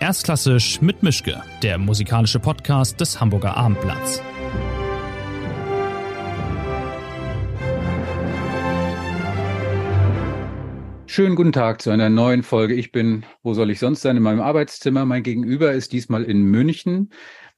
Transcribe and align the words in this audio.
Erstklassisch 0.00 0.80
mit 0.80 1.02
Mischke, 1.02 1.42
der 1.60 1.76
musikalische 1.76 2.38
Podcast 2.38 3.00
des 3.00 3.20
Hamburger 3.20 3.56
Abendblatts. 3.56 4.22
Schönen 11.06 11.34
guten 11.34 11.50
Tag 11.50 11.82
zu 11.82 11.90
einer 11.90 12.10
neuen 12.10 12.44
Folge. 12.44 12.74
Ich 12.74 12.92
bin, 12.92 13.26
wo 13.42 13.54
soll 13.54 13.72
ich 13.72 13.80
sonst 13.80 14.02
sein, 14.02 14.16
in 14.16 14.22
meinem 14.22 14.40
Arbeitszimmer. 14.40 15.04
Mein 15.04 15.24
Gegenüber 15.24 15.72
ist 15.72 15.92
diesmal 15.92 16.22
in 16.22 16.44
München. 16.44 17.10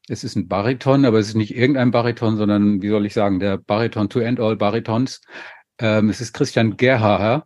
Es 0.09 0.25
ist 0.25 0.35
ein 0.35 0.49
Bariton, 0.49 1.05
aber 1.05 1.19
es 1.19 1.29
ist 1.29 1.37
nicht 1.37 1.55
irgendein 1.55 1.91
Bariton, 1.91 2.39
sondern, 2.39 2.81
wie 2.81 2.89
soll 2.89 3.05
ich 3.05 3.13
sagen, 3.13 3.39
der 3.39 3.59
Bariton 3.59 4.09
to 4.09 4.21
end 4.21 4.41
all 4.41 4.57
Baritons. 4.57 5.21
Ähm, 5.79 6.09
es 6.09 6.23
ist 6.23 6.33
Christian 6.33 6.79
Gerhaher. 6.79 7.45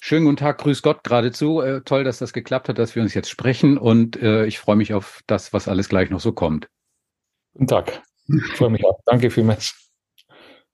Schönen 0.00 0.24
guten 0.24 0.36
Tag, 0.36 0.58
grüß 0.58 0.82
Gott 0.82 1.02
geradezu. 1.04 1.60
Äh, 1.60 1.82
toll, 1.82 2.04
dass 2.04 2.18
das 2.18 2.32
geklappt 2.32 2.68
hat, 2.68 2.78
dass 2.78 2.94
wir 2.94 3.02
uns 3.02 3.14
jetzt 3.14 3.30
sprechen 3.30 3.78
und 3.78 4.16
äh, 4.22 4.46
ich 4.46 4.58
freue 4.58 4.76
mich 4.76 4.94
auf 4.94 5.20
das, 5.26 5.52
was 5.52 5.68
alles 5.68 5.88
gleich 5.88 6.10
noch 6.10 6.20
so 6.20 6.32
kommt. 6.32 6.68
Guten 7.52 7.66
Tag. 7.66 8.02
Ich 8.28 8.56
freue 8.56 8.70
mich 8.70 8.84
auch. 8.84 9.00
Danke 9.06 9.30
vielmals. 9.30 9.90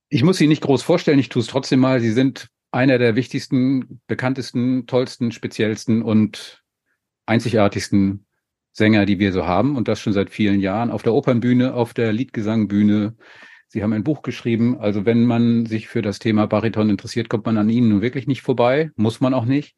Ich 0.09 0.23
muss 0.23 0.37
Sie 0.37 0.47
nicht 0.47 0.62
groß 0.62 0.83
vorstellen, 0.83 1.19
ich 1.19 1.30
tue 1.30 1.41
es 1.41 1.48
trotzdem 1.48 1.80
mal. 1.80 2.00
Sie 2.00 2.12
sind 2.12 2.48
einer 2.70 2.98
der 2.98 3.16
wichtigsten, 3.16 4.00
bekanntesten, 4.06 4.87
tollsten, 4.87 5.33
speziellsten 5.33 6.02
und 6.02 6.62
einzigartigsten 7.27 8.27
Sänger, 8.72 9.06
die 9.06 9.19
wir 9.19 9.33
so 9.33 9.47
haben 9.47 9.77
und 9.77 9.88
das 9.88 10.00
schon 10.00 10.12
seit 10.12 10.30
vielen 10.30 10.61
Jahren 10.61 10.91
auf 10.91 11.02
der 11.02 11.14
Opernbühne, 11.14 11.75
auf 11.75 11.95
der 11.95 12.12
Liedgesangbühne, 12.12 13.16
Sie 13.74 13.83
haben 13.83 13.92
ein 13.92 14.05
Buch 14.05 14.23
geschrieben. 14.23 14.78
Also 14.78 15.05
wenn 15.05 15.24
man 15.24 15.66
sich 15.66 15.88
für 15.88 16.01
das 16.01 16.20
Thema 16.20 16.46
Bariton 16.46 16.91
interessiert, 16.91 17.28
kommt 17.28 17.45
man 17.45 17.59
an 17.59 17.69
Ihnen 17.69 17.88
nun 17.88 18.02
wirklich 18.02 18.28
nicht 18.28 18.41
vorbei. 18.41 18.92
Muss 18.95 19.20
man 19.20 19.34
auch 19.34 19.47
nicht. 19.47 19.74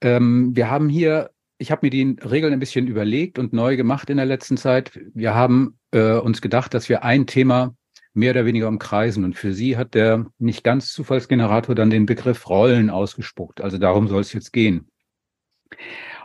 Ähm, 0.00 0.54
wir 0.54 0.70
haben 0.70 0.88
hier, 0.88 1.30
ich 1.58 1.72
habe 1.72 1.84
mir 1.84 1.90
die 1.90 2.16
Regeln 2.24 2.52
ein 2.52 2.60
bisschen 2.60 2.86
überlegt 2.86 3.40
und 3.40 3.52
neu 3.52 3.76
gemacht 3.76 4.08
in 4.08 4.18
der 4.18 4.26
letzten 4.26 4.56
Zeit. 4.56 5.00
Wir 5.14 5.34
haben 5.34 5.80
äh, 5.90 6.12
uns 6.12 6.40
gedacht, 6.40 6.74
dass 6.74 6.88
wir 6.88 7.02
ein 7.02 7.26
Thema 7.26 7.74
mehr 8.14 8.30
oder 8.30 8.46
weniger 8.46 8.68
umkreisen. 8.68 9.24
Und 9.24 9.36
für 9.36 9.52
Sie 9.52 9.76
hat 9.76 9.94
der 9.94 10.26
nicht 10.38 10.62
ganz 10.62 10.92
Zufallsgenerator 10.92 11.74
dann 11.74 11.90
den 11.90 12.06
Begriff 12.06 12.48
Rollen 12.48 12.88
ausgespuckt. 12.88 13.62
Also 13.62 13.78
darum 13.78 14.06
soll 14.06 14.20
es 14.20 14.32
jetzt 14.32 14.52
gehen. 14.52 14.86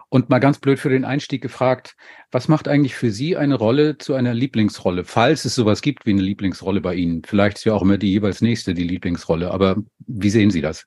Und 0.09 0.30
mal 0.30 0.39
ganz 0.39 0.59
blöd 0.59 0.80
für 0.80 0.89
den 0.89 1.03
Einstieg 1.03 1.41
gefragt, 1.41 1.95
was 2.31 2.47
macht 2.47 2.69
eigentlich 2.69 2.95
für 2.95 3.11
Sie 3.11 3.36
eine 3.36 3.55
Rolle 3.55 3.97
zu 3.97 4.14
einer 4.14 4.33
Lieblingsrolle, 4.33 5.03
falls 5.03 5.44
es 5.44 5.55
sowas 5.55 5.81
gibt 5.81 6.05
wie 6.05 6.11
eine 6.11 6.22
Lieblingsrolle 6.22 6.80
bei 6.80 6.95
Ihnen? 6.95 7.23
Vielleicht 7.25 7.58
ist 7.58 7.66
ja 7.66 7.73
auch 7.73 7.81
immer 7.81 7.97
die 7.97 8.11
jeweils 8.11 8.41
nächste 8.41 8.73
die 8.73 8.86
Lieblingsrolle, 8.86 9.52
aber 9.52 9.75
wie 10.05 10.30
sehen 10.30 10.49
Sie 10.49 10.61
das? 10.61 10.86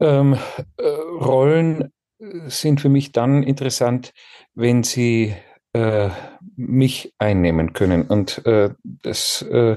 Ähm, 0.00 0.38
äh, 0.78 0.88
Rollen 0.88 1.92
sind 2.46 2.80
für 2.80 2.88
mich 2.88 3.12
dann 3.12 3.42
interessant, 3.42 4.12
wenn 4.54 4.82
sie 4.82 5.34
äh, 5.72 6.10
mich 6.56 7.14
einnehmen 7.18 7.72
können. 7.72 8.02
Und 8.02 8.44
äh, 8.46 8.70
das 8.82 9.42
äh, 9.42 9.76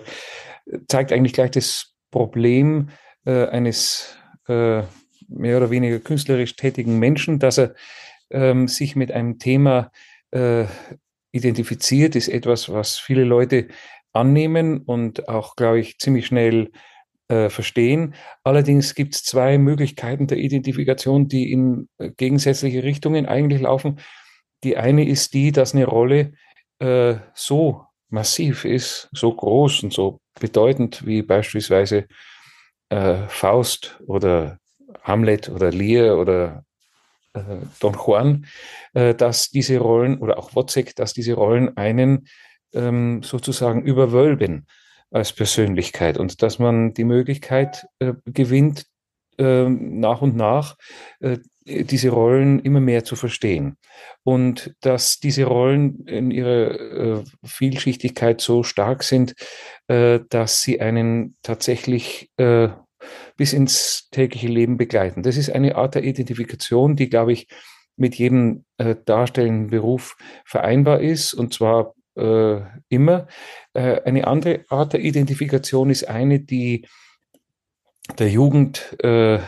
zeigt 0.88 1.12
eigentlich 1.12 1.34
gleich 1.34 1.52
das 1.52 1.96
Problem 2.12 2.90
äh, 3.26 3.48
eines 3.48 4.18
äh, 4.48 4.84
mehr 5.28 5.58
oder 5.58 5.70
weniger 5.70 6.00
künstlerisch 6.00 6.56
tätigen 6.56 7.00
Menschen, 7.00 7.40
dass 7.40 7.58
er 7.58 7.76
ähm, 8.32 8.68
sich 8.68 8.96
mit 8.96 9.12
einem 9.12 9.40
Thema 9.40 9.92
äh, 10.32 10.66
identifiziert, 11.32 12.16
ist 12.16 12.28
etwas, 12.28 12.70
was 12.70 12.98
viele 12.98 13.24
Leute 13.24 13.68
annehmen 14.14 14.80
und 14.80 15.28
auch, 15.28 15.56
glaube 15.56 15.80
ich, 15.80 15.98
ziemlich 16.00 16.28
schnell 16.28 16.72
äh, 17.28 17.50
verstehen. 17.50 18.16
Allerdings 18.44 18.96
gibt 18.96 19.16
es 19.16 19.24
zwei 19.24 19.58
Möglichkeiten 19.58 20.28
der 20.28 20.38
Identifikation, 20.38 21.28
die 21.28 21.52
in 21.52 21.90
äh, 21.98 22.12
gegensätzliche 22.12 22.84
Richtungen 22.84 23.26
eigentlich 23.26 23.62
laufen. 23.62 24.00
Die 24.64 24.78
eine 24.78 25.08
ist 25.08 25.34
die, 25.34 25.52
dass 25.52 25.74
eine 25.74 25.86
Rolle 25.86 26.34
äh, 26.80 27.16
so 27.34 27.84
massiv 28.10 28.66
ist, 28.66 29.10
so 29.12 29.34
groß 29.34 29.84
und 29.84 29.94
so 29.94 30.20
bedeutend 30.40 31.06
wie 31.06 31.22
beispielsweise 31.22 32.08
äh, 32.90 33.28
Faust 33.28 34.00
oder 34.06 34.60
Hamlet 35.04 35.50
oder 35.50 35.72
Lear 35.72 36.18
oder 36.18 36.64
äh, 37.34 37.42
Don 37.80 37.94
Juan, 37.94 38.46
äh, 38.94 39.14
dass 39.14 39.50
diese 39.50 39.78
Rollen 39.78 40.18
oder 40.20 40.38
auch 40.38 40.56
Wozzeck, 40.56 40.96
dass 40.96 41.14
diese 41.14 41.34
Rollen 41.34 41.76
einen 41.78 42.28
ähm, 42.74 43.24
sozusagen 43.24 43.84
überwölben 43.84 44.68
als 45.12 45.34
Persönlichkeit 45.34 46.18
und 46.18 46.42
dass 46.42 46.60
man 46.60 46.94
die 46.94 47.04
Möglichkeit 47.04 47.88
äh, 48.00 48.14
gewinnt, 48.26 48.86
ähm, 49.38 50.00
nach 50.00 50.22
und 50.22 50.36
nach 50.36 50.78
äh, 51.20 51.38
diese 51.66 52.10
Rollen 52.10 52.60
immer 52.60 52.80
mehr 52.80 53.04
zu 53.04 53.16
verstehen. 53.16 53.78
Und 54.24 54.76
dass 54.82 55.20
diese 55.20 55.46
Rollen 55.46 56.06
in 56.06 56.32
ihrer 56.32 56.80
äh, 57.20 57.24
Vielschichtigkeit 57.44 58.40
so 58.40 58.64
stark 58.64 59.04
sind, 59.04 59.34
äh, 59.88 60.20
dass 60.30 60.62
sie 60.62 60.80
einen 60.80 61.38
tatsächlich 61.42 62.30
bis 63.38 63.54
ins 63.54 64.10
tägliche 64.12 64.48
Leben 64.48 64.78
begleiten. 64.78 65.24
Das 65.24 65.38
ist 65.38 65.50
eine 65.50 65.76
Art 65.76 65.96
der 65.96 66.04
Identifikation, 66.04 66.96
die, 66.96 67.10
glaube 67.10 67.34
ich, 67.34 67.48
mit 67.98 68.16
jedem 68.16 68.66
äh, 68.78 68.96
darstellenden 69.06 69.68
Beruf 69.68 70.18
vereinbar 70.46 71.02
ist, 71.02 71.34
und 71.34 71.54
zwar 71.54 71.94
äh, 72.16 72.62
immer. 72.90 73.28
Äh, 73.74 74.02
eine 74.02 74.28
andere 74.28 74.66
Art 74.70 74.94
der 74.94 75.02
Identifikation 75.02 75.90
ist 75.90 76.08
eine, 76.08 76.40
die 76.40 76.88
der 78.20 78.30
Jugend 78.30 78.98
äh, 79.04 79.40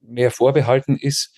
mehr 0.00 0.30
vorbehalten 0.30 0.96
ist, 0.96 1.34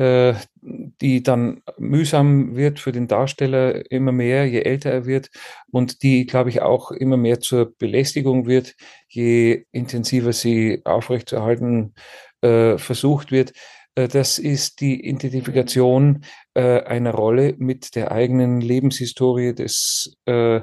äh, 0.00 0.34
die 0.62 1.22
dann 1.22 1.60
mühsam 1.76 2.56
wird 2.56 2.80
für 2.80 2.90
den 2.90 3.06
Darsteller 3.06 3.90
immer 3.90 4.12
mehr, 4.12 4.46
je 4.48 4.62
älter 4.62 4.90
er 4.90 5.04
wird 5.04 5.28
und 5.70 6.02
die, 6.02 6.24
glaube 6.24 6.48
ich, 6.48 6.62
auch 6.62 6.90
immer 6.90 7.18
mehr 7.18 7.40
zur 7.40 7.76
Belästigung 7.76 8.46
wird, 8.46 8.76
je 9.08 9.66
intensiver 9.72 10.32
sie 10.32 10.80
aufrechtzuerhalten 10.86 11.94
äh, 12.40 12.78
versucht 12.78 13.30
wird. 13.30 13.52
Äh, 13.94 14.08
das 14.08 14.38
ist 14.38 14.80
die 14.80 15.06
Identifikation 15.06 16.24
äh, 16.54 16.80
einer 16.82 17.12
Rolle 17.12 17.54
mit 17.58 17.94
der 17.94 18.10
eigenen 18.10 18.62
Lebenshistorie 18.62 19.54
des 19.54 20.16
äh, 20.26 20.56
äh, 20.56 20.62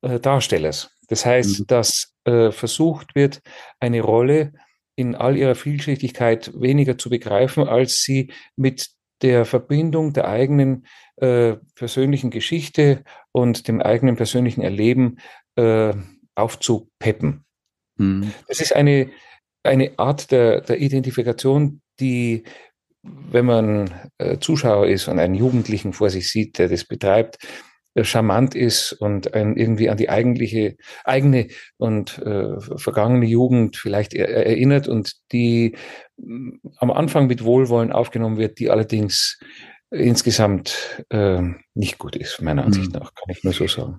Darstellers. 0.00 0.90
Das 1.08 1.26
heißt, 1.26 1.60
mhm. 1.60 1.66
dass 1.66 2.08
versucht 2.24 3.16
wird, 3.16 3.40
eine 3.80 4.00
Rolle 4.00 4.52
in 4.96 5.14
all 5.14 5.36
ihrer 5.36 5.54
Vielschichtigkeit 5.54 6.52
weniger 6.54 6.98
zu 6.98 7.10
begreifen, 7.10 7.68
als 7.68 8.02
sie 8.02 8.32
mit 8.56 8.90
der 9.22 9.44
Verbindung 9.44 10.12
der 10.12 10.28
eigenen 10.28 10.86
äh, 11.16 11.56
persönlichen 11.74 12.30
Geschichte 12.30 13.04
und 13.30 13.68
dem 13.68 13.80
eigenen 13.80 14.16
persönlichen 14.16 14.62
Erleben 14.62 15.18
äh, 15.56 15.94
aufzupeppen. 16.34 17.44
Mhm. 17.96 18.32
Das 18.48 18.60
ist 18.60 18.74
eine, 18.74 19.10
eine 19.62 19.98
Art 19.98 20.30
der, 20.30 20.60
der 20.60 20.80
Identifikation, 20.80 21.80
die, 22.00 22.44
wenn 23.02 23.46
man 23.46 24.10
äh, 24.18 24.38
Zuschauer 24.38 24.88
ist 24.88 25.08
und 25.08 25.18
einen 25.18 25.34
Jugendlichen 25.34 25.92
vor 25.92 26.10
sich 26.10 26.28
sieht, 26.28 26.58
der 26.58 26.68
das 26.68 26.84
betreibt, 26.84 27.38
charmant 28.00 28.54
ist 28.54 28.92
und 28.92 29.34
ein 29.34 29.56
irgendwie 29.56 29.90
an 29.90 29.98
die 29.98 30.08
eigentliche, 30.08 30.76
eigene 31.04 31.48
und 31.76 32.18
äh, 32.18 32.60
vergangene 32.76 33.26
Jugend 33.26 33.76
vielleicht 33.76 34.14
er, 34.14 34.28
erinnert 34.28 34.88
und 34.88 35.14
die 35.32 35.74
äh, 36.18 36.26
am 36.76 36.90
Anfang 36.90 37.26
mit 37.26 37.44
Wohlwollen 37.44 37.92
aufgenommen 37.92 38.38
wird, 38.38 38.58
die 38.58 38.70
allerdings 38.70 39.38
insgesamt 39.90 41.04
äh, 41.10 41.42
nicht 41.74 41.98
gut 41.98 42.16
ist, 42.16 42.40
meiner 42.40 42.64
Ansicht 42.64 42.92
mhm. 42.92 43.00
nach, 43.00 43.14
kann 43.14 43.28
ich 43.28 43.44
nur 43.44 43.52
so 43.52 43.66
sagen. 43.66 43.98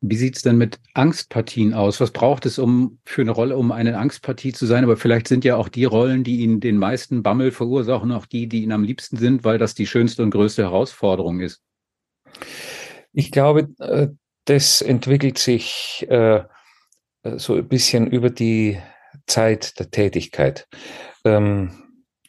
Wie 0.00 0.16
sieht's 0.16 0.42
denn 0.42 0.58
mit 0.58 0.78
Angstpartien 0.94 1.74
aus? 1.74 2.00
Was 2.00 2.12
braucht 2.12 2.46
es 2.46 2.60
um 2.60 3.00
für 3.04 3.22
eine 3.22 3.32
Rolle, 3.32 3.56
um 3.56 3.72
eine 3.72 3.98
Angstpartie 3.98 4.52
zu 4.52 4.64
sein? 4.64 4.84
Aber 4.84 4.96
vielleicht 4.96 5.26
sind 5.26 5.44
ja 5.44 5.56
auch 5.56 5.68
die 5.68 5.86
Rollen, 5.86 6.22
die 6.22 6.36
Ihnen 6.38 6.60
den 6.60 6.76
meisten 6.76 7.24
Bammel 7.24 7.50
verursachen, 7.50 8.12
auch 8.12 8.26
die, 8.26 8.48
die 8.48 8.62
Ihnen 8.62 8.72
am 8.72 8.84
liebsten 8.84 9.16
sind, 9.16 9.42
weil 9.42 9.58
das 9.58 9.74
die 9.74 9.88
schönste 9.88 10.22
und 10.22 10.30
größte 10.30 10.62
Herausforderung 10.62 11.40
ist. 11.40 11.62
Ich 13.12 13.30
glaube, 13.30 13.68
äh, 13.78 14.08
das 14.44 14.80
entwickelt 14.80 15.38
sich 15.38 16.06
äh, 16.08 16.44
so 17.36 17.54
ein 17.54 17.68
bisschen 17.68 18.06
über 18.06 18.30
die 18.30 18.78
Zeit 19.26 19.78
der 19.78 19.90
Tätigkeit. 19.90 20.66
Ähm, 21.24 21.70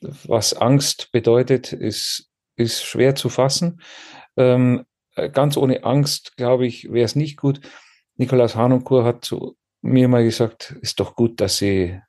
was 0.01 0.53
Angst 0.53 1.11
bedeutet, 1.11 1.73
ist, 1.73 2.29
ist 2.55 2.83
schwer 2.83 3.15
zu 3.15 3.29
fassen. 3.29 3.81
Ähm, 4.37 4.85
ganz 5.33 5.57
ohne 5.57 5.83
Angst, 5.83 6.37
glaube 6.37 6.65
ich, 6.65 6.91
wäre 6.91 7.05
es 7.05 7.15
nicht 7.15 7.37
gut. 7.37 7.61
Nikolaus 8.15 8.55
Hanunkur 8.55 9.03
hat 9.03 9.25
zu 9.25 9.57
mir 9.81 10.07
mal 10.07 10.23
gesagt, 10.23 10.75
ist 10.81 10.99
doch 10.99 11.15
gut, 11.15 11.39
dass 11.41 11.57
Sie 11.57 12.01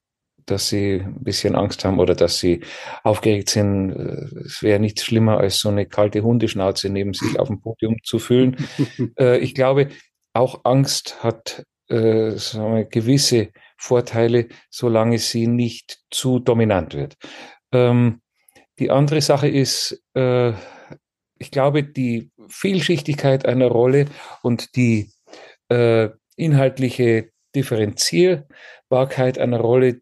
dass 0.46 0.68
sie 0.68 1.02
ein 1.04 1.22
bisschen 1.22 1.54
Angst 1.54 1.84
haben 1.84 1.98
oder 1.98 2.14
dass 2.14 2.38
sie 2.38 2.60
aufgeregt 3.02 3.50
sind. 3.50 3.90
Es 3.90 4.62
wäre 4.62 4.80
nichts 4.80 5.04
schlimmer, 5.04 5.38
als 5.38 5.58
so 5.58 5.68
eine 5.68 5.86
kalte 5.86 6.22
Hundeschnauze 6.22 6.90
neben 6.90 7.14
sich 7.14 7.38
auf 7.38 7.48
dem 7.48 7.60
Podium 7.60 7.96
zu 8.02 8.18
fühlen. 8.18 8.56
äh, 9.18 9.38
ich 9.38 9.54
glaube, 9.54 9.88
auch 10.32 10.64
Angst 10.64 11.22
hat 11.22 11.64
äh, 11.90 12.38
sagen 12.38 12.76
wir, 12.76 12.84
gewisse 12.84 13.50
Vorteile, 13.76 14.48
solange 14.70 15.18
sie 15.18 15.46
nicht 15.46 15.98
zu 16.10 16.38
dominant 16.38 16.94
wird. 16.94 17.16
Ähm, 17.72 18.20
die 18.78 18.90
andere 18.90 19.20
Sache 19.20 19.48
ist, 19.48 20.00
äh, 20.14 20.52
ich 21.38 21.50
glaube, 21.50 21.82
die 21.82 22.30
Vielschichtigkeit 22.48 23.44
einer 23.46 23.66
Rolle 23.66 24.06
und 24.42 24.76
die 24.76 25.10
äh, 25.68 26.10
inhaltliche 26.36 27.30
Differenzierbarkeit 27.54 29.38
einer 29.38 29.58
Rolle 29.60 30.00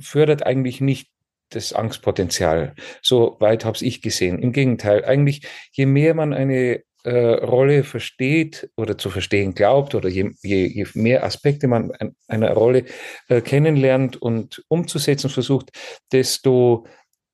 fördert 0.00 0.44
eigentlich 0.44 0.80
nicht 0.80 1.10
das 1.50 1.72
Angstpotenzial. 1.72 2.74
So 3.02 3.36
weit 3.40 3.64
habe 3.64 3.78
ich 3.80 4.02
gesehen. 4.02 4.38
Im 4.40 4.52
Gegenteil, 4.52 5.04
eigentlich, 5.04 5.42
je 5.72 5.86
mehr 5.86 6.14
man 6.14 6.32
eine 6.32 6.82
äh, 7.02 7.10
Rolle 7.16 7.82
versteht 7.84 8.70
oder 8.76 8.98
zu 8.98 9.10
verstehen 9.10 9.54
glaubt 9.54 9.94
oder 9.94 10.08
je, 10.08 10.30
je, 10.42 10.66
je 10.66 10.86
mehr 10.94 11.24
Aspekte 11.24 11.66
man 11.66 11.90
an 11.92 12.14
einer 12.28 12.52
Rolle 12.52 12.84
äh, 13.28 13.40
kennenlernt 13.40 14.20
und 14.20 14.62
umzusetzen 14.68 15.30
versucht, 15.30 15.70
desto 16.12 16.86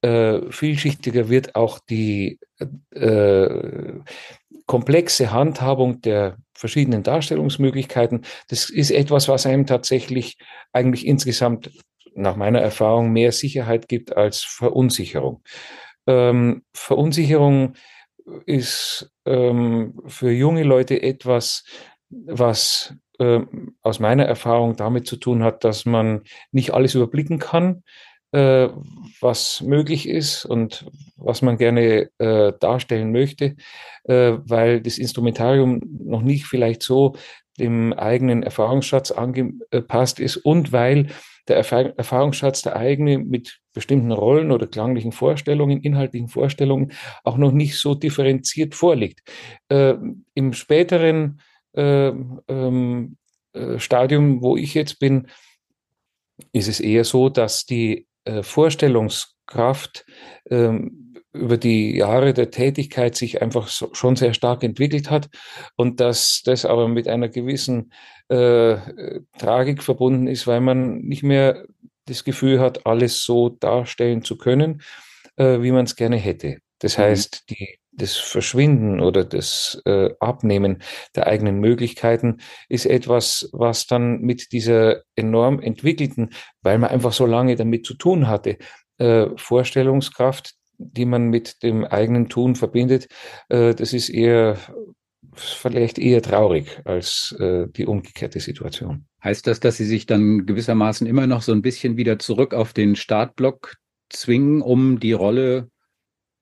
äh, 0.03 0.41
vielschichtiger 0.51 1.29
wird 1.29 1.57
auch 1.57 1.79
die 1.81 2.39
äh, 2.91 3.49
komplexe 4.67 5.33
Handhabung 5.33 6.01
der 6.01 6.37
verschiedenen 6.55 7.03
Darstellungsmöglichkeiten. 7.03 8.25
Das 8.49 8.71
ist 8.71 8.91
etwas, 8.91 9.29
was 9.29 9.47
einem 9.47 9.67
tatsächlich 9.67 10.37
eigentlich 10.73 11.07
insgesamt 11.07 11.71
nach 12.17 12.37
meiner 12.37 12.61
Erfahrung 12.61 13.13
mehr 13.13 13.33
Sicherheit 13.33 13.89
gibt 13.89 14.17
als 14.17 14.43
Verunsicherung. 14.43 15.43
Ähm, 16.07 16.63
Verunsicherung 16.73 17.75
ist 18.47 19.11
ähm, 19.25 20.01
für 20.07 20.31
junge 20.31 20.65
Leute 20.65 21.03
etwas, 21.03 21.65
was 22.09 22.95
äh, 23.19 23.41
aus 23.83 24.01
meiner 24.01 24.25
Erfahrung 24.25 24.77
damit 24.77 25.07
zu 25.07 25.17
tun 25.17 25.43
hat, 25.43 25.65
dass 25.65 25.85
man 25.87 26.23
nicht 26.53 26.73
alles 26.75 26.95
überblicken 26.95 27.39
kann, 27.39 27.83
äh, 28.33 28.69
was 29.21 29.61
möglich 29.63 30.09
ist 30.09 30.45
und 30.45 30.87
was 31.17 31.43
man 31.43 31.59
gerne 31.59 32.11
äh, 32.19 32.53
darstellen 32.59 33.13
möchte, 33.13 33.57
äh, 34.05 34.33
weil 34.45 34.81
das 34.81 34.99
Instrumentarium 34.99 35.81
noch 36.05 36.23
nicht 36.23 36.47
vielleicht 36.47 36.83
so 36.83 37.17
dem 37.59 37.93
eigenen 37.93 38.43
Erfahrungsschatz 38.43 39.11
angepasst 39.11 40.21
ist 40.21 40.37
und 40.37 40.73
weil 40.73 41.09
der 41.49 41.57
Erfahrungsschatz 41.57 42.63
der 42.63 42.77
eigene 42.77 43.19
mit 43.19 43.61
bestimmten 43.73 44.13
Rollen 44.13 44.51
oder 44.51 44.67
klanglichen 44.67 45.13
Vorstellungen, 45.13 45.81
inhaltlichen 45.81 46.29
Vorstellungen 46.29 46.93
auch 47.25 47.37
noch 47.37 47.53
nicht 47.53 47.79
so 47.79 47.95
differenziert 47.95 48.75
vorliegt. 48.75 49.21
Äh, 49.69 49.95
Im 50.35 50.53
späteren 50.53 51.41
äh, 51.75 52.09
ähm, 52.49 53.17
äh, 53.53 53.79
Stadium, 53.79 54.43
wo 54.43 54.57
ich 54.57 54.75
jetzt 54.75 54.99
bin, 54.99 55.29
ist 56.53 56.69
es 56.69 56.81
eher 56.81 57.05
so, 57.05 57.29
dass 57.29 57.65
die 57.65 58.07
äh, 58.25 58.43
Vorstellungskraft 58.43 60.05
ähm, 60.51 61.15
über 61.33 61.59
die 61.59 61.97
Jahre 61.97 62.33
der 62.33 62.51
Tätigkeit 62.51 63.15
sich 63.15 63.43
einfach 63.43 63.69
so, 63.69 63.91
schon 63.93 64.17
sehr 64.17 64.35
stark 64.35 64.63
entwickelt 64.63 65.11
hat 65.11 65.29
und 65.77 66.01
dass 66.01 66.43
das 66.45 66.65
aber 66.65 66.89
mit 66.89 67.09
einer 67.09 67.29
gewissen 67.29 67.93
äh, 68.29 68.77
Tragik 69.39 69.83
verbunden 69.83 70.27
ist, 70.27 70.47
weil 70.47 70.61
man 70.61 70.99
nicht 70.99 71.23
mehr 71.23 71.65
das 72.07 72.25
Gefühl 72.25 72.61
hat, 72.61 72.87
alles 72.87 73.23
so 73.23 73.49
darstellen 73.49 74.23
zu 74.23 74.37
können, 74.39 74.83
äh, 75.37 75.61
wie 75.61 75.73
man 75.73 75.85
es 75.85 75.97
gerne 75.97 76.17
hätte. 76.17 76.59
Das 76.79 76.99
mhm. 76.99 77.03
heißt, 77.03 77.51
die, 77.51 77.79
das 77.93 78.17
Verschwinden 78.17 79.01
oder 79.01 79.25
das 79.25 79.81
äh, 79.87 80.11
Abnehmen 80.21 80.83
der 81.15 81.27
eigenen 81.27 81.59
Möglichkeiten 81.61 82.39
ist 82.69 82.87
etwas, 82.87 83.49
was 83.53 83.87
dann 83.87 84.21
mit 84.21 84.53
dieser 84.53 85.03
enorm 85.15 85.61
entwickelten, 85.61 86.31
weil 86.63 86.79
man 86.79 86.91
einfach 86.91 87.13
so 87.13 87.27
lange 87.27 87.57
damit 87.57 87.87
zu 87.87 87.95
tun 87.95 88.29
hatte, 88.29 88.59
äh, 88.99 89.27
Vorstellungskraft, 89.37 90.55
die 90.79 91.07
man 91.07 91.29
mit 91.29 91.63
dem 91.63 91.85
eigenen 91.85 92.29
Tun 92.29 92.55
verbindet, 92.55 93.09
äh, 93.49 93.75
das 93.75 93.93
ist 93.93 94.11
eher 94.11 94.59
vielleicht 95.35 95.99
eher 95.99 96.23
traurig 96.23 96.81
als 96.85 97.35
äh, 97.39 97.67
die 97.69 97.87
umgekehrte 97.87 98.41
Situation. 98.41 99.07
Heißt 99.23 99.47
das, 99.47 99.61
dass 99.61 99.77
Sie 99.77 99.85
sich 99.85 100.07
dann 100.07 100.47
gewissermaßen 100.47 101.07
immer 101.07 101.27
noch 101.27 101.43
so 101.43 101.53
ein 101.53 101.63
bisschen 101.63 101.97
wieder 101.97 102.19
zurück 102.19 102.55
auf 102.55 102.73
den 102.73 102.97
Startblock 102.97 103.77
zwingen, 104.09 104.63
um 104.63 105.01
die 105.01 105.13
Rolle 105.13 105.71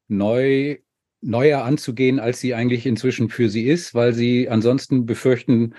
neu 0.08 0.78
neuer 1.24 1.64
anzugehen, 1.64 2.20
als 2.20 2.40
sie 2.40 2.54
eigentlich 2.54 2.86
inzwischen 2.86 3.30
für 3.30 3.48
sie 3.48 3.64
ist, 3.64 3.94
weil 3.94 4.12
sie 4.12 4.48
ansonsten 4.48 5.06
befürchten, 5.06 5.74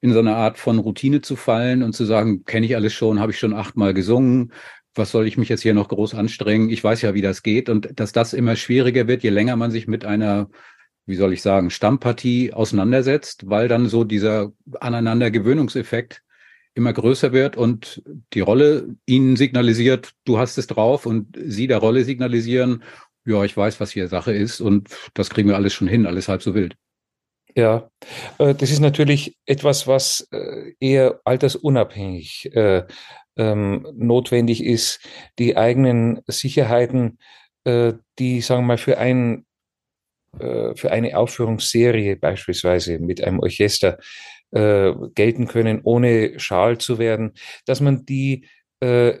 in 0.00 0.12
so 0.12 0.18
eine 0.18 0.34
Art 0.34 0.56
von 0.56 0.78
Routine 0.78 1.20
zu 1.20 1.36
fallen 1.36 1.82
und 1.82 1.92
zu 1.92 2.06
sagen, 2.06 2.44
kenne 2.44 2.64
ich 2.64 2.74
alles 2.74 2.94
schon, 2.94 3.20
habe 3.20 3.32
ich 3.32 3.38
schon 3.38 3.52
achtmal 3.52 3.92
gesungen, 3.92 4.52
was 4.94 5.10
soll 5.10 5.26
ich 5.26 5.36
mich 5.36 5.50
jetzt 5.50 5.60
hier 5.60 5.74
noch 5.74 5.88
groß 5.88 6.14
anstrengen? 6.14 6.70
Ich 6.70 6.82
weiß 6.82 7.02
ja, 7.02 7.14
wie 7.14 7.20
das 7.20 7.42
geht 7.42 7.68
und 7.68 8.00
dass 8.00 8.12
das 8.12 8.32
immer 8.32 8.56
schwieriger 8.56 9.06
wird, 9.06 9.22
je 9.22 9.30
länger 9.30 9.56
man 9.56 9.70
sich 9.70 9.86
mit 9.86 10.04
einer 10.04 10.48
wie 11.10 11.16
soll 11.16 11.32
ich 11.32 11.42
sagen, 11.42 11.70
Stammpartie 11.70 12.52
auseinandersetzt, 12.52 13.50
weil 13.50 13.68
dann 13.68 13.88
so 13.88 14.04
dieser 14.04 14.52
Aneinandergewöhnungseffekt 14.80 16.22
immer 16.74 16.92
größer 16.92 17.32
wird 17.32 17.56
und 17.56 18.02
die 18.32 18.40
Rolle 18.40 18.94
ihnen 19.04 19.36
signalisiert, 19.36 20.12
du 20.24 20.38
hast 20.38 20.56
es 20.56 20.66
drauf 20.66 21.04
und 21.04 21.36
sie 21.44 21.66
der 21.66 21.78
Rolle 21.78 22.04
signalisieren, 22.04 22.84
ja, 23.26 23.44
ich 23.44 23.56
weiß, 23.56 23.80
was 23.80 23.90
hier 23.90 24.08
Sache 24.08 24.32
ist 24.32 24.60
und 24.60 24.88
das 25.14 25.30
kriegen 25.30 25.48
wir 25.48 25.56
alles 25.56 25.74
schon 25.74 25.88
hin, 25.88 26.06
alles 26.06 26.28
halb 26.28 26.42
so 26.42 26.54
wild. 26.54 26.76
Ja, 27.56 27.90
äh, 28.38 28.54
das 28.54 28.70
ist 28.70 28.80
natürlich 28.80 29.36
etwas, 29.46 29.86
was 29.86 30.28
äh, 30.30 30.72
eher 30.78 31.20
altersunabhängig 31.24 32.54
äh, 32.54 32.84
ähm, 33.36 33.86
notwendig 33.94 34.64
ist, 34.64 35.00
die 35.38 35.56
eigenen 35.56 36.20
Sicherheiten, 36.26 37.18
die, 37.66 38.40
sagen 38.40 38.62
wir 38.62 38.66
mal, 38.68 38.78
für 38.78 38.96
einen 38.96 39.40
äh, 39.40 39.49
für 40.38 40.90
eine 40.90 41.16
Aufführungsserie 41.16 42.16
beispielsweise 42.16 42.98
mit 42.98 43.22
einem 43.22 43.40
Orchester 43.40 43.98
äh, 44.52 44.92
gelten 45.14 45.46
können, 45.46 45.80
ohne 45.82 46.38
schal 46.38 46.78
zu 46.78 46.98
werden, 46.98 47.32
dass 47.66 47.80
man 47.80 48.04
die 48.04 48.46
äh, 48.80 49.18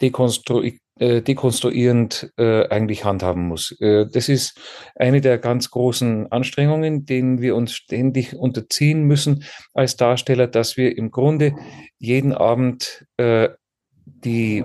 dekonstru 0.00 0.62
äh, 1.00 1.22
dekonstruierend 1.22 2.32
äh, 2.36 2.68
eigentlich 2.68 3.04
handhaben 3.04 3.48
muss. 3.48 3.76
Äh, 3.80 4.06
das 4.06 4.28
ist 4.28 4.60
eine 4.94 5.20
der 5.20 5.38
ganz 5.38 5.70
großen 5.70 6.30
Anstrengungen, 6.30 7.04
denen 7.04 7.40
wir 7.40 7.56
uns 7.56 7.74
ständig 7.74 8.34
unterziehen 8.34 9.02
müssen 9.02 9.44
als 9.72 9.96
Darsteller, 9.96 10.46
dass 10.46 10.76
wir 10.76 10.96
im 10.96 11.10
Grunde 11.10 11.54
jeden 11.98 12.32
Abend 12.32 13.06
die 14.06 14.64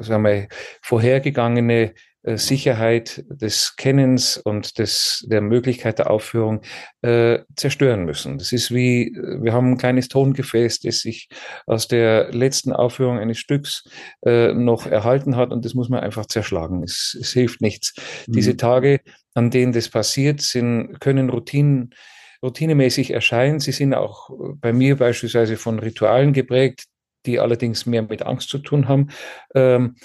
sagen 0.00 0.24
wir, 0.24 0.48
vorhergegangene 0.82 1.82
äh, 1.82 1.94
Sicherheit 2.24 3.24
des 3.28 3.76
Kennens 3.76 4.38
und 4.38 4.78
des, 4.78 5.24
der 5.28 5.40
Möglichkeit 5.40 5.98
der 5.98 6.10
Aufführung 6.10 6.62
äh, 7.02 7.40
zerstören 7.54 8.04
müssen. 8.04 8.38
Das 8.38 8.52
ist 8.52 8.72
wie, 8.72 9.14
wir 9.14 9.52
haben 9.52 9.72
ein 9.72 9.78
kleines 9.78 10.08
Tongefäß, 10.08 10.80
das 10.80 11.00
sich 11.00 11.28
aus 11.66 11.86
der 11.86 12.32
letzten 12.32 12.72
Aufführung 12.72 13.18
eines 13.18 13.38
Stücks 13.38 13.84
äh, 14.24 14.54
noch 14.54 14.86
erhalten 14.86 15.36
hat 15.36 15.52
und 15.52 15.64
das 15.64 15.74
muss 15.74 15.88
man 15.88 16.00
einfach 16.00 16.26
zerschlagen. 16.26 16.82
Es, 16.82 17.16
es 17.20 17.32
hilft 17.32 17.60
nichts. 17.60 17.94
Mhm. 18.26 18.32
Diese 18.32 18.56
Tage, 18.56 19.00
an 19.34 19.50
denen 19.50 19.72
das 19.72 19.90
passiert, 19.90 20.40
sind, 20.40 21.00
können 21.00 21.28
Routinen 21.28 21.94
routinemäßig 22.42 23.10
erscheinen. 23.10 23.58
Sie 23.58 23.72
sind 23.72 23.94
auch 23.94 24.30
bei 24.56 24.72
mir 24.72 24.96
beispielsweise 24.96 25.56
von 25.56 25.78
Ritualen 25.78 26.34
geprägt, 26.34 26.84
die 27.26 27.40
allerdings 27.40 27.86
mehr 27.86 28.02
mit 28.02 28.22
Angst 28.22 28.50
zu 28.50 28.58
tun 28.58 28.86
haben. 28.86 29.08
Ähm, 29.54 29.96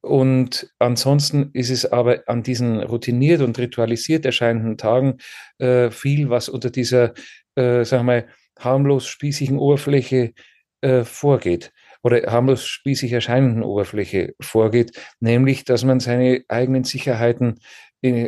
und 0.00 0.72
ansonsten 0.78 1.50
ist 1.52 1.70
es 1.70 1.84
aber 1.86 2.22
an 2.26 2.42
diesen 2.42 2.80
routiniert 2.80 3.40
und 3.40 3.58
ritualisiert 3.58 4.24
erscheinenden 4.24 4.78
Tagen 4.78 5.18
äh, 5.58 5.90
viel, 5.90 6.30
was 6.30 6.48
unter 6.48 6.70
dieser, 6.70 7.14
äh, 7.56 7.84
sagen 7.84 8.06
wir 8.06 8.22
mal, 8.22 8.28
harmlos 8.58 9.06
spießigen 9.06 9.58
Oberfläche 9.58 10.32
äh, 10.80 11.04
vorgeht 11.04 11.72
oder 12.02 12.22
harmlos 12.30 12.64
spießig 12.66 13.12
erscheinenden 13.12 13.62
Oberfläche 13.64 14.34
vorgeht, 14.40 14.92
nämlich, 15.20 15.64
dass 15.64 15.84
man 15.84 16.00
seine 16.00 16.44
eigenen 16.48 16.84
Sicherheiten 16.84 17.58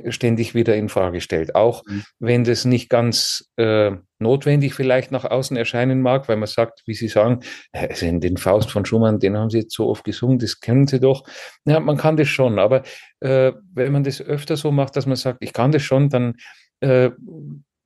ständig 0.08 0.54
wieder 0.56 0.74
in 0.74 0.88
Frage 0.88 1.20
stellt. 1.20 1.54
Auch 1.54 1.84
mhm. 1.86 2.04
wenn 2.18 2.42
das 2.42 2.64
nicht 2.64 2.88
ganz 2.88 3.48
äh, 3.56 3.92
notwendig 4.20 4.74
vielleicht 4.74 5.10
nach 5.10 5.24
außen 5.24 5.56
erscheinen 5.56 6.02
mag, 6.02 6.28
weil 6.28 6.36
man 6.36 6.46
sagt, 6.46 6.82
wie 6.86 6.94
Sie 6.94 7.08
sagen, 7.08 7.40
also 7.72 8.06
den 8.18 8.36
Faust 8.36 8.70
von 8.70 8.84
Schumann, 8.84 9.18
den 9.18 9.36
haben 9.36 9.50
Sie 9.50 9.58
jetzt 9.58 9.74
so 9.74 9.88
oft 9.88 10.04
gesungen, 10.04 10.38
das 10.38 10.60
kennen 10.60 10.86
Sie 10.86 11.00
doch. 11.00 11.24
Ja, 11.64 11.80
man 11.80 11.96
kann 11.96 12.16
das 12.16 12.28
schon, 12.28 12.58
aber 12.58 12.82
äh, 13.20 13.52
wenn 13.72 13.92
man 13.92 14.04
das 14.04 14.20
öfter 14.20 14.56
so 14.56 14.70
macht, 14.70 14.96
dass 14.96 15.06
man 15.06 15.16
sagt, 15.16 15.38
ich 15.42 15.52
kann 15.52 15.72
das 15.72 15.82
schon, 15.82 16.10
dann 16.10 16.34
äh, 16.80 17.10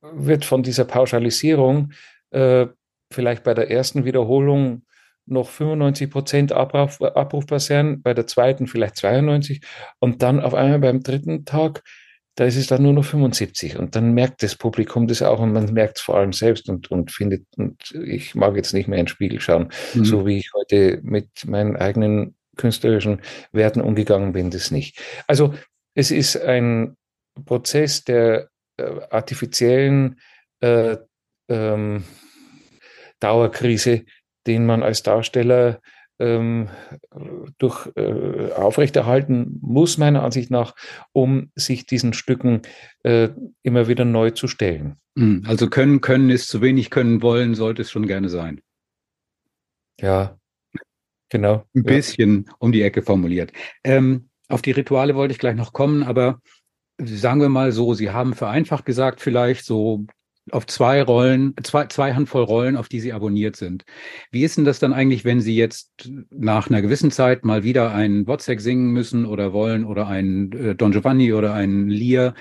wird 0.01 0.45
von 0.45 0.63
dieser 0.63 0.85
Pauschalisierung 0.85 1.91
äh, 2.31 2.67
vielleicht 3.11 3.43
bei 3.43 3.53
der 3.53 3.71
ersten 3.71 4.05
Wiederholung 4.05 4.83
noch 5.25 5.49
95 5.49 6.09
Prozent 6.09 6.51
abruf, 6.51 7.01
abrufbar 7.01 7.59
sein, 7.59 8.01
bei 8.01 8.13
der 8.13 8.27
zweiten 8.27 8.67
vielleicht 8.67 8.97
92 8.97 9.61
und 9.99 10.21
dann 10.21 10.39
auf 10.39 10.53
einmal 10.53 10.79
beim 10.79 11.01
dritten 11.01 11.45
Tag, 11.45 11.83
da 12.35 12.45
ist 12.45 12.57
es 12.57 12.67
dann 12.67 12.83
nur 12.83 12.93
noch 12.93 13.05
75 13.05 13.77
und 13.77 13.95
dann 13.95 14.13
merkt 14.13 14.43
das 14.43 14.55
Publikum 14.55 15.07
das 15.07 15.21
auch 15.21 15.39
und 15.39 15.53
man 15.53 15.71
merkt 15.73 15.97
es 15.97 16.03
vor 16.03 16.17
allem 16.17 16.33
selbst 16.33 16.69
und, 16.69 16.91
und 16.91 17.11
findet, 17.11 17.45
und 17.57 17.91
ich 17.91 18.35
mag 18.35 18.55
jetzt 18.55 18.73
nicht 18.73 18.87
mehr 18.87 18.99
in 18.99 19.05
den 19.05 19.09
Spiegel 19.09 19.39
schauen, 19.39 19.69
mhm. 19.93 20.05
so 20.05 20.25
wie 20.25 20.37
ich 20.37 20.51
heute 20.53 20.99
mit 21.01 21.29
meinen 21.45 21.77
eigenen 21.77 22.35
künstlerischen 22.57 23.21
Werten 23.51 23.81
umgegangen 23.81 24.33
bin, 24.33 24.51
das 24.51 24.71
nicht. 24.71 24.99
Also 25.27 25.53
es 25.93 26.11
ist 26.11 26.37
ein 26.37 26.97
Prozess, 27.45 28.03
der 28.03 28.49
äh, 28.77 28.83
artifiziellen 29.09 30.19
äh, 30.59 30.97
ähm, 31.49 32.03
Dauerkrise, 33.19 34.05
den 34.45 34.65
man 34.65 34.83
als 34.83 35.03
Darsteller 35.03 35.81
ähm, 36.19 36.69
durch 37.57 37.89
äh, 37.95 38.51
aufrechterhalten 38.53 39.59
muss, 39.61 39.97
meiner 39.97 40.23
Ansicht 40.23 40.51
nach, 40.51 40.75
um 41.11 41.51
sich 41.55 41.85
diesen 41.85 42.13
Stücken 42.13 42.61
äh, 43.03 43.29
immer 43.63 43.87
wieder 43.87 44.05
neu 44.05 44.31
zu 44.31 44.47
stellen. 44.47 44.97
Hm, 45.17 45.43
also 45.47 45.69
können, 45.69 46.01
können 46.01 46.29
ist 46.29 46.47
zu 46.47 46.61
wenig, 46.61 46.89
können 46.89 47.21
wollen, 47.21 47.55
sollte 47.55 47.81
es 47.81 47.91
schon 47.91 48.07
gerne 48.07 48.29
sein. 48.29 48.61
Ja, 49.99 50.37
genau. 51.29 51.65
Ein 51.73 51.83
bisschen 51.83 52.49
um 52.59 52.71
die 52.71 52.81
Ecke 52.81 53.01
formuliert. 53.01 53.51
Ähm, 53.83 54.29
auf 54.47 54.61
die 54.61 54.71
Rituale 54.71 55.15
wollte 55.15 55.31
ich 55.31 55.39
gleich 55.39 55.55
noch 55.55 55.73
kommen, 55.73 56.03
aber 56.03 56.41
sagen 56.99 57.41
wir 57.41 57.49
mal 57.49 57.71
so, 57.71 57.93
Sie 57.93 58.11
haben 58.11 58.33
vereinfacht 58.33 58.85
gesagt, 58.85 59.21
vielleicht 59.21 59.65
so 59.65 60.05
auf 60.51 60.67
zwei 60.67 61.01
Rollen, 61.01 61.55
zwei, 61.63 61.87
zwei 61.87 62.13
Handvoll 62.13 62.43
Rollen, 62.43 62.77
auf 62.77 62.87
die 62.87 62.99
Sie 62.99 63.13
abonniert 63.13 63.55
sind. 63.55 63.83
Wie 64.31 64.43
ist 64.43 64.57
denn 64.57 64.65
das 64.65 64.79
dann 64.79 64.93
eigentlich, 64.93 65.25
wenn 65.25 65.41
Sie 65.41 65.55
jetzt 65.55 66.09
nach 66.29 66.69
einer 66.69 66.81
gewissen 66.81 67.11
Zeit 67.11 67.45
mal 67.45 67.63
wieder 67.63 67.93
einen 67.93 68.27
Wozzeck 68.27 68.61
singen 68.61 68.91
müssen 68.91 69.25
oder 69.25 69.53
wollen 69.53 69.85
oder 69.85 70.07
einen 70.07 70.51
äh, 70.51 70.75
Don 70.75 70.91
Giovanni 70.91 71.33
oder 71.33 71.53
einen 71.53 71.89
Lear? 71.89 72.35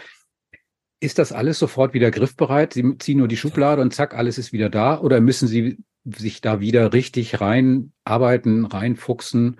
Ist 1.01 1.19
das 1.19 1.33
alles 1.33 1.59
sofort 1.59 1.95
wieder 1.95 2.11
griffbereit? 2.11 2.75
Sie 2.75 2.99
ziehen 2.99 3.19
nur 3.19 3.29
die 3.29 3.37
Schublade 3.37 3.83
und 3.83 3.95
zack, 3.95 4.15
alles 4.15 4.39
ist 4.39 4.53
wieder 4.53 4.71
da? 4.71 5.01
Oder 5.01 5.21
müssen 5.21 5.49
Sie 5.49 5.79
sich 6.05 6.41
da 6.41 6.61
wieder 6.61 6.93
richtig 6.93 7.41
reinarbeiten, 7.41 8.67
reinfuchsen, 8.67 9.59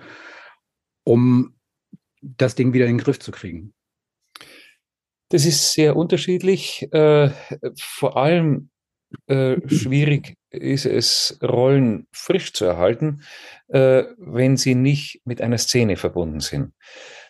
um 1.03 1.55
das 2.21 2.55
Ding 2.55 2.73
wieder 2.73 2.87
in 2.87 2.97
den 2.97 3.05
Griff 3.05 3.19
zu 3.19 3.31
kriegen? 3.31 3.74
Das 5.35 5.47
ist 5.47 5.73
sehr 5.73 5.97
unterschiedlich. 5.97 6.87
Äh, 6.93 7.31
vor 7.77 8.17
allem 8.17 8.71
äh, 9.27 9.57
schwierig 9.67 10.37
ist 10.51 10.87
es, 10.87 11.41
Rollen 11.43 12.07
frisch 12.13 12.53
zu 12.53 12.65
erhalten, 12.65 13.23
äh, 13.67 14.05
wenn 14.17 14.57
sie 14.57 14.77
nicht 14.77 15.23
mit 15.25 15.43
einer 15.43 15.59
Szene 15.59 15.97
verbunden 15.97 16.39
sind. 16.39 16.73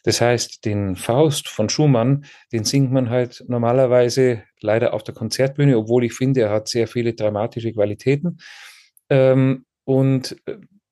Das 0.03 0.21
heißt, 0.21 0.67
den 0.67 0.97
Faust 0.97 1.49
von 1.49 1.71
Schumann, 1.71 2.27
den 2.53 2.65
singt 2.65 2.93
man 2.93 3.09
halt 3.09 3.43
normalerweise 3.49 4.43
leider 4.61 4.93
auf 4.93 5.03
der 5.03 5.15
Konzertbühne, 5.15 5.79
obwohl 5.79 6.05
ich 6.05 6.13
finde, 6.13 6.43
er 6.43 6.51
hat 6.51 6.69
sehr 6.69 6.87
viele 6.87 7.15
dramatische 7.15 7.73
Qualitäten. 7.73 8.37
Ähm, 9.09 9.65
und 9.85 10.37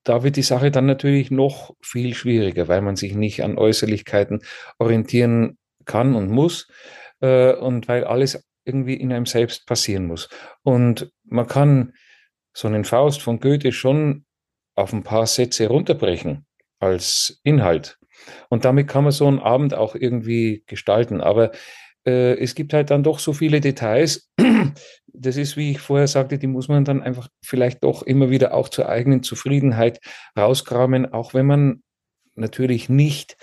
da 0.03 0.23
wird 0.23 0.37
die 0.37 0.43
Sache 0.43 0.71
dann 0.71 0.87
natürlich 0.87 1.31
noch 1.31 1.75
viel 1.83 2.15
schwieriger, 2.15 2.69
weil 2.69 2.81
man 2.81 2.97
sich 2.97 3.15
nicht 3.15 3.45
an 3.45 3.59
Äußerlichkeiten 3.59 4.41
orientieren 4.79 5.59
kann 5.85 6.15
und 6.15 6.31
muss 6.31 6.69
äh, 7.23 7.55
und 7.55 7.89
weil 7.89 8.05
alles 8.05 8.45
irgendwie 8.65 8.95
in 8.95 9.13
einem 9.13 9.27
selbst 9.27 9.67
passieren 9.67 10.07
muss. 10.07 10.29
Und 10.63 11.11
man 11.25 11.47
kann 11.47 11.95
so 12.53 12.69
einen 12.69 12.85
Faust 12.85 13.23
von 13.23 13.41
Goethe 13.41 13.73
schon 13.73 14.27
auf 14.75 14.93
ein 14.93 15.03
paar 15.03 15.27
Sätze 15.27 15.69
runterbrechen 15.69 16.47
als 16.79 17.41
Inhalt. 17.45 17.99
Und 18.49 18.65
damit 18.65 18.89
kann 18.89 19.05
man 19.05 19.13
so 19.13 19.27
einen 19.27 19.39
Abend 19.39 19.75
auch 19.75 19.95
irgendwie 19.95 20.63
gestalten. 20.67 21.21
Aber 21.21 21.51
äh, 22.07 22.39
es 22.39 22.55
gibt 22.55 22.73
halt 22.73 22.91
dann 22.91 23.03
doch 23.03 23.19
so 23.19 23.33
viele 23.33 23.61
Details. 23.61 24.31
Das 25.15 25.37
ist, 25.37 25.59
wie 25.59 25.73
ich 25.73 25.79
vorher 25.79 26.09
sagte, 26.09 26.39
die 26.39 26.47
muss 26.47 26.69
man 26.69 26.87
dann 26.87 27.03
einfach 27.03 27.29
vielleicht 27.45 27.85
doch 27.85 28.03
immer 28.03 28.31
wieder 28.31 28.55
auch 28.55 28.71
zur 28.71 28.89
eigenen 28.89 29.23
Zufriedenheit 29.23 30.01
rauskramen, 30.39 31.13
auch 31.13 31.35
wenn 31.35 31.45
man 31.45 31.83
natürlich 32.35 32.89
nicht 32.89 33.37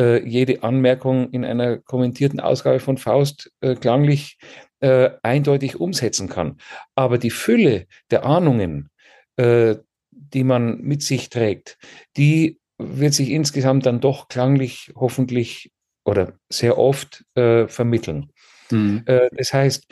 äh, 0.00 0.26
jede 0.26 0.62
Anmerkung 0.62 1.30
in 1.30 1.44
einer 1.44 1.76
kommentierten 1.76 2.40
Ausgabe 2.40 2.80
von 2.80 2.96
Faust 2.96 3.52
äh, 3.60 3.74
klanglich 3.74 4.38
äh, 4.80 5.10
eindeutig 5.22 5.78
umsetzen 5.78 6.28
kann. 6.28 6.56
Aber 6.94 7.18
die 7.18 7.30
Fülle 7.30 7.86
der 8.10 8.24
Ahnungen, 8.24 8.88
äh, 9.36 9.76
die 10.10 10.44
man 10.44 10.80
mit 10.80 11.02
sich 11.02 11.28
trägt, 11.28 11.76
die 12.16 12.58
wird 12.78 13.12
sich 13.12 13.28
insgesamt 13.30 13.84
dann 13.84 14.00
doch 14.00 14.28
klanglich 14.28 14.90
hoffentlich 14.96 15.70
oder 16.04 16.32
sehr 16.48 16.78
oft 16.78 17.24
äh, 17.34 17.68
vermitteln. 17.68 18.32
Mhm. 18.70 19.02
Äh, 19.04 19.28
das 19.36 19.52
heißt, 19.52 19.86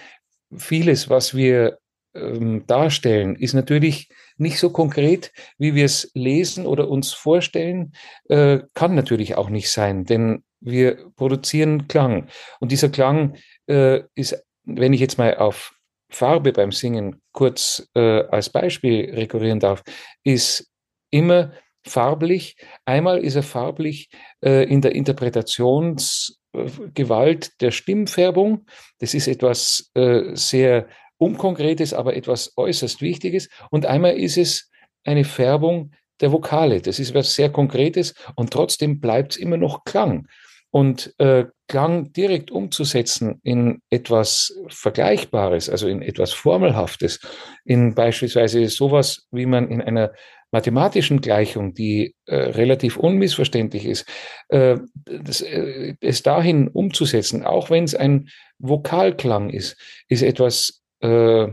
vieles, 0.57 1.11
was 1.11 1.35
wir 1.35 1.79
ähm, 2.19 2.67
darstellen, 2.67 3.37
ist 3.37 3.55
natürlich 3.55 4.09
nicht 4.37 4.59
so 4.59 4.71
konkret, 4.71 5.33
wie 5.59 5.75
wir 5.75 5.85
es 5.85 6.11
lesen 6.15 6.67
oder 6.67 6.89
uns 6.89 7.13
vorstellen, 7.13 7.93
äh, 8.29 8.61
kann 8.75 8.95
natürlich 8.95 9.37
auch 9.37 9.51
nicht 9.51 9.71
sein, 9.71 10.05
denn 10.05 10.45
wir 10.61 11.11
produzieren 11.17 11.89
Klang. 11.89 12.29
Und 12.61 12.73
dieser 12.73 12.89
Klang 12.89 13.37
äh, 13.67 14.03
ist, 14.15 14.43
wenn 14.65 14.93
ich 14.93 15.01
jetzt 15.01 15.19
mal 15.19 15.37
auf 15.37 15.75
Farbe 16.11 16.53
beim 16.53 16.73
Singen 16.73 17.21
kurz 17.33 17.89
äh, 17.95 18.25
als 18.25 18.51
Beispiel 18.51 19.15
rekurrieren 19.15 19.61
darf, 19.61 19.83
ist 20.25 20.71
immer 21.11 21.53
farblich. 21.85 22.57
Einmal 22.85 23.19
ist 23.19 23.37
er 23.37 23.43
farblich 23.43 24.11
äh, 24.45 24.65
in 24.65 24.81
der 24.81 24.95
Interpretationsgewalt 24.95 27.61
der 27.61 27.71
Stimmfärbung. 27.71 28.67
Das 28.99 29.15
ist 29.15 29.29
etwas 29.29 29.91
äh, 29.95 30.35
sehr 30.35 30.89
Unkonkretes, 31.19 31.93
aber 31.93 32.17
etwas 32.17 32.53
äußerst 32.57 33.03
Wichtiges. 33.03 33.49
Und 33.71 33.87
einmal 33.87 34.17
ist 34.17 34.39
es 34.39 34.71
eine 35.05 35.25
Färbung 35.25 35.93
der 36.21 36.33
Vokale. 36.33 36.81
Das 36.81 36.99
ist 36.99 37.11
etwas 37.11 37.35
sehr 37.35 37.51
Konkretes 37.51 38.15
und 38.35 38.53
trotzdem 38.53 39.01
bleibt 39.01 39.33
es 39.33 39.39
immer 39.39 39.57
noch 39.57 39.85
Klang. 39.85 40.27
Und 40.71 41.15
äh, 41.19 41.47
Klang 41.67 42.13
direkt 42.13 42.51
umzusetzen 42.51 43.41
in 43.43 43.81
etwas 43.91 44.55
Vergleichbares, 44.69 45.71
also 45.71 45.89
in 45.89 46.03
etwas 46.03 46.33
Formelhaftes, 46.33 47.21
in 47.65 47.95
beispielsweise 47.95 48.67
sowas, 48.69 49.27
wie 49.31 49.47
man 49.47 49.71
in 49.71 49.81
einer 49.81 50.13
mathematischen 50.51 51.21
Gleichung, 51.21 51.75
die 51.75 52.15
äh, 52.27 52.35
relativ 52.35 52.97
unmissverständlich 52.97 53.85
ist, 53.85 54.07
äh, 54.49 54.79
das, 55.05 55.43
äh, 55.43 55.95
es 56.01 56.23
dahin 56.23 56.69
umzusetzen, 56.69 57.45
auch 57.45 57.71
wenn 57.71 57.85
es 57.85 57.95
ein 57.95 58.29
Vokalklang 58.59 59.51
ist, 59.51 59.77
ist 60.09 60.23
etwas 60.23 60.83
äh, 61.01 61.49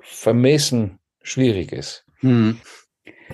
vermessen 0.00 0.98
Schwieriges. 1.22 2.04
Mhm. 2.20 2.60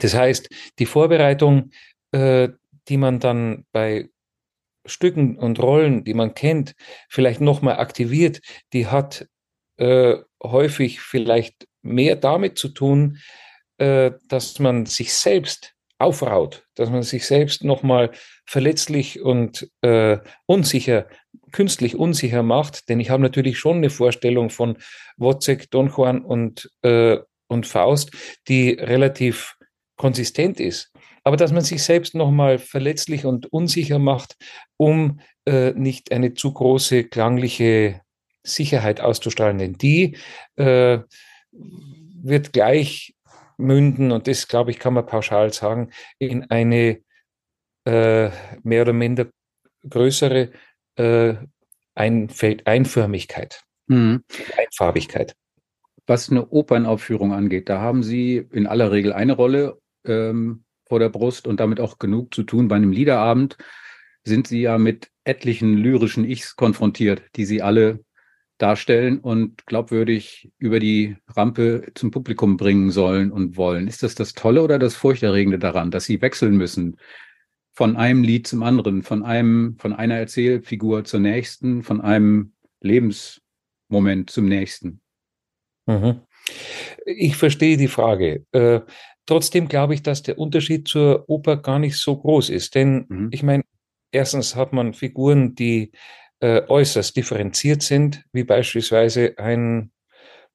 Das 0.00 0.14
heißt, 0.14 0.49
die 0.78 0.87
Vorbereitung, 0.87 1.70
äh, 2.12 2.49
die 2.88 2.96
man 2.96 3.20
dann 3.20 3.64
bei 3.73 4.08
Stücken 4.85 5.38
und 5.38 5.61
Rollen, 5.61 6.04
die 6.04 6.14
man 6.14 6.35
kennt, 6.35 6.75
vielleicht 7.08 7.40
nochmal 7.40 7.78
aktiviert, 7.78 8.40
die 8.73 8.87
hat 8.87 9.26
äh, 9.78 10.16
häufig 10.42 11.00
vielleicht 11.00 11.66
mehr 11.82 12.16
damit 12.16 12.58
zu 12.58 12.68
tun, 12.68 13.18
äh, 13.78 14.12
dass 14.28 14.58
man 14.58 14.87
sich 14.87 15.12
selbst 15.14 15.75
aufraut, 15.99 16.66
dass 16.75 16.90
man 16.90 17.02
sich 17.02 17.26
selbst 17.26 17.64
nochmal 17.64 18.11
verletzlich 18.44 19.20
und 19.20 19.70
äh, 19.80 20.18
unsicher, 20.46 21.08
künstlich 21.52 21.96
unsicher 21.96 22.42
macht. 22.42 22.88
Denn 22.88 23.00
ich 23.00 23.10
habe 23.10 23.22
natürlich 23.22 23.58
schon 23.58 23.78
eine 23.78 23.90
Vorstellung 23.90 24.50
von 24.50 24.78
Wozzeck, 25.16 25.70
Don 25.70 25.88
Juan 25.88 26.22
und, 26.22 26.70
äh, 26.82 27.18
und 27.48 27.66
Faust, 27.66 28.10
die 28.48 28.70
relativ 28.70 29.56
konsistent 29.96 30.60
ist. 30.60 30.92
Aber 31.24 31.36
dass 31.36 31.52
man 31.52 31.62
sich 31.62 31.82
selbst 31.82 32.14
nochmal 32.14 32.58
verletzlich 32.58 33.24
und 33.24 33.52
unsicher 33.52 33.98
macht, 33.98 34.36
um 34.76 35.20
äh, 35.44 35.72
nicht 35.72 36.12
eine 36.12 36.34
zu 36.34 36.52
große 36.52 37.04
klangliche 37.04 38.00
Sicherheit 38.44 39.00
auszustrahlen. 39.00 39.58
Denn 39.58 39.72
die 39.74 40.16
äh, 40.56 40.98
wird 41.50 42.52
gleich 42.52 43.14
münden, 43.56 44.12
und 44.12 44.28
das, 44.28 44.48
glaube 44.48 44.70
ich, 44.70 44.78
kann 44.78 44.94
man 44.94 45.06
pauschal 45.06 45.52
sagen, 45.52 45.90
in 46.18 46.48
eine 46.50 47.00
äh, 47.86 48.30
mehr 48.62 48.82
oder 48.82 48.92
minder 48.92 49.26
größere 49.88 50.50
äh, 50.96 51.34
Einfeld 51.94 52.66
Einförmigkeit, 52.66 53.62
mhm. 53.86 54.22
Einfarbigkeit. 54.56 55.34
Was 56.06 56.30
eine 56.30 56.48
Opernaufführung 56.48 57.32
angeht, 57.32 57.68
da 57.68 57.80
haben 57.80 58.02
Sie 58.02 58.46
in 58.52 58.66
aller 58.66 58.92
Regel 58.92 59.12
eine 59.12 59.32
Rolle 59.32 59.80
ähm, 60.04 60.64
vor 60.88 61.00
der 61.00 61.08
Brust 61.08 61.46
und 61.46 61.58
damit 61.58 61.80
auch 61.80 61.98
genug 61.98 62.34
zu 62.34 62.44
tun. 62.44 62.68
Bei 62.68 62.76
einem 62.76 62.92
Liederabend 62.92 63.56
sind 64.24 64.46
Sie 64.46 64.60
ja 64.60 64.78
mit 64.78 65.10
etlichen 65.24 65.76
lyrischen 65.76 66.24
Ichs 66.24 66.54
konfrontiert, 66.54 67.22
die 67.34 67.44
Sie 67.44 67.62
alle 67.62 68.04
darstellen 68.58 69.18
und 69.18 69.66
glaubwürdig 69.66 70.50
über 70.58 70.80
die 70.80 71.16
Rampe 71.28 71.88
zum 71.94 72.10
Publikum 72.10 72.56
bringen 72.56 72.90
sollen 72.90 73.30
und 73.30 73.56
wollen. 73.56 73.86
Ist 73.86 74.02
das 74.02 74.14
das 74.14 74.32
Tolle 74.32 74.62
oder 74.62 74.78
das 74.78 74.94
Furchterregende 74.94 75.58
daran, 75.58 75.90
dass 75.90 76.04
sie 76.04 76.22
wechseln 76.22 76.56
müssen 76.56 76.96
von 77.76 77.97
einem 77.97 78.23
Lied 78.23 78.47
zum 78.47 78.62
anderen, 78.62 79.02
von 79.02 79.23
einem, 79.23 79.76
von 79.78 79.92
einer 79.92 80.16
Erzählfigur 80.16 81.04
zur 81.04 81.21
nächsten, 81.21 81.83
von 81.83 82.00
einem 82.00 82.54
Lebensmoment 82.80 84.30
zum 84.30 84.47
nächsten? 84.47 85.02
Mhm. 85.85 86.23
Ich 87.04 87.37
verstehe 87.37 87.76
die 87.76 87.88
Frage. 87.88 88.47
Äh, 88.52 88.80
trotzdem 89.26 89.68
glaube 89.68 89.92
ich, 89.92 90.02
dass 90.02 90.23
der 90.23 90.38
Unterschied 90.38 90.88
zur 90.88 91.28
Oper 91.28 91.59
gar 91.59 91.78
nicht 91.78 91.99
so 91.99 92.16
groß 92.16 92.49
ist. 92.49 92.75
Denn 92.75 93.04
mhm. 93.11 93.28
ich 93.30 93.42
meine, 93.42 93.62
erstens 94.11 94.56
hat 94.56 94.73
man 94.73 94.95
Figuren, 94.95 95.54
die 95.54 95.92
äh, 96.40 96.62
äußerst 96.66 97.14
differenziert 97.14 97.83
sind, 97.83 98.25
wie 98.33 98.45
beispielsweise 98.45 99.35
ein 99.37 99.92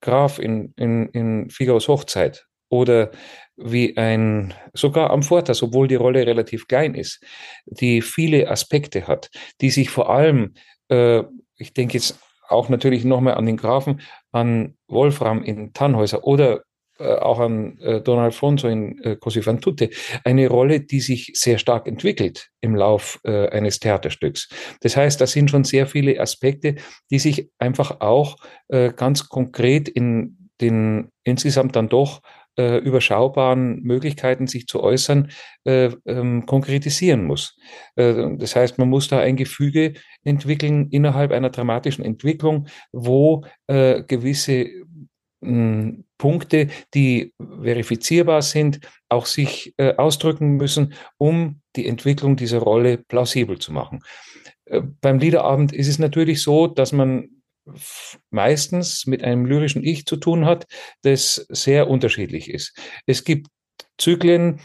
Graf 0.02 0.40
in, 0.40 0.74
in, 0.76 1.08
in 1.10 1.50
Figaros 1.52 1.88
Hochzeit 1.88 2.48
oder 2.70 3.12
wie 3.64 3.98
ein, 3.98 4.54
sogar 4.74 5.12
am 5.12 5.24
Vortas, 5.24 5.64
obwohl 5.64 5.88
die 5.88 5.96
Rolle 5.96 6.26
relativ 6.26 6.68
klein 6.68 6.96
ist, 6.96 7.24
die 7.66 8.02
viele 8.02 8.50
Aspekte 8.50 9.08
hat, 9.08 9.30
die 9.62 9.70
sich 9.70 9.90
vor 9.90 10.10
allem, 10.10 10.54
äh, 10.90 11.24
ich 11.58 11.74
denke 11.74 11.94
jetzt 11.94 12.20
auch 12.48 12.70
natürlich 12.70 13.06
nochmal 13.06 13.36
an 13.36 13.46
den 13.46 13.58
Grafen, 13.58 14.02
an 14.32 14.76
Wolfram 14.88 15.44
in 15.44 15.74
Tannhäuser 15.74 16.26
oder 16.26 16.64
äh, 17.00 17.16
auch 17.16 17.40
an 17.40 17.80
äh, 17.80 18.02
Don 18.02 18.20
Alfonso 18.20 18.68
in 18.68 19.02
äh, 19.04 19.16
Così 19.16 19.42
fan 19.42 19.62
tutte, 19.62 19.90
eine 20.24 20.48
Rolle, 20.48 20.82
die 20.82 21.00
sich 21.00 21.32
sehr 21.34 21.58
stark 21.58 21.88
entwickelt 21.88 22.50
im 22.62 22.76
Lauf 22.76 23.20
äh, 23.24 23.48
eines 23.50 23.80
Theaterstücks. 23.80 24.50
Das 24.82 24.96
heißt, 24.98 25.20
da 25.20 25.26
sind 25.26 25.50
schon 25.50 25.64
sehr 25.64 25.88
viele 25.88 26.20
Aspekte, 26.20 26.76
die 27.10 27.20
sich 27.20 27.50
einfach 27.58 28.02
auch 28.02 28.36
äh, 28.68 28.92
ganz 28.94 29.30
konkret 29.30 29.90
in 29.90 30.50
den 30.62 31.10
insgesamt 31.24 31.76
dann 31.76 31.90
doch 31.90 32.22
äh, 32.62 32.78
überschaubaren 32.78 33.82
Möglichkeiten, 33.82 34.46
sich 34.46 34.68
zu 34.68 34.84
äußern, 34.84 35.32
äh, 35.64 35.90
ähm, 36.06 36.46
konkretisieren 36.46 37.26
muss. 37.26 37.58
Äh, 37.96 38.38
das 38.38 38.56
heißt, 38.56 38.78
man 38.78 38.90
muss 38.90 39.08
da 39.08 39.20
ein 39.20 39.36
Gefüge 39.36 39.94
entwickeln 40.24 40.90
innerhalb 40.92 41.32
einer 41.32 41.50
dramatischen 41.50 42.06
Entwicklung, 42.06 42.68
wo 42.92 43.44
äh, 43.68 44.04
gewisse 44.04 44.68
hm, 45.44 46.06
Punkte, 46.20 46.68
die 46.94 47.34
verifizierbar 47.64 48.44
sind, 48.44 48.80
auch 49.10 49.26
sich 49.26 49.74
äh, 49.78 49.96
ausdrücken 49.96 50.58
müssen, 50.58 50.94
um 51.18 51.62
die 51.76 51.88
Entwicklung 51.88 52.36
dieser 52.36 52.60
Rolle 52.60 53.00
plausibel 53.00 53.58
zu 53.58 53.74
machen. 53.74 54.02
Äh, 54.66 54.82
beim 55.02 55.18
Liederabend 55.18 55.74
ist 55.74 55.88
es 55.88 55.98
natürlich 55.98 56.44
so, 56.44 56.68
dass 56.68 56.92
man 56.92 57.41
meistens 58.30 59.06
mit 59.06 59.24
einem 59.24 59.46
lyrischen 59.46 59.84
Ich 59.84 60.06
zu 60.06 60.18
tun 60.18 60.46
hat, 60.46 60.66
das 61.04 61.46
sehr 61.50 61.90
unterschiedlich 61.90 62.50
ist. 62.50 62.78
Es 63.06 63.24
gibt 63.24 63.48
Zyklen, 63.98 64.62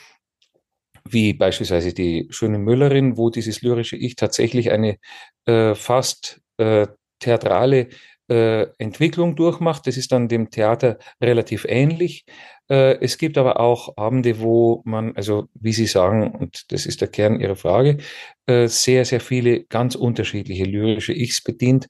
wie 1.05 1.35
beispielsweise 1.35 1.93
die 1.93 2.27
schöne 2.31 2.59
Müllerin, 2.59 3.17
wo 3.17 3.31
dieses 3.31 3.63
lyrische 3.63 3.97
Ich 3.97 4.17
tatsächlich 4.17 4.71
eine 4.71 4.99
äh, 5.45 5.75
fast 5.75 6.41
äh, 6.57 6.87
theatrale 7.21 7.89
äh, 8.29 8.67
Entwicklung 8.79 9.37
durchmacht. 9.37 9.87
Das 9.87 9.97
ist 9.97 10.13
dann 10.13 10.29
dem 10.29 10.51
Theater 10.51 10.99
relativ 11.21 11.65
ähnlich. 11.69 12.25
Äh, 12.69 12.99
es 13.01 13.19
gibt 13.19 13.39
aber 13.39 13.61
auch 13.61 13.97
Abende, 13.97 14.41
wo 14.41 14.83
man, 14.85 15.17
also 15.17 15.49
wie 15.55 15.73
Sie 15.73 15.87
sagen, 15.87 16.33
und 16.33 16.73
das 16.73 16.87
ist 16.87 17.01
der 17.01 17.09
Kern 17.09 17.41
Ihrer 17.41 17.57
Frage, 17.57 17.99
äh, 18.47 18.67
sehr, 18.69 19.05
sehr 19.05 19.21
viele 19.21 19.65
ganz 19.65 19.95
unterschiedliche 19.95 20.65
lyrische 20.65 21.13
Ichs 21.13 21.43
bedient. 21.43 21.87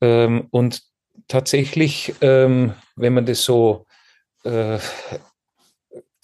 Ähm, 0.00 0.48
und 0.50 0.82
tatsächlich, 1.28 2.14
ähm, 2.20 2.74
wenn 2.96 3.14
man 3.14 3.26
das 3.26 3.42
so 3.42 3.86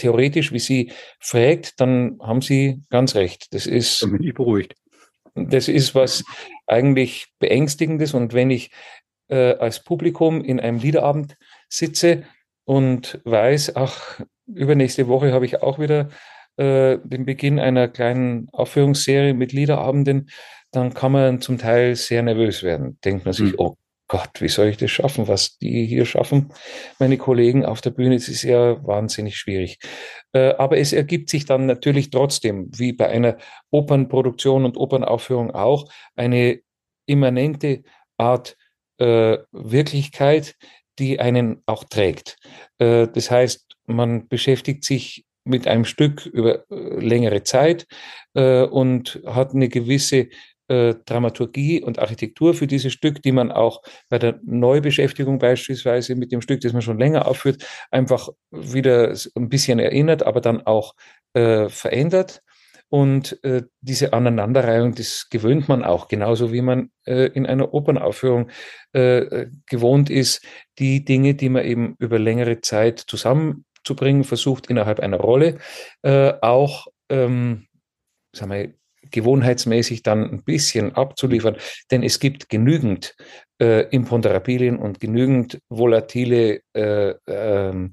theoretisch 0.03 0.53
wie 0.53 0.61
Sie 0.61 0.93
fragt, 1.19 1.81
dann 1.81 2.19
haben 2.21 2.41
Sie 2.41 2.83
ganz 2.91 3.17
recht. 3.17 3.53
Das 3.53 3.67
ist. 3.67 4.03
Dann 4.03 4.13
bin 4.13 4.23
ich 4.23 4.35
beruhigt. 4.35 4.75
Das 5.35 5.69
ist 5.69 5.95
was 5.95 6.25
eigentlich 6.67 7.29
Beängstigendes. 7.39 8.15
Und 8.15 8.35
wenn 8.35 8.51
ich 8.51 8.71
äh, 9.33 9.55
als 9.55 9.83
Publikum 9.83 10.45
in 10.45 10.61
einem 10.61 10.79
Liederabend 10.79 11.37
sitze 11.69 12.25
und 12.65 13.21
weiß, 13.25 13.77
ach, 13.77 14.21
übernächste 14.47 15.09
Woche 15.09 15.33
habe 15.33 15.47
ich 15.47 15.63
auch 15.63 15.79
wieder 15.79 16.11
äh, 16.59 16.99
den 17.03 17.25
Beginn 17.25 17.59
einer 17.59 17.89
kleinen 17.89 18.49
Aufführungsserie 18.53 19.33
mit 19.33 19.53
Liederabenden, 19.53 20.29
dann 20.71 20.93
kann 20.93 21.13
man 21.13 21.41
zum 21.41 21.57
Teil 21.57 21.97
sehr 21.97 22.23
nervös 22.23 22.63
werden. 22.63 22.99
Denkt 23.05 23.25
man 23.25 23.33
sich, 23.33 23.53
mhm. 23.53 23.59
oh 23.59 23.77
Gott, 24.07 24.41
wie 24.41 24.49
soll 24.49 24.67
ich 24.67 24.77
das 24.77 24.91
schaffen? 24.91 25.29
Was 25.29 25.57
die 25.57 25.87
hier 25.87 26.05
schaffen, 26.05 26.53
meine 26.99 27.17
Kollegen 27.17 27.65
auf 27.65 27.81
der 27.81 27.91
Bühne, 27.91 28.17
das 28.17 28.29
ist 28.29 28.43
ja 28.43 28.87
wahnsinnig 28.87 29.39
schwierig. 29.39 29.79
Äh, 30.35 30.55
aber 30.57 30.77
es 30.77 30.93
ergibt 30.93 31.31
sich 31.31 31.47
dann 31.47 31.65
natürlich 31.65 32.11
trotzdem, 32.11 32.69
wie 32.77 32.93
bei 32.93 33.09
einer 33.09 33.39
Opernproduktion 33.71 34.67
und 34.67 34.77
Opernaufführung 34.77 35.51
auch, 35.53 35.91
eine 36.17 36.61
immanente 37.07 37.83
Art 38.19 38.57
äh, 39.03 39.39
Wirklichkeit, 39.51 40.55
die 40.99 41.19
einen 41.19 41.63
auch 41.67 41.85
trägt. 41.85 42.37
Äh, 42.79 43.09
das 43.09 43.31
heißt, 43.31 43.67
man 43.87 44.29
beschäftigt 44.29 44.85
sich 44.85 45.25
mit 45.45 45.67
einem 45.67 45.85
Stück 45.85 46.27
über 46.27 46.65
äh, 46.71 47.01
längere 47.01 47.43
Zeit 47.43 47.87
äh, 48.35 48.63
und 48.63 49.21
hat 49.27 49.55
eine 49.55 49.69
gewisse 49.69 50.29
äh, 50.69 50.95
Dramaturgie 51.05 51.83
und 51.83 51.99
Architektur 51.99 52.55
für 52.55 52.69
dieses 52.69 52.93
Stück, 52.93 53.23
die 53.23 53.33
man 53.33 53.51
auch 53.51 53.83
bei 54.09 54.19
der 54.19 54.39
Neubeschäftigung 54.45 55.39
beispielsweise 55.39 56.15
mit 56.15 56.31
dem 56.31 56.41
Stück, 56.41 56.61
das 56.61 56.73
man 56.73 56.83
schon 56.83 56.99
länger 56.99 57.27
aufführt, 57.27 57.67
einfach 57.91 58.29
wieder 58.53 59.15
ein 59.35 59.49
bisschen 59.49 59.81
erinnert, 59.81 60.23
aber 60.23 60.41
dann 60.41 60.65
auch 60.65 60.95
äh, 61.35 61.69
verändert. 61.69 62.43
Und 62.93 63.43
äh, 63.43 63.63
diese 63.81 64.13
Aneinanderreihung, 64.13 64.95
das 64.95 65.29
gewöhnt 65.31 65.67
man 65.67 65.83
auch, 65.83 66.09
genauso 66.09 66.53
wie 66.53 66.61
man 66.61 66.91
äh, 67.07 67.29
in 67.29 67.47
einer 67.47 67.73
Opernaufführung 67.73 68.51
äh, 68.93 69.47
gewohnt 69.65 70.11
ist, 70.11 70.45
die 70.79 71.03
Dinge, 71.03 71.35
die 71.35 71.49
man 71.49 71.65
eben 71.65 71.97
über 71.99 72.19
längere 72.19 72.61
Zeit 72.61 72.99
zusammenzubringen 72.99 74.25
versucht 74.25 74.67
innerhalb 74.67 75.01
einer 75.01 75.17
Rolle, 75.17 75.57
äh, 76.03 76.35
auch 76.43 76.87
ähm, 77.09 77.67
sagen 78.37 78.53
wir, 78.53 78.75
gewohnheitsmäßig 79.11 80.03
dann 80.03 80.29
ein 80.31 80.45
bisschen 80.45 80.95
abzuliefern. 80.95 81.57
Denn 81.91 82.03
es 82.03 82.21
gibt 82.21 82.51
genügend 82.51 83.17
äh, 83.59 83.89
Imponderabilien 83.89 84.77
und 84.77 85.01
genügend 85.01 85.61
volatile 85.71 86.61
äh, 86.75 87.15
ähm, 87.27 87.93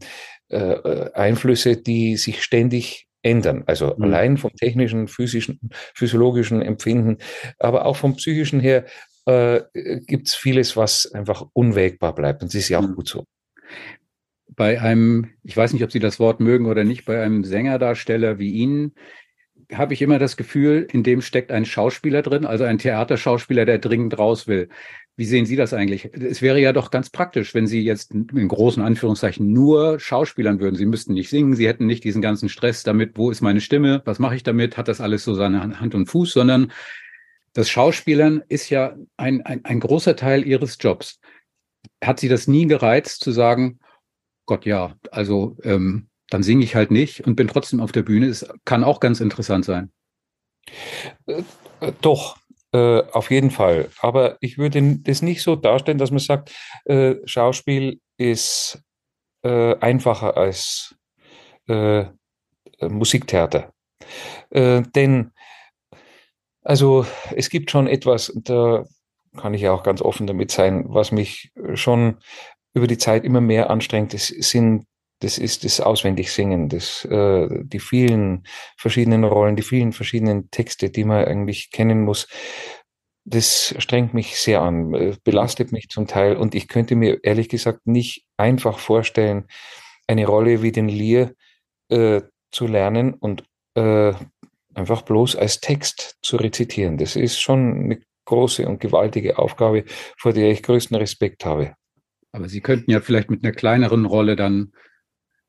äh, 0.50 1.10
Einflüsse, 1.14 1.78
die 1.78 2.18
sich 2.18 2.44
ständig 2.44 3.09
ändern. 3.22 3.64
Also 3.68 3.96
mhm. 3.96 4.04
allein 4.04 4.38
vom 4.38 4.52
technischen, 4.56 5.08
physischen, 5.08 5.60
physiologischen 5.94 6.62
Empfinden, 6.62 7.18
aber 7.58 7.86
auch 7.86 7.98
vom 7.98 8.16
psychischen 8.16 8.60
her 8.60 8.86
äh, 9.26 9.62
gibt 10.08 10.28
es 10.28 10.36
vieles, 10.36 10.78
was 10.78 11.12
einfach 11.14 11.46
unwägbar 11.54 12.16
bleibt. 12.16 12.42
Und 12.42 12.50
es 12.50 12.56
ist 12.56 12.70
ja 12.70 12.80
auch 12.80 12.88
mhm. 12.88 12.96
gut 12.96 13.08
so. 13.08 13.26
Bei 14.48 14.82
einem, 14.82 15.32
ich 15.44 15.56
weiß 15.56 15.74
nicht, 15.74 15.84
ob 15.84 15.92
Sie 15.92 16.00
das 16.00 16.20
Wort 16.20 16.40
mögen 16.40 16.66
oder 16.66 16.84
nicht, 16.84 17.06
bei 17.06 17.22
einem 17.24 17.44
Sängerdarsteller 17.44 18.40
wie 18.40 18.52
Ihnen 18.52 18.94
habe 19.72 19.94
ich 19.94 20.02
immer 20.02 20.20
das 20.20 20.38
Gefühl, 20.38 20.88
in 20.92 21.04
dem 21.04 21.22
steckt 21.22 21.52
ein 21.52 21.66
Schauspieler 21.66 22.22
drin, 22.22 22.46
also 22.46 22.64
ein 22.64 22.80
Theaterschauspieler, 22.80 23.66
der 23.66 23.80
dringend 23.80 24.18
raus 24.18 24.48
will. 24.48 24.70
Wie 25.16 25.26
sehen 25.26 25.46
Sie 25.46 25.56
das 25.56 25.74
eigentlich? 25.74 26.10
Es 26.14 26.42
wäre 26.42 26.62
ja 26.62 26.72
doch 26.72 26.92
ganz 26.92 27.10
praktisch, 27.10 27.54
wenn 27.54 27.68
Sie 27.68 27.84
jetzt 27.84 28.14
in 28.14 28.48
großen 28.48 28.82
Anführungszeichen 28.82 29.52
nur 29.52 30.00
Schauspielern 30.00 30.60
würden. 30.60 30.76
Sie 30.76 30.86
müssten 30.86 31.14
nicht 31.14 31.30
singen, 31.30 31.56
Sie 31.56 31.68
hätten 31.68 31.86
nicht 31.86 32.04
diesen 32.04 32.22
ganzen 32.22 32.50
Stress 32.50 32.84
damit, 32.84 33.18
wo 33.18 33.30
ist 33.30 33.42
meine 33.42 33.62
Stimme, 33.62 34.02
was 34.06 34.18
mache 34.18 34.36
ich 34.36 34.44
damit, 34.44 34.78
hat 34.78 34.88
das 34.88 35.02
alles 35.02 35.24
so 35.24 35.34
seine 35.34 35.80
Hand 35.80 35.94
und 35.94 36.08
Fuß, 36.08 36.32
sondern 36.32 36.72
das 37.54 37.70
Schauspielern 37.70 38.44
ist 38.48 38.70
ja 38.70 38.96
ein, 39.18 39.42
ein, 39.42 39.66
ein 39.66 39.80
großer 39.80 40.16
Teil 40.16 40.48
Ihres 40.48 40.78
Jobs. 40.80 41.20
Hat 42.04 42.20
Sie 42.20 42.30
das 42.30 42.48
nie 42.48 42.68
gereizt 42.68 43.22
zu 43.22 43.32
sagen, 43.32 43.80
Gott 44.46 44.66
ja, 44.66 44.96
also 45.12 45.58
ähm, 45.64 46.09
dann 46.30 46.44
singe 46.44 46.64
ich 46.64 46.76
halt 46.76 46.92
nicht 46.92 47.26
und 47.26 47.36
bin 47.36 47.48
trotzdem 47.48 47.80
auf 47.80 47.92
der 47.92 48.04
Bühne. 48.04 48.28
Es 48.28 48.48
kann 48.66 48.84
auch 48.84 49.00
ganz 49.00 49.20
interessant 49.20 49.66
sein. 49.66 49.92
Äh, 51.26 51.44
äh 51.82 51.92
doch, 52.02 52.38
äh, 52.72 53.02
auf 53.12 53.32
jeden 53.32 53.52
Fall. 53.52 53.90
Aber 54.00 54.38
ich 54.42 54.58
würde 54.58 55.00
das 55.00 55.22
nicht 55.22 55.42
so 55.42 55.56
darstellen, 55.56 55.98
dass 55.98 56.12
man 56.12 56.20
sagt, 56.20 56.52
äh, 56.86 57.16
Schauspiel 57.26 58.00
ist 58.18 58.82
äh, 59.44 59.76
einfacher 59.78 60.38
als 60.38 60.96
äh, 61.68 62.06
Musiktheater. 62.82 63.74
Denn 64.52 65.32
also 66.64 67.06
es 67.36 67.50
gibt 67.50 67.72
schon 67.72 67.88
etwas, 67.88 68.34
da 68.36 68.86
kann 69.38 69.54
ich 69.54 69.62
ja 69.62 69.72
auch 69.72 69.84
ganz 69.84 70.02
offen 70.02 70.28
damit 70.28 70.52
sein, 70.52 70.86
was 70.88 71.12
mich 71.12 71.52
schon 71.76 72.18
über 72.74 72.88
die 72.88 72.98
Zeit 72.98 73.26
immer 73.26 73.42
mehr 73.42 73.70
anstrengt. 73.70 74.14
Das 74.14 74.28
sind 74.28 74.86
das 75.20 75.38
ist 75.38 75.66
das 75.66 75.82
Auswendigsingen, 75.82 76.70
das, 76.70 77.06
äh, 77.06 77.48
die 77.64 77.80
vielen 77.80 78.44
verschiedenen 78.78 79.24
Rollen, 79.24 79.56
die 79.56 79.64
vielen 79.64 79.92
verschiedenen 79.92 80.50
Texte, 80.50 80.90
die 80.90 81.04
man 81.04 81.26
eigentlich 81.26 81.72
kennen 81.72 82.04
muss. 82.04 82.28
Das 83.26 83.76
strengt 83.78 84.14
mich 84.14 84.38
sehr 84.38 84.62
an, 84.62 84.94
äh, 84.94 85.16
belastet 85.24 85.72
mich 85.72 85.90
zum 85.90 86.08
Teil 86.08 86.38
und 86.38 86.56
ich 86.56 86.68
könnte 86.68 86.96
mir 86.96 87.20
ehrlich 87.24 87.50
gesagt 87.50 87.86
nicht 87.86 88.26
einfach 88.38 88.80
vorstellen, 88.80 89.46
eine 90.08 90.26
Rolle 90.26 90.62
wie 90.62 90.72
den 90.72 90.88
Lear 90.90 91.32
äh, 91.90 92.22
zu 92.52 92.68
lernen 92.68 93.14
und 93.14 93.44
äh, 93.76 94.14
einfach 94.74 95.02
bloß 95.02 95.36
als 95.36 95.60
Text 95.60 96.18
zu 96.22 96.38
rezitieren. 96.38 96.98
Das 96.98 97.16
ist 97.16 97.40
schon 97.40 97.84
eine 97.84 98.02
große 98.26 98.68
und 98.68 98.80
gewaltige 98.80 99.38
Aufgabe, 99.38 99.84
vor 100.18 100.34
der 100.34 100.50
ich 100.52 100.64
größten 100.64 100.96
Respekt 100.96 101.46
habe. 101.46 101.76
Aber 102.32 102.48
Sie 102.48 102.62
könnten 102.62 102.92
ja 102.92 103.02
vielleicht 103.02 103.30
mit 103.30 103.44
einer 103.44 103.54
kleineren 103.54 104.06
Rolle 104.06 104.36
dann 104.36 104.72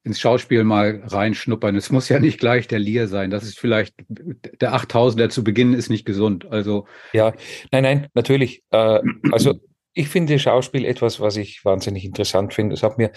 ins 0.02 0.20
Schauspiel 0.20 0.64
mal 0.64 1.02
reinschnuppern. 1.06 1.76
Es 1.76 1.90
muss 1.90 2.08
ja 2.08 2.18
nicht 2.18 2.40
gleich 2.40 2.68
der 2.68 2.78
Lear 2.78 3.06
sein. 3.06 3.30
Das 3.30 3.44
ist 3.44 3.58
vielleicht 3.58 3.94
der 4.08 4.74
8000er 4.74 5.28
zu 5.28 5.44
Beginn 5.44 5.74
ist 5.74 5.90
nicht 5.90 6.06
gesund. 6.06 6.46
Also 6.50 6.86
ja, 7.12 7.34
nein, 7.70 7.82
nein, 7.82 8.08
natürlich. 8.14 8.62
Äh, 8.70 9.00
also 9.30 9.60
ich 9.92 10.08
finde 10.08 10.38
Schauspiel 10.38 10.84
etwas, 10.84 11.20
was 11.20 11.36
ich 11.36 11.64
wahnsinnig 11.64 12.04
interessant 12.04 12.54
finde. 12.54 12.74
Es 12.74 12.82
hat 12.82 12.96
mir 12.96 13.10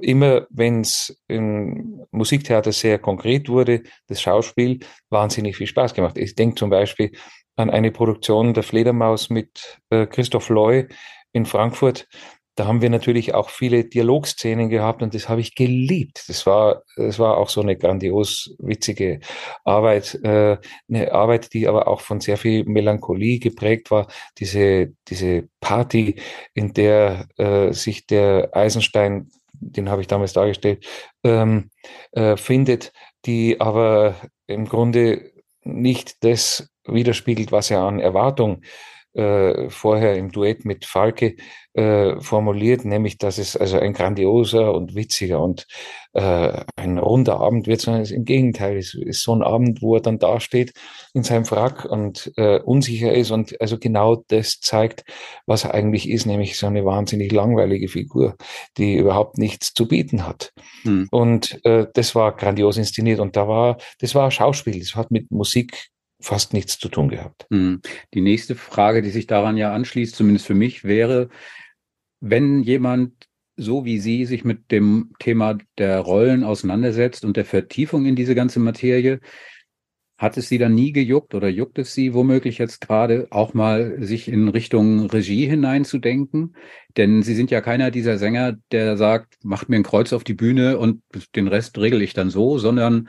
immer, 0.00 0.46
wenn 0.50 0.80
es 0.80 1.20
im 1.28 2.06
Musiktheater 2.10 2.72
sehr 2.72 2.98
konkret 2.98 3.48
wurde, 3.48 3.82
das 4.06 4.22
Schauspiel 4.22 4.80
wahnsinnig 5.10 5.56
viel 5.56 5.66
Spaß 5.66 5.94
gemacht. 5.94 6.16
Ich 6.16 6.34
denke 6.34 6.54
zum 6.54 6.70
Beispiel 6.70 7.10
an 7.56 7.70
eine 7.70 7.90
Produktion 7.90 8.54
der 8.54 8.62
Fledermaus 8.62 9.30
mit 9.30 9.80
äh, 9.90 10.06
Christoph 10.06 10.48
Loy 10.48 10.86
in 11.32 11.44
Frankfurt 11.44 12.06
da 12.54 12.66
haben 12.66 12.82
wir 12.82 12.90
natürlich 12.90 13.34
auch 13.34 13.48
viele 13.48 13.84
Dialogszenen 13.84 14.68
gehabt 14.68 15.02
und 15.02 15.14
das 15.14 15.28
habe 15.28 15.40
ich 15.40 15.54
geliebt. 15.54 16.24
Das 16.28 16.46
war, 16.46 16.82
das 16.96 17.18
war 17.18 17.38
auch 17.38 17.48
so 17.48 17.62
eine 17.62 17.76
grandios 17.76 18.54
witzige 18.58 19.20
Arbeit, 19.64 20.18
äh, 20.22 20.58
eine 20.88 21.12
Arbeit, 21.12 21.54
die 21.54 21.66
aber 21.66 21.88
auch 21.88 22.02
von 22.02 22.20
sehr 22.20 22.36
viel 22.36 22.64
Melancholie 22.64 23.38
geprägt 23.38 23.90
war. 23.90 24.06
Diese, 24.38 24.92
diese 25.08 25.48
Party, 25.60 26.16
in 26.52 26.74
der 26.74 27.26
äh, 27.38 27.72
sich 27.72 28.06
der 28.06 28.50
Eisenstein, 28.52 29.30
den 29.54 29.88
habe 29.88 30.02
ich 30.02 30.08
damals 30.08 30.34
dargestellt, 30.34 30.86
ähm, 31.24 31.70
äh, 32.12 32.36
findet, 32.36 32.92
die 33.24 33.60
aber 33.60 34.16
im 34.46 34.66
Grunde 34.66 35.32
nicht 35.64 36.22
das 36.24 36.68
widerspiegelt, 36.84 37.52
was 37.52 37.70
er 37.70 37.80
an 37.80 38.00
Erwartung 38.00 38.62
äh, 39.14 39.68
vorher 39.70 40.16
im 40.16 40.30
Duett 40.30 40.64
mit 40.64 40.84
Falke 40.84 41.36
äh, 41.74 42.20
formuliert, 42.20 42.84
nämlich 42.84 43.18
dass 43.18 43.38
es 43.38 43.56
also 43.56 43.78
ein 43.78 43.92
grandioser 43.92 44.74
und 44.74 44.94
witziger 44.94 45.40
und 45.40 45.66
äh, 46.12 46.64
ein 46.76 46.98
runder 46.98 47.40
Abend 47.40 47.66
wird, 47.66 47.80
sondern 47.80 48.04
im 48.04 48.24
Gegenteil, 48.24 48.76
es 48.76 48.94
ist 48.94 49.22
so 49.22 49.34
ein 49.34 49.42
Abend, 49.42 49.80
wo 49.80 49.96
er 49.96 50.02
dann 50.02 50.18
dasteht 50.18 50.74
in 51.14 51.22
seinem 51.22 51.44
Frack 51.44 51.84
und 51.84 52.32
äh, 52.36 52.58
unsicher 52.60 53.12
ist 53.14 53.30
und 53.30 53.58
also 53.60 53.78
genau 53.78 54.16
das 54.28 54.60
zeigt, 54.60 55.04
was 55.46 55.64
er 55.64 55.74
eigentlich 55.74 56.08
ist, 56.10 56.26
nämlich 56.26 56.58
so 56.58 56.66
eine 56.66 56.84
wahnsinnig 56.84 57.32
langweilige 57.32 57.88
Figur, 57.88 58.36
die 58.76 58.96
überhaupt 58.96 59.38
nichts 59.38 59.72
zu 59.72 59.88
bieten 59.88 60.26
hat. 60.26 60.52
Hm. 60.82 61.08
Und 61.10 61.64
äh, 61.64 61.86
das 61.94 62.14
war 62.14 62.36
grandios 62.36 62.76
inszeniert 62.76 63.20
und 63.20 63.36
da 63.36 63.48
war, 63.48 63.78
das 64.00 64.14
war 64.14 64.30
Schauspiel, 64.30 64.78
das 64.78 64.94
hat 64.94 65.10
mit 65.10 65.30
Musik 65.30 65.91
fast 66.22 66.52
nichts 66.52 66.78
zu 66.78 66.88
tun 66.88 67.08
gehabt. 67.08 67.46
Hm. 67.50 67.80
Die 68.14 68.20
nächste 68.20 68.54
Frage, 68.54 69.02
die 69.02 69.10
sich 69.10 69.26
daran 69.26 69.56
ja 69.56 69.72
anschließt, 69.72 70.16
zumindest 70.16 70.46
für 70.46 70.54
mich, 70.54 70.84
wäre, 70.84 71.28
wenn 72.20 72.62
jemand 72.62 73.28
so 73.56 73.84
wie 73.84 73.98
Sie 73.98 74.24
sich 74.24 74.44
mit 74.44 74.70
dem 74.70 75.12
Thema 75.18 75.58
der 75.78 76.00
Rollen 76.00 76.42
auseinandersetzt 76.42 77.24
und 77.24 77.36
der 77.36 77.44
Vertiefung 77.44 78.06
in 78.06 78.16
diese 78.16 78.34
ganze 78.34 78.60
Materie, 78.60 79.20
hat 80.16 80.36
es 80.36 80.48
Sie 80.48 80.58
dann 80.58 80.74
nie 80.74 80.92
gejuckt 80.92 81.34
oder 81.34 81.48
juckt 81.48 81.78
es 81.78 81.94
Sie 81.94 82.14
womöglich 82.14 82.58
jetzt 82.58 82.80
gerade 82.80 83.26
auch 83.30 83.54
mal 83.54 83.96
sich 84.02 84.28
in 84.28 84.48
Richtung 84.48 85.06
Regie 85.06 85.46
hineinzudenken? 85.46 86.56
Denn 86.96 87.22
Sie 87.22 87.34
sind 87.34 87.50
ja 87.50 87.60
keiner 87.60 87.90
dieser 87.90 88.18
Sänger, 88.18 88.56
der 88.70 88.96
sagt, 88.96 89.36
macht 89.42 89.68
mir 89.68 89.76
ein 89.76 89.82
Kreuz 89.82 90.12
auf 90.12 90.22
die 90.24 90.34
Bühne 90.34 90.78
und 90.78 91.02
den 91.34 91.48
Rest 91.48 91.76
regel 91.78 92.02
ich 92.02 92.14
dann 92.14 92.30
so, 92.30 92.58
sondern 92.58 93.08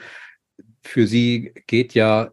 für 0.82 1.08
Sie 1.08 1.54
geht 1.68 1.94
ja 1.94 2.32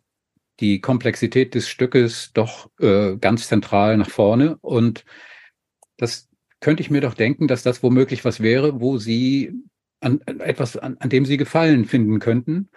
die 0.61 0.81
Komplexität 0.81 1.55
des 1.55 1.68
Stückes 1.68 2.33
doch 2.33 2.70
äh, 2.79 3.16
ganz 3.16 3.49
zentral 3.49 3.96
nach 3.96 4.11
vorne. 4.11 4.59
Und 4.61 5.05
das 5.96 6.29
könnte 6.61 6.83
ich 6.83 6.90
mir 6.90 7.01
doch 7.01 7.14
denken, 7.14 7.49
dass 7.49 7.62
das 7.62 7.83
womöglich 7.83 8.25
was 8.25 8.40
wäre, 8.40 8.81
wo 8.81 8.99
Sie 8.99 9.53
an, 10.01 10.20
etwas, 10.38 10.77
an, 10.77 10.96
an 10.99 11.09
dem 11.09 11.25
Sie 11.25 11.37
Gefallen 11.37 11.85
finden 11.87 12.18
könnten. 12.18 12.70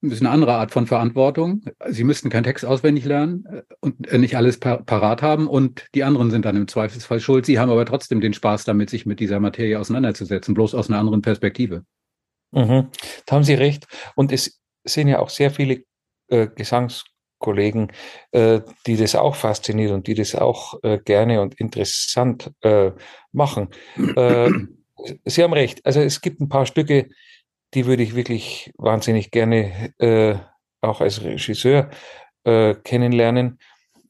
Das 0.00 0.12
ist 0.12 0.20
eine 0.20 0.30
andere 0.30 0.54
Art 0.54 0.70
von 0.70 0.86
Verantwortung. 0.86 1.64
Sie 1.88 2.04
müssten 2.04 2.30
keinen 2.30 2.44
Text 2.44 2.64
auswendig 2.64 3.04
lernen 3.04 3.44
äh, 3.46 3.62
und 3.80 4.06
äh, 4.06 4.18
nicht 4.18 4.36
alles 4.36 4.60
par 4.60 4.84
parat 4.84 5.22
haben 5.22 5.48
und 5.48 5.86
die 5.94 6.04
anderen 6.04 6.30
sind 6.30 6.44
dann 6.44 6.56
im 6.56 6.68
Zweifelsfall 6.68 7.18
schuld. 7.18 7.46
Sie 7.46 7.58
haben 7.58 7.70
aber 7.70 7.84
trotzdem 7.84 8.20
den 8.20 8.32
Spaß 8.32 8.64
damit, 8.64 8.90
sich 8.90 9.06
mit 9.06 9.18
dieser 9.18 9.40
Materie 9.40 9.78
auseinanderzusetzen, 9.78 10.54
bloß 10.54 10.74
aus 10.74 10.88
einer 10.88 11.00
anderen 11.00 11.22
Perspektive. 11.22 11.82
Mhm. 12.52 12.88
Da 13.26 13.36
haben 13.36 13.44
Sie 13.44 13.54
recht. 13.54 13.86
Und 14.14 14.30
es 14.30 14.60
sind 14.84 15.08
ja 15.08 15.18
auch 15.18 15.30
sehr 15.30 15.50
viele 15.50 15.82
äh, 16.28 16.48
Gesangskollegen, 16.48 17.92
äh, 18.32 18.60
die 18.86 18.96
das 18.96 19.14
auch 19.14 19.36
fasziniert 19.36 19.92
und 19.92 20.06
die 20.06 20.14
das 20.14 20.34
auch 20.34 20.82
äh, 20.82 20.98
gerne 20.98 21.40
und 21.40 21.54
interessant 21.54 22.52
äh, 22.62 22.92
machen. 23.32 23.68
Äh, 24.16 24.50
Sie 25.24 25.44
haben 25.44 25.52
recht. 25.52 25.86
Also 25.86 26.00
es 26.00 26.20
gibt 26.20 26.40
ein 26.40 26.48
paar 26.48 26.66
Stücke, 26.66 27.08
die 27.74 27.86
würde 27.86 28.02
ich 28.02 28.16
wirklich 28.16 28.72
wahnsinnig 28.78 29.30
gerne 29.30 29.94
äh, 29.98 30.34
auch 30.80 31.00
als 31.00 31.22
Regisseur 31.22 31.90
kennenlernen. 32.44 33.58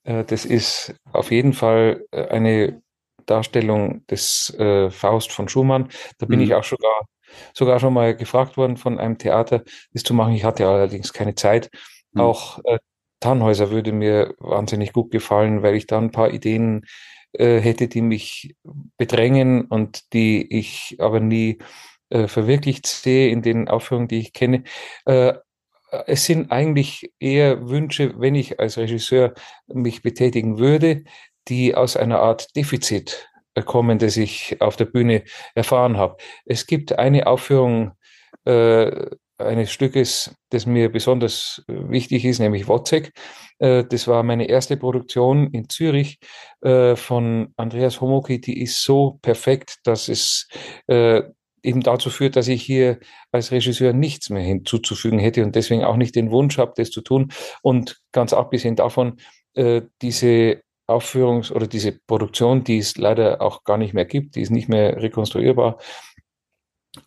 das 0.05 0.45
ist 0.45 0.95
auf 1.13 1.33
jeden 1.33 1.55
Fall 1.55 2.05
eine 2.13 2.83
Darstellung 3.27 4.07
des 4.07 4.55
Faust 4.91 5.33
von 5.33 5.49
Schumann. 5.49 5.89
Da 6.19 6.27
bin 6.27 6.39
mhm. 6.39 6.45
ich 6.45 6.55
auch 6.55 6.63
sogar 6.63 7.09
sogar 7.53 7.81
schon 7.81 7.95
mal 7.95 8.15
gefragt 8.15 8.57
worden 8.57 8.77
von 8.77 8.99
einem 8.99 9.19
Theater, 9.19 9.63
das 9.93 10.03
zu 10.03 10.15
machen. 10.15 10.35
Ich 10.35 10.45
hatte 10.45 10.67
allerdings 10.67 11.13
keine 11.13 11.35
Zeit. 11.35 11.71
Mhm. 12.13 12.21
Auch 12.21 12.59
äh, 12.65 12.79
Tannhäuser 13.21 13.71
würde 13.71 13.93
mir 13.93 14.35
wahnsinnig 14.39 14.93
gut 14.93 15.11
gefallen, 15.11 15.63
weil 15.63 15.75
ich 15.75 15.87
da 15.87 15.99
ein 15.99 16.13
paar 16.13 16.33
Ideen 16.33 16.87
äh, 17.33 17.61
hätte, 17.61 17.89
die 17.89 18.03
mich 18.03 18.57
bedrängen 18.97 19.67
und 19.67 20.13
die 20.13 20.47
ich 20.57 20.97
aber 20.99 21.21
nie 21.21 21.59
äh, 22.11 22.29
verwirklicht 22.29 22.87
sehe 22.87 23.31
in 23.31 23.43
den 23.43 23.69
Aufführungen, 23.69 24.09
die 24.09 24.19
ich 24.19 24.33
kenne. 24.33 24.65
Äh, 25.05 25.35
es 26.07 26.25
sind 26.25 26.51
eigentlich 26.53 27.13
eher 27.19 27.69
Wünsche, 27.69 28.15
wenn 28.19 28.35
ich 28.35 28.61
als 28.61 28.77
Regisseur 28.77 29.35
mich 29.67 30.03
betätigen 30.03 30.59
würde, 30.59 31.05
die 31.49 31.75
aus 31.75 31.97
einer 31.97 32.21
Art 32.21 32.55
Defizit 32.57 33.29
äh, 33.55 33.63
kommen, 33.63 33.99
das 33.99 34.17
ich 34.17 34.61
auf 34.61 34.77
der 34.77 34.85
Bühne 34.87 35.25
erfahren 35.55 35.97
habe. 35.97 36.17
Es 36.45 36.67
gibt 36.67 36.99
eine 36.99 37.27
Aufführung 37.27 37.93
äh, 38.45 39.11
eines 39.39 39.71
Stückes, 39.71 40.35
das 40.51 40.67
mir 40.67 40.91
besonders 40.91 41.65
äh, 41.69 41.75
wichtig 41.89 42.25
ist, 42.25 42.39
nämlich 42.41 42.69
Wozzeck. 42.69 43.13
Äh, 43.59 43.85
das 43.85 44.09
war 44.09 44.23
meine 44.23 44.49
erste 44.49 44.77
Produktion 44.77 45.49
in 45.53 45.69
Zürich 45.69 46.19
äh, 46.61 46.97
von 46.97 47.53
Andreas 47.57 48.01
Homoki. 48.01 48.41
Die 48.41 48.61
ist 48.61 48.83
so 48.83 49.19
perfekt, 49.23 49.79
dass 49.85 50.09
es 50.09 50.49
eben 50.89 51.83
dazu 51.83 52.09
führt, 52.09 52.37
dass 52.37 52.49
ich 52.49 52.63
hier 52.63 52.99
als 53.31 53.51
Regisseur 53.51 53.93
nichts 53.93 54.31
mehr 54.31 54.43
hinzuzufügen 54.43 55.19
hätte 55.19 55.45
und 55.45 55.55
deswegen 55.55 55.85
auch 55.85 55.97
nicht 55.97 56.15
den 56.15 56.31
Wunsch 56.31 56.57
habe, 56.59 56.73
das 56.77 56.91
zu 56.91 57.03
tun. 57.03 57.31
Und 57.63 58.01
ganz 58.13 58.33
abgesehen 58.33 58.77
davon, 58.77 59.19
diese 60.01 60.63
Aufführungs- 60.89 61.53
oder 61.53 61.67
diese 61.67 61.93
Produktion, 61.93 62.65
die 62.65 62.79
es 62.79 62.97
leider 62.97 63.43
auch 63.43 63.65
gar 63.65 63.77
nicht 63.77 63.93
mehr 63.93 64.07
gibt, 64.07 64.37
die 64.37 64.41
ist 64.41 64.51
nicht 64.51 64.69
mehr 64.69 64.97
rekonstruierbar, 64.97 65.79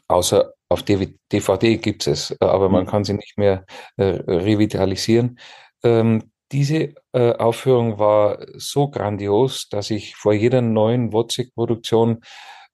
außer 0.07 0.53
auf 0.71 0.84
DVD 0.84 1.77
gibt 1.77 2.07
es, 2.07 2.31
äh, 2.31 2.45
aber 2.45 2.69
man 2.69 2.86
mhm. 2.86 2.88
kann 2.88 3.03
sie 3.03 3.13
nicht 3.13 3.38
mehr 3.38 3.65
äh, 3.97 4.03
revitalisieren. 4.03 5.39
Ähm, 5.84 6.31
diese 6.51 6.93
äh, 7.13 7.34
Aufführung 7.34 7.97
war 7.97 8.39
so 8.55 8.89
grandios, 8.89 9.69
dass 9.69 9.89
ich 9.89 10.15
vor 10.15 10.34
jeder 10.34 10.62
neuen 10.62 11.13
Wozzeck-Produktion 11.13 12.21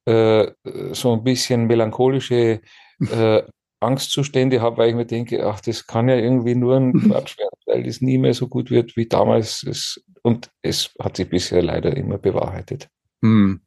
äh, 0.05 0.51
so 0.93 1.13
ein 1.13 1.23
bisschen 1.23 1.67
melancholische 1.67 2.61
äh, 3.11 3.43
Angstzustände 3.79 4.61
habe, 4.61 4.77
weil 4.77 4.89
ich 4.89 4.95
mir 4.95 5.05
denke, 5.05 5.45
ach, 5.45 5.61
das 5.61 5.85
kann 5.85 6.09
ja 6.09 6.15
irgendwie 6.15 6.55
nur 6.55 6.77
ein 6.77 6.93
Quatsch 7.11 7.37
werden, 7.37 7.59
weil 7.67 7.87
es 7.87 8.01
nie 8.01 8.17
mehr 8.17 8.33
so 8.33 8.47
gut 8.47 8.71
wird 8.71 8.97
wie 8.97 9.07
damals. 9.07 9.63
Es, 9.63 10.03
und 10.23 10.49
es 10.63 10.95
hat 10.99 11.17
sich 11.17 11.29
bisher 11.29 11.61
leider 11.61 11.95
immer 11.95 12.17
bewahrheitet. 12.17 12.89
Hm. 13.21 13.61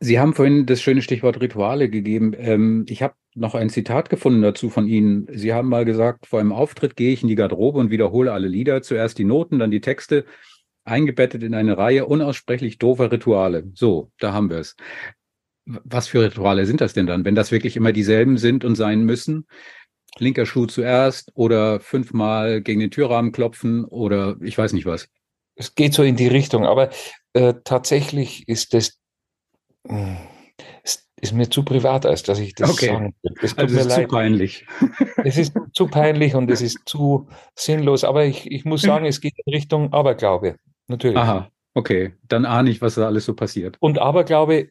Sie 0.00 0.18
haben 0.18 0.34
vorhin 0.34 0.66
das 0.66 0.80
schöne 0.80 1.02
Stichwort 1.02 1.40
Rituale 1.40 1.90
gegeben. 1.90 2.32
Ähm, 2.36 2.86
ich 2.88 3.02
habe 3.02 3.14
noch 3.34 3.54
ein 3.54 3.70
Zitat 3.70 4.10
gefunden 4.10 4.42
dazu 4.42 4.70
von 4.70 4.88
Ihnen. 4.88 5.26
Sie 5.30 5.52
haben 5.52 5.68
mal 5.68 5.84
gesagt, 5.84 6.26
vor 6.26 6.40
einem 6.40 6.52
Auftritt 6.52 6.96
gehe 6.96 7.12
ich 7.12 7.22
in 7.22 7.28
die 7.28 7.34
Garderobe 7.34 7.78
und 7.78 7.90
wiederhole 7.90 8.32
alle 8.32 8.48
Lieder, 8.48 8.82
zuerst 8.82 9.18
die 9.18 9.24
Noten, 9.24 9.58
dann 9.58 9.70
die 9.70 9.80
Texte, 9.80 10.24
eingebettet 10.84 11.42
in 11.42 11.54
eine 11.54 11.78
Reihe 11.78 12.06
unaussprechlich 12.06 12.78
doofer 12.78 13.12
Rituale. 13.12 13.70
So, 13.74 14.10
da 14.18 14.32
haben 14.32 14.50
wir 14.50 14.58
es. 14.58 14.76
Was 15.64 16.08
für 16.08 16.22
Rituale 16.22 16.66
sind 16.66 16.80
das 16.80 16.94
denn 16.94 17.06
dann, 17.06 17.24
wenn 17.24 17.34
das 17.34 17.52
wirklich 17.52 17.76
immer 17.76 17.92
dieselben 17.92 18.38
sind 18.38 18.64
und 18.64 18.74
sein 18.74 19.04
müssen? 19.04 19.46
Linker 20.18 20.46
Schuh 20.46 20.66
zuerst 20.66 21.30
oder 21.34 21.78
fünfmal 21.78 22.60
gegen 22.60 22.80
den 22.80 22.90
Türrahmen 22.90 23.30
klopfen 23.30 23.84
oder 23.84 24.36
ich 24.40 24.58
weiß 24.58 24.72
nicht 24.72 24.86
was. 24.86 25.08
Es 25.54 25.74
geht 25.74 25.94
so 25.94 26.02
in 26.02 26.16
die 26.16 26.26
Richtung, 26.26 26.64
aber 26.64 26.90
äh, 27.34 27.54
tatsächlich 27.62 28.48
ist 28.48 28.74
das 28.74 28.98
ist 31.20 31.32
mir 31.32 31.48
zu 31.50 31.64
privat, 31.64 32.06
als 32.06 32.22
dass 32.22 32.38
ich 32.38 32.54
das 32.54 32.70
okay. 32.70 32.86
sagen 32.86 33.14
will. 33.22 33.34
Es 33.42 33.56
also 33.56 33.78
ist 33.78 33.88
leid. 33.88 34.02
zu 34.02 34.08
peinlich. 34.08 34.66
Es 35.24 35.36
ist 35.36 35.54
zu 35.72 35.86
peinlich 35.86 36.34
und 36.34 36.50
es 36.50 36.62
ist 36.62 36.78
zu 36.86 37.28
sinnlos. 37.54 38.04
Aber 38.04 38.24
ich, 38.24 38.50
ich 38.50 38.64
muss 38.64 38.82
sagen, 38.82 39.04
es 39.04 39.20
geht 39.20 39.34
in 39.44 39.52
Richtung 39.52 39.92
Aberglaube. 39.92 40.56
Natürlich. 40.88 41.18
Aha, 41.18 41.50
okay. 41.74 42.14
Dann 42.26 42.46
ahne 42.46 42.70
ich, 42.70 42.80
was 42.80 42.94
da 42.94 43.06
alles 43.06 43.26
so 43.26 43.34
passiert. 43.34 43.76
Und 43.80 43.98
Aberglaube 43.98 44.70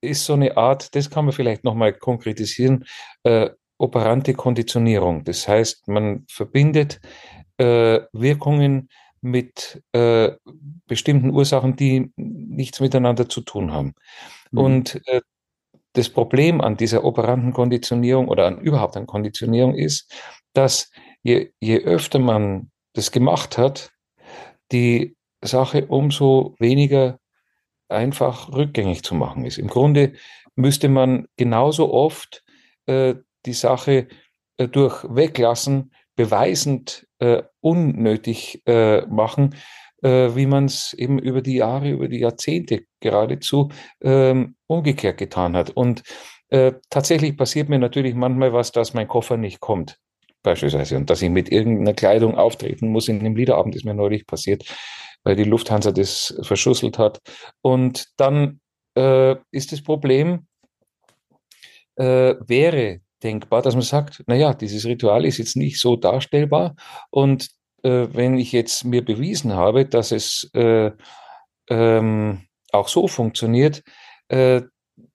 ist 0.00 0.24
so 0.24 0.34
eine 0.34 0.56
Art, 0.56 0.94
das 0.94 1.10
kann 1.10 1.24
man 1.24 1.32
vielleicht 1.32 1.64
nochmal 1.64 1.92
konkretisieren, 1.92 2.84
äh, 3.22 3.50
operante 3.78 4.34
Konditionierung. 4.34 5.24
Das 5.24 5.46
heißt, 5.46 5.88
man 5.88 6.24
verbindet 6.28 7.00
äh, 7.58 8.00
Wirkungen 8.12 8.88
mit 9.20 9.82
äh, 9.92 10.32
bestimmten 10.86 11.30
Ursachen, 11.30 11.76
die 11.76 12.12
nichts 12.16 12.80
miteinander 12.80 13.28
zu 13.28 13.40
tun 13.40 13.72
haben. 13.72 13.94
Mhm. 14.50 14.58
Und 14.58 15.00
äh, 15.06 15.20
das 15.98 16.08
Problem 16.08 16.60
an 16.60 16.76
dieser 16.76 17.04
operanten 17.04 17.52
Konditionierung 17.52 18.28
oder 18.28 18.46
an 18.46 18.60
überhaupt 18.60 18.96
an 18.96 19.06
Konditionierung 19.06 19.74
ist, 19.74 20.12
dass 20.52 20.90
je, 21.22 21.50
je 21.60 21.78
öfter 21.78 22.20
man 22.20 22.70
das 22.94 23.10
gemacht 23.10 23.58
hat, 23.58 23.90
die 24.70 25.16
Sache 25.42 25.86
umso 25.86 26.54
weniger 26.58 27.18
einfach 27.88 28.52
rückgängig 28.52 29.02
zu 29.02 29.14
machen 29.14 29.44
ist. 29.44 29.58
Im 29.58 29.68
Grunde 29.68 30.12
müsste 30.54 30.88
man 30.88 31.26
genauso 31.36 31.92
oft 31.92 32.44
äh, 32.86 33.14
die 33.46 33.52
Sache 33.52 34.08
äh, 34.56 34.68
durch 34.68 35.04
Weglassen 35.04 35.92
beweisend 36.16 37.06
äh, 37.18 37.42
unnötig 37.60 38.62
äh, 38.66 39.02
machen, 39.06 39.54
äh, 40.02 40.34
wie 40.34 40.46
man 40.46 40.66
es 40.66 40.92
eben 40.94 41.18
über 41.18 41.42
die 41.42 41.56
Jahre, 41.56 41.90
über 41.90 42.08
die 42.08 42.20
Jahrzehnte 42.20 42.84
geradezu 43.00 43.70
ähm, 44.00 44.56
umgekehrt 44.66 45.18
getan 45.18 45.56
hat. 45.56 45.70
Und 45.70 46.02
äh, 46.50 46.72
tatsächlich 46.90 47.36
passiert 47.36 47.68
mir 47.68 47.78
natürlich 47.78 48.14
manchmal 48.14 48.52
was, 48.52 48.72
dass 48.72 48.94
mein 48.94 49.08
Koffer 49.08 49.36
nicht 49.36 49.60
kommt, 49.60 49.98
beispielsweise, 50.42 50.96
und 50.96 51.10
dass 51.10 51.22
ich 51.22 51.30
mit 51.30 51.50
irgendeiner 51.50 51.94
Kleidung 51.94 52.36
auftreten 52.36 52.88
muss. 52.88 53.08
In 53.08 53.22
dem 53.22 53.36
Liederabend 53.36 53.76
ist 53.76 53.84
mir 53.84 53.94
neulich 53.94 54.26
passiert, 54.26 54.64
weil 55.24 55.36
die 55.36 55.44
Lufthansa 55.44 55.92
das 55.92 56.38
verschusselt 56.42 56.98
hat. 56.98 57.20
Und 57.60 58.06
dann 58.16 58.60
äh, 58.96 59.36
ist 59.50 59.72
das 59.72 59.82
Problem, 59.82 60.46
äh, 61.96 62.34
wäre 62.46 63.00
denkbar, 63.22 63.62
dass 63.62 63.74
man 63.74 63.82
sagt, 63.82 64.22
naja, 64.26 64.54
dieses 64.54 64.86
Ritual 64.86 65.24
ist 65.24 65.38
jetzt 65.38 65.56
nicht 65.56 65.80
so 65.80 65.96
darstellbar 65.96 66.76
und 67.10 67.48
äh, 67.82 68.08
wenn 68.12 68.38
ich 68.38 68.52
jetzt 68.52 68.84
mir 68.84 69.04
bewiesen 69.04 69.52
habe, 69.54 69.86
dass 69.86 70.12
es 70.12 70.50
äh, 70.54 70.90
ähm, 71.68 72.46
auch 72.72 72.88
so 72.88 73.08
funktioniert, 73.08 73.82
äh, 74.28 74.62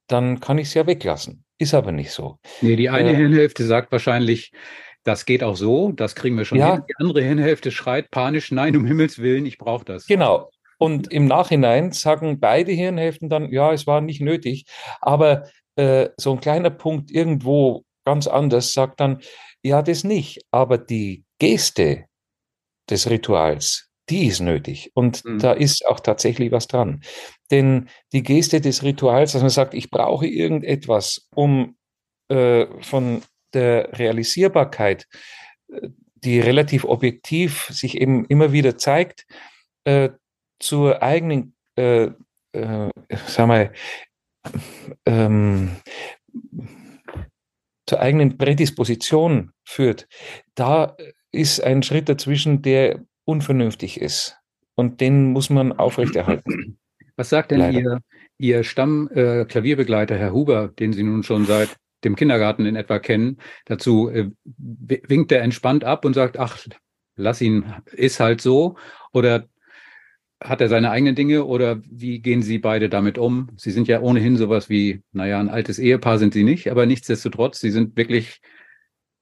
dann 0.07 0.39
kann 0.39 0.57
ich 0.57 0.67
es 0.67 0.73
ja 0.73 0.85
weglassen. 0.85 1.43
Ist 1.57 1.73
aber 1.73 1.91
nicht 1.91 2.11
so. 2.11 2.39
Nee, 2.61 2.75
die 2.75 2.89
eine 2.89 3.11
äh, 3.11 3.15
Hirnhälfte 3.15 3.65
sagt 3.65 3.91
wahrscheinlich, 3.91 4.51
das 5.03 5.25
geht 5.25 5.43
auch 5.43 5.55
so, 5.55 5.91
das 5.91 6.15
kriegen 6.15 6.37
wir 6.37 6.45
schon 6.45 6.57
ja. 6.57 6.73
hin. 6.73 6.83
Die 6.89 6.95
andere 6.97 7.21
Hirnhälfte 7.21 7.71
schreit 7.71 8.09
panisch, 8.09 8.51
nein, 8.51 8.75
um 8.75 8.85
Himmels 8.85 9.19
Willen, 9.19 9.45
ich 9.45 9.57
brauche 9.57 9.85
das. 9.85 10.07
Genau. 10.07 10.49
Und 10.77 11.11
im 11.11 11.27
Nachhinein 11.27 11.91
sagen 11.91 12.39
beide 12.39 12.71
Hirnhälften 12.71 13.29
dann, 13.29 13.51
ja, 13.51 13.71
es 13.73 13.85
war 13.87 14.01
nicht 14.01 14.21
nötig. 14.21 14.65
Aber 15.01 15.47
äh, 15.75 16.09
so 16.17 16.33
ein 16.33 16.39
kleiner 16.39 16.69
Punkt 16.69 17.11
irgendwo 17.11 17.83
ganz 18.05 18.27
anders 18.27 18.73
sagt 18.73 18.99
dann, 18.99 19.19
ja, 19.61 19.81
das 19.81 20.03
nicht. 20.03 20.41
Aber 20.51 20.77
die 20.77 21.23
Geste 21.39 22.05
des 22.89 23.09
Rituals, 23.09 23.89
die 24.09 24.27
ist 24.27 24.41
nötig. 24.41 24.91
Und 24.93 25.23
mhm. 25.25 25.39
da 25.39 25.53
ist 25.53 25.85
auch 25.85 25.99
tatsächlich 25.99 26.51
was 26.51 26.67
dran. 26.67 27.01
Denn 27.51 27.89
die 28.11 28.23
Geste 28.23 28.61
des 28.61 28.83
Rituals, 28.83 29.33
dass 29.33 29.41
man 29.41 29.49
sagt, 29.49 29.73
ich 29.73 29.89
brauche 29.89 30.27
irgendetwas, 30.27 31.27
um 31.35 31.77
äh, 32.29 32.67
von 32.81 33.21
der 33.53 33.97
Realisierbarkeit, 33.97 35.07
äh, 35.71 35.89
die 36.15 36.39
relativ 36.39 36.85
objektiv 36.85 37.67
sich 37.69 37.99
eben 37.99 38.25
immer 38.25 38.51
wieder 38.51 38.77
zeigt, 38.77 39.25
äh, 39.83 40.09
zur 40.59 41.03
eigenen, 41.03 41.55
äh, 41.77 42.09
äh, 42.53 42.89
sag 43.27 43.47
mal, 43.47 43.73
ähm, 45.05 45.77
zur 47.87 47.99
eigenen 47.99 48.37
Prädisposition 48.37 49.51
führt, 49.65 50.07
da 50.55 50.95
ist 51.33 51.61
ein 51.61 51.83
Schritt 51.83 52.07
dazwischen, 52.07 52.61
der 52.61 53.03
unvernünftig 53.25 53.99
ist. 53.99 54.37
Und 54.75 55.01
den 55.01 55.31
muss 55.31 55.49
man 55.49 55.73
aufrechterhalten. 55.73 56.77
Was 57.15 57.29
sagt 57.29 57.51
denn 57.51 57.73
Ihr, 57.73 57.99
Ihr 58.37 58.63
Stammklavierbegleiter, 58.63 60.15
äh, 60.15 60.19
Herr 60.19 60.33
Huber, 60.33 60.69
den 60.69 60.93
Sie 60.93 61.03
nun 61.03 61.23
schon 61.23 61.45
seit 61.45 61.75
dem 62.03 62.15
Kindergarten 62.15 62.65
in 62.65 62.75
etwa 62.75 62.99
kennen, 62.99 63.37
dazu 63.65 64.09
äh, 64.09 64.29
winkt 64.45 65.31
er 65.31 65.41
entspannt 65.41 65.83
ab 65.83 66.05
und 66.05 66.13
sagt, 66.13 66.37
ach, 66.37 66.57
lass 67.15 67.41
ihn, 67.41 67.65
ist 67.91 68.19
halt 68.19 68.41
so. 68.41 68.77
Oder 69.11 69.47
hat 70.41 70.59
er 70.59 70.69
seine 70.69 70.91
eigenen 70.91 71.15
Dinge 71.15 71.45
oder 71.45 71.81
wie 71.89 72.19
gehen 72.19 72.41
Sie 72.41 72.57
beide 72.57 72.89
damit 72.89 73.17
um? 73.17 73.49
Sie 73.55 73.71
sind 73.71 73.87
ja 73.87 74.01
ohnehin 74.01 74.35
sowas 74.35 74.69
wie, 74.69 75.03
naja, 75.13 75.39
ein 75.39 75.49
altes 75.49 75.79
Ehepaar 75.79 76.17
sind 76.17 76.33
Sie 76.33 76.43
nicht, 76.43 76.69
aber 76.69 76.85
nichtsdestotrotz, 76.85 77.59
Sie 77.59 77.71
sind 77.71 77.95
wirklich 77.95 78.41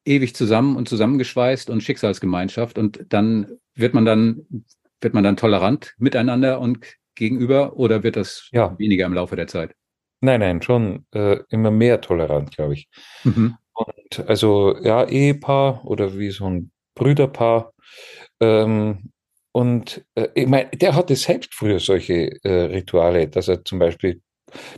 ewig 0.06 0.36
zusammen 0.36 0.76
und 0.76 0.90
zusammengeschweißt 0.90 1.70
und 1.70 1.82
Schicksalsgemeinschaft 1.82 2.78
und 2.78 3.06
dann 3.10 3.58
wird 3.76 3.94
man 3.94 4.06
dann, 4.06 4.66
wird 5.00 5.14
man 5.14 5.24
dann 5.24 5.38
tolerant 5.38 5.96
miteinander 5.98 6.60
und 6.60 6.80
gegenüber 7.16 7.78
oder 7.78 8.04
wird 8.04 8.16
das 8.16 8.50
ja. 8.52 8.78
weniger 8.80 9.06
im 9.06 9.14
Laufe 9.14 9.36
der 9.36 9.48
Zeit? 9.48 9.76
Nein, 10.22 10.40
nein, 10.40 10.62
schon 10.62 11.06
äh, 11.12 11.40
immer 11.50 11.72
mehr 11.72 12.02
tolerant, 12.02 12.56
glaube 12.56 12.74
ich. 12.74 12.90
Mhm. 13.24 13.56
Und 13.74 14.30
also 14.30 14.78
ja, 14.82 15.06
Ehepaar 15.06 15.86
oder 15.86 16.18
wie 16.18 16.30
so 16.30 16.46
ein 16.46 16.72
Brüderpaar. 16.96 17.74
Ähm, 18.40 19.12
und 19.52 20.06
äh, 20.16 20.28
ich 20.36 20.48
meine, 20.48 20.70
der 20.70 20.96
hatte 20.96 21.16
selbst 21.16 21.54
früher 21.54 21.80
solche 21.80 22.44
äh, 22.44 22.66
Rituale, 22.66 23.28
dass 23.28 23.48
er 23.48 23.66
zum 23.66 23.80
Beispiel 23.80 24.22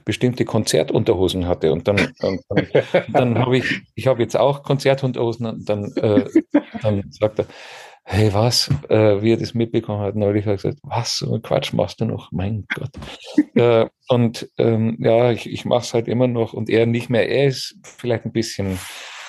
bestimmte 0.05 0.45
Konzertunterhosen 0.45 1.47
hatte. 1.47 1.71
Und 1.71 1.87
dann, 1.87 2.13
dann, 2.19 2.39
dann, 2.49 2.67
dann 3.09 3.39
habe 3.39 3.57
ich, 3.57 3.81
ich 3.95 4.07
habe 4.07 4.21
jetzt 4.21 4.37
auch 4.37 4.63
Konzertunterhosen 4.63 5.45
und 5.45 5.69
dann, 5.69 5.91
äh, 5.95 6.25
dann 6.81 7.03
sagt 7.11 7.39
er, 7.39 7.45
hey, 8.05 8.33
was? 8.33 8.69
Äh, 8.89 9.21
wie 9.21 9.33
er 9.33 9.37
das 9.37 9.53
mitbekommen 9.53 10.01
hat, 10.01 10.15
neulich 10.15 10.45
hat 10.45 10.53
er 10.53 10.55
gesagt, 10.55 10.79
was, 10.83 11.17
so 11.17 11.39
Quatsch 11.39 11.73
machst 11.73 12.01
du 12.01 12.05
noch? 12.05 12.31
Mein 12.31 12.65
Gott. 12.73 12.91
äh, 13.55 13.87
und 14.09 14.49
ähm, 14.57 14.97
ja, 14.99 15.31
ich, 15.31 15.49
ich 15.49 15.65
mache 15.65 15.83
es 15.83 15.93
halt 15.93 16.07
immer 16.07 16.27
noch 16.27 16.53
und 16.53 16.69
er 16.69 16.85
nicht 16.85 17.09
mehr. 17.09 17.29
Er 17.29 17.47
ist 17.47 17.77
vielleicht 17.83 18.25
ein 18.25 18.33
bisschen 18.33 18.77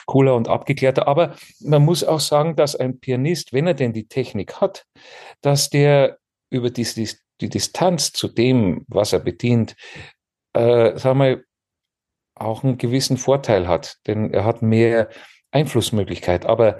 cooler 0.07 0.35
und 0.35 0.49
abgeklärter. 0.49 1.09
Aber 1.09 1.35
man 1.61 1.85
muss 1.85 2.05
auch 2.05 2.21
sagen, 2.21 2.57
dass 2.57 2.77
ein 2.77 3.01
Pianist, 3.01 3.53
wenn 3.53 3.67
er 3.67 3.75
denn 3.75 3.93
die 3.93 4.09
Technik 4.09 4.61
hat, 4.61 4.85
dass 5.41 5.71
der 5.71 6.19
über 6.51 6.71
die, 6.71 6.85
die, 6.85 7.09
die 7.41 7.49
Distanz 7.49 8.13
zu 8.13 8.29
dem, 8.29 8.85
was 8.89 9.13
er 9.13 9.21
bedient, 9.21 9.77
äh, 10.55 10.97
sagen 10.99 11.19
wir, 11.19 11.45
auch 12.37 12.65
einen 12.65 12.79
gewissen 12.79 13.17
Vorteil 13.17 13.69
hat, 13.69 13.99
denn 14.07 14.33
er 14.33 14.45
hat 14.45 14.63
mehr 14.63 15.09
Einflussmöglichkeit. 15.53 16.47
Aber 16.47 16.79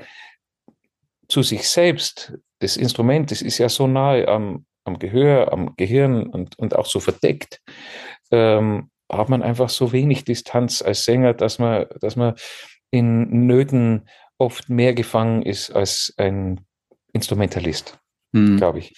zu 1.29 1.43
sich 1.43 1.69
selbst, 1.69 2.35
das 2.59 2.77
Instrument, 2.77 3.31
das 3.31 3.43
ist 3.43 3.59
ja 3.59 3.69
so 3.69 3.87
nahe 3.87 4.27
am, 4.27 4.67
am 4.85 4.99
Gehör, 4.99 5.53
am 5.53 5.77
Gehirn 5.77 6.27
und, 6.27 6.59
und 6.59 6.77
auch 6.77 6.87
so 6.87 7.01
verdeckt, 7.01 7.63
ähm, 8.31 8.91
hat 9.11 9.29
man 9.29 9.43
einfach 9.43 9.69
so 9.69 9.93
wenig 9.93 10.25
Distanz 10.25 10.83
als 10.83 11.05
Sänger, 11.05 11.35
dass 11.35 11.59
man, 11.59 11.87
dass 12.01 12.17
man 12.17 12.35
in 12.91 13.47
Nöten 13.47 14.09
oft 14.39 14.69
mehr 14.69 14.95
gefangen 14.95 15.43
ist 15.43 15.71
als 15.71 16.13
ein 16.17 16.67
Instrumentalist, 17.13 17.99
hm. 18.35 18.57
glaube 18.57 18.81
ich. 18.81 18.95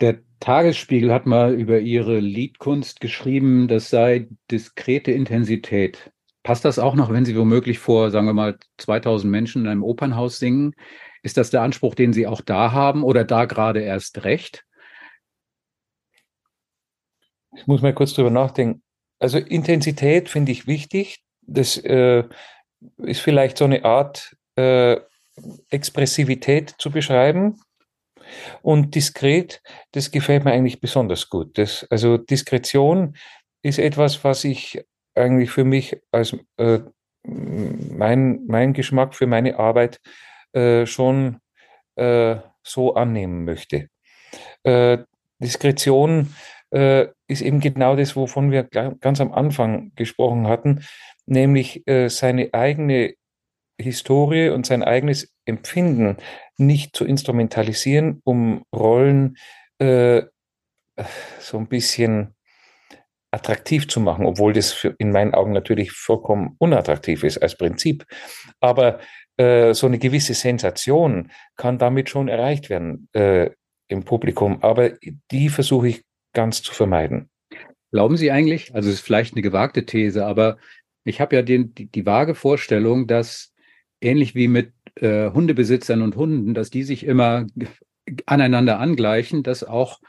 Der 0.00 0.20
Tagesspiegel 0.44 1.10
hat 1.10 1.24
mal 1.24 1.54
über 1.54 1.78
ihre 1.80 2.20
Liedkunst 2.20 3.00
geschrieben, 3.00 3.66
das 3.66 3.88
sei 3.88 4.28
diskrete 4.50 5.10
Intensität. 5.10 6.12
Passt 6.42 6.66
das 6.66 6.78
auch 6.78 6.94
noch, 6.96 7.10
wenn 7.10 7.24
Sie 7.24 7.34
womöglich 7.34 7.78
vor, 7.78 8.10
sagen 8.10 8.26
wir 8.26 8.34
mal, 8.34 8.58
2000 8.76 9.30
Menschen 9.30 9.62
in 9.62 9.68
einem 9.68 9.82
Opernhaus 9.82 10.38
singen? 10.38 10.74
Ist 11.22 11.38
das 11.38 11.48
der 11.48 11.62
Anspruch, 11.62 11.94
den 11.94 12.12
Sie 12.12 12.26
auch 12.26 12.42
da 12.42 12.72
haben 12.72 13.04
oder 13.04 13.24
da 13.24 13.46
gerade 13.46 13.80
erst 13.80 14.24
recht? 14.24 14.66
Ich 17.56 17.66
muss 17.66 17.80
mal 17.80 17.94
kurz 17.94 18.12
drüber 18.12 18.28
nachdenken. 18.28 18.82
Also 19.18 19.38
Intensität 19.38 20.28
finde 20.28 20.52
ich 20.52 20.66
wichtig. 20.66 21.24
Das 21.40 21.78
äh, 21.78 22.24
ist 22.98 23.22
vielleicht 23.22 23.56
so 23.56 23.64
eine 23.64 23.86
Art 23.86 24.36
äh, 24.56 25.00
Expressivität 25.70 26.74
zu 26.76 26.90
beschreiben. 26.90 27.62
Und 28.62 28.94
diskret, 28.94 29.62
das 29.92 30.10
gefällt 30.10 30.44
mir 30.44 30.52
eigentlich 30.52 30.80
besonders 30.80 31.28
gut. 31.28 31.58
Das, 31.58 31.86
also 31.90 32.16
Diskretion 32.16 33.16
ist 33.62 33.78
etwas, 33.78 34.24
was 34.24 34.44
ich 34.44 34.84
eigentlich 35.14 35.50
für 35.50 35.64
mich 35.64 35.96
als 36.10 36.36
äh, 36.56 36.80
mein, 37.22 38.44
mein 38.46 38.72
Geschmack 38.72 39.14
für 39.14 39.26
meine 39.26 39.58
Arbeit 39.58 40.00
äh, 40.52 40.86
schon 40.86 41.40
äh, 41.96 42.36
so 42.62 42.94
annehmen 42.94 43.44
möchte. 43.44 43.88
Äh, 44.62 44.98
Diskretion 45.38 46.34
äh, 46.70 47.08
ist 47.28 47.42
eben 47.42 47.60
genau 47.60 47.96
das, 47.96 48.16
wovon 48.16 48.50
wir 48.50 48.64
ganz 48.64 49.20
am 49.20 49.32
Anfang 49.32 49.92
gesprochen 49.94 50.48
hatten, 50.48 50.84
nämlich 51.26 51.86
äh, 51.86 52.08
seine 52.08 52.52
eigene 52.52 53.14
Historie 53.80 54.50
und 54.50 54.66
sein 54.66 54.82
eigenes 54.82 55.32
Empfinden 55.44 56.16
nicht 56.56 56.96
zu 56.96 57.04
instrumentalisieren, 57.04 58.20
um 58.24 58.64
Rollen 58.74 59.36
äh, 59.78 60.22
so 61.40 61.58
ein 61.58 61.68
bisschen 61.68 62.34
attraktiv 63.32 63.88
zu 63.88 63.98
machen, 64.00 64.26
obwohl 64.26 64.52
das 64.52 64.72
für, 64.72 64.94
in 64.98 65.10
meinen 65.10 65.34
Augen 65.34 65.52
natürlich 65.52 65.90
vollkommen 65.90 66.54
unattraktiv 66.58 67.24
ist 67.24 67.38
als 67.38 67.56
Prinzip. 67.56 68.06
Aber 68.60 69.00
äh, 69.36 69.74
so 69.74 69.88
eine 69.88 69.98
gewisse 69.98 70.34
Sensation 70.34 71.32
kann 71.56 71.78
damit 71.78 72.08
schon 72.08 72.28
erreicht 72.28 72.70
werden 72.70 73.08
äh, 73.12 73.50
im 73.88 74.04
Publikum. 74.04 74.62
Aber 74.62 74.90
die 75.32 75.48
versuche 75.48 75.88
ich 75.88 76.04
ganz 76.32 76.62
zu 76.62 76.72
vermeiden. 76.72 77.28
Glauben 77.90 78.16
Sie 78.16 78.30
eigentlich, 78.30 78.74
also 78.74 78.88
es 78.88 78.96
ist 78.96 79.02
vielleicht 79.02 79.34
eine 79.34 79.42
gewagte 79.42 79.84
These, 79.84 80.24
aber 80.24 80.58
ich 81.04 81.20
habe 81.20 81.36
ja 81.36 81.42
den, 81.42 81.74
die, 81.74 81.86
die 81.86 82.06
vage 82.06 82.34
Vorstellung, 82.34 83.06
dass 83.06 83.53
ähnlich 84.00 84.34
wie 84.34 84.48
mit 84.48 84.72
äh, 84.96 85.30
Hundebesitzern 85.30 86.02
und 86.02 86.16
Hunden, 86.16 86.54
dass 86.54 86.70
die 86.70 86.82
sich 86.82 87.04
immer 87.04 87.46
aneinander 88.26 88.78
angleichen, 88.78 89.42
dass 89.42 89.64
auch 89.64 90.00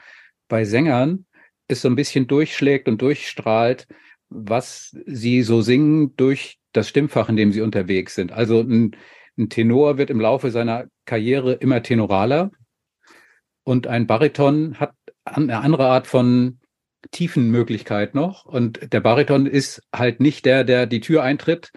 bei 0.48 0.64
Sängern 0.64 1.26
es 1.68 1.82
so 1.82 1.88
ein 1.88 1.96
bisschen 1.96 2.26
durchschlägt 2.26 2.88
und 2.88 3.02
durchstrahlt, 3.02 3.86
was 4.28 4.96
sie 5.06 5.42
so 5.42 5.62
singen 5.62 6.14
durch 6.16 6.58
das 6.72 6.88
Stimmfach, 6.88 7.28
in 7.28 7.36
dem 7.36 7.52
sie 7.52 7.62
unterwegs 7.62 8.14
sind. 8.14 8.32
Also 8.32 8.60
ein, 8.60 8.96
ein 9.38 9.48
Tenor 9.48 9.98
wird 9.98 10.10
im 10.10 10.20
Laufe 10.20 10.50
seiner 10.50 10.86
Karriere 11.04 11.54
immer 11.54 11.82
tenoraler 11.82 12.50
und 13.64 13.86
ein 13.86 14.06
Bariton 14.06 14.78
hat 14.78 14.92
eine 15.24 15.58
andere 15.58 15.86
Art 15.86 16.06
von 16.06 16.60
Tiefenmöglichkeit 17.10 18.14
noch. 18.14 18.44
Und 18.44 18.92
der 18.92 19.00
Bariton 19.00 19.46
ist 19.46 19.82
halt 19.92 20.20
nicht 20.20 20.44
der, 20.44 20.64
der 20.64 20.86
die 20.86 21.00
Tür 21.00 21.22
eintritt, 21.22 21.72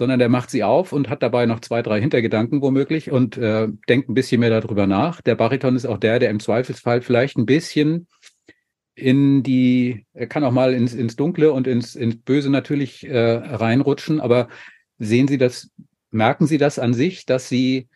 sondern 0.00 0.18
der 0.18 0.30
macht 0.30 0.48
sie 0.48 0.64
auf 0.64 0.94
und 0.94 1.10
hat 1.10 1.22
dabei 1.22 1.44
noch 1.44 1.60
zwei, 1.60 1.82
drei 1.82 2.00
Hintergedanken 2.00 2.62
womöglich 2.62 3.10
und 3.10 3.36
äh, 3.36 3.68
denkt 3.86 4.08
ein 4.08 4.14
bisschen 4.14 4.40
mehr 4.40 4.48
darüber 4.48 4.86
nach. 4.86 5.20
Der 5.20 5.34
Bariton 5.34 5.76
ist 5.76 5.84
auch 5.84 5.98
der, 5.98 6.18
der 6.18 6.30
im 6.30 6.40
Zweifelsfall 6.40 7.02
vielleicht 7.02 7.36
ein 7.36 7.44
bisschen 7.44 8.06
in 8.94 9.42
die, 9.42 10.06
er 10.14 10.26
kann 10.26 10.42
auch 10.42 10.52
mal 10.52 10.72
ins, 10.72 10.94
ins 10.94 11.16
Dunkle 11.16 11.52
und 11.52 11.66
ins, 11.66 11.96
ins 11.96 12.16
Böse 12.16 12.48
natürlich 12.48 13.06
äh, 13.06 13.18
reinrutschen, 13.18 14.20
aber 14.20 14.48
sehen 14.96 15.28
Sie 15.28 15.36
das, 15.36 15.70
merken 16.10 16.46
Sie 16.46 16.56
das 16.56 16.78
an 16.78 16.94
sich, 16.94 17.26
dass 17.26 17.50
Sie 17.50 17.88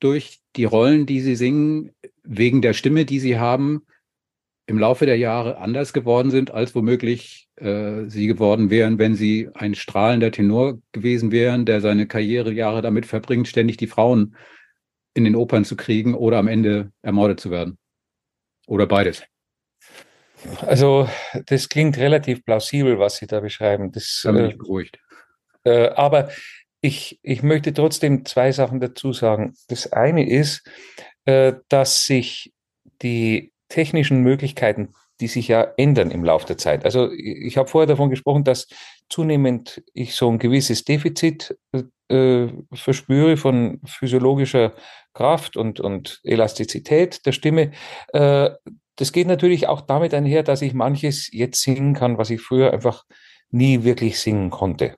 durch 0.00 0.40
die 0.54 0.66
Rollen, 0.66 1.06
die 1.06 1.22
Sie 1.22 1.34
singen, 1.34 1.92
wegen 2.24 2.60
der 2.60 2.74
Stimme, 2.74 3.06
die 3.06 3.20
Sie 3.20 3.38
haben, 3.38 3.86
im 4.68 4.78
Laufe 4.78 5.06
der 5.06 5.16
Jahre 5.16 5.56
anders 5.56 5.94
geworden 5.94 6.30
sind, 6.30 6.50
als 6.50 6.74
womöglich 6.74 7.48
äh, 7.56 8.04
Sie 8.06 8.26
geworden 8.26 8.68
wären, 8.68 8.98
wenn 8.98 9.14
Sie 9.14 9.48
ein 9.54 9.74
strahlender 9.74 10.30
Tenor 10.30 10.78
gewesen 10.92 11.32
wären, 11.32 11.64
der 11.64 11.80
seine 11.80 12.06
Karrierejahre 12.06 12.82
damit 12.82 13.06
verbringt, 13.06 13.48
ständig 13.48 13.78
die 13.78 13.86
Frauen 13.86 14.36
in 15.14 15.24
den 15.24 15.36
Opern 15.36 15.64
zu 15.64 15.74
kriegen 15.74 16.14
oder 16.14 16.36
am 16.36 16.48
Ende 16.48 16.92
ermordet 17.00 17.40
zu 17.40 17.50
werden? 17.50 17.78
Oder 18.66 18.86
beides? 18.86 19.24
Also, 20.60 21.08
das 21.46 21.70
klingt 21.70 21.96
relativ 21.96 22.44
plausibel, 22.44 22.98
was 22.98 23.16
Sie 23.16 23.26
da 23.26 23.40
beschreiben. 23.40 23.90
Das, 23.90 24.20
da 24.22 24.32
bin 24.32 24.44
ich 24.44 24.54
äh, 24.54 24.56
beruhigt. 24.58 24.98
Äh, 25.64 25.88
aber 25.88 26.28
ich, 26.82 27.18
ich 27.22 27.42
möchte 27.42 27.72
trotzdem 27.72 28.26
zwei 28.26 28.52
Sachen 28.52 28.80
dazu 28.80 29.14
sagen. 29.14 29.54
Das 29.68 29.90
eine 29.90 30.28
ist, 30.28 30.62
äh, 31.24 31.54
dass 31.70 32.04
sich 32.04 32.52
die 33.00 33.52
technischen 33.68 34.22
Möglichkeiten, 34.22 34.94
die 35.20 35.26
sich 35.26 35.48
ja 35.48 35.62
ändern 35.76 36.10
im 36.10 36.24
Laufe 36.24 36.46
der 36.46 36.58
Zeit. 36.58 36.84
Also 36.84 37.10
ich 37.12 37.56
habe 37.56 37.68
vorher 37.68 37.86
davon 37.86 38.10
gesprochen, 38.10 38.44
dass 38.44 38.68
zunehmend 39.08 39.82
ich 39.94 40.14
so 40.14 40.30
ein 40.30 40.38
gewisses 40.38 40.84
Defizit 40.84 41.56
äh, 42.08 42.48
verspüre 42.72 43.36
von 43.36 43.80
physiologischer 43.84 44.74
Kraft 45.14 45.56
und, 45.56 45.80
und 45.80 46.20
Elastizität 46.22 47.26
der 47.26 47.32
Stimme. 47.32 47.72
Äh, 48.12 48.50
das 48.96 49.12
geht 49.12 49.26
natürlich 49.26 49.68
auch 49.68 49.80
damit 49.80 50.14
einher, 50.14 50.42
dass 50.42 50.62
ich 50.62 50.74
manches 50.74 51.28
jetzt 51.32 51.62
singen 51.62 51.94
kann, 51.94 52.18
was 52.18 52.30
ich 52.30 52.40
früher 52.40 52.72
einfach 52.72 53.04
nie 53.50 53.84
wirklich 53.84 54.18
singen 54.20 54.50
konnte. 54.50 54.94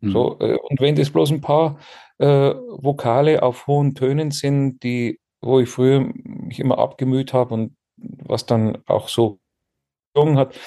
Mhm. 0.00 0.10
So, 0.10 0.38
äh, 0.40 0.56
und 0.56 0.80
wenn 0.80 0.96
das 0.96 1.10
bloß 1.10 1.30
ein 1.30 1.40
paar 1.40 1.78
äh, 2.18 2.26
Vokale 2.26 3.42
auf 3.42 3.66
hohen 3.66 3.94
Tönen 3.94 4.30
sind, 4.30 4.82
die, 4.82 5.20
wo 5.40 5.60
ich 5.60 5.68
früher 5.68 6.00
mich 6.00 6.60
immer 6.60 6.78
abgemüht 6.78 7.32
habe 7.32 7.54
und 7.54 7.76
was 7.98 8.46
dann 8.46 8.78
auch 8.86 9.08
so 9.08 9.40
hat, 10.16 10.58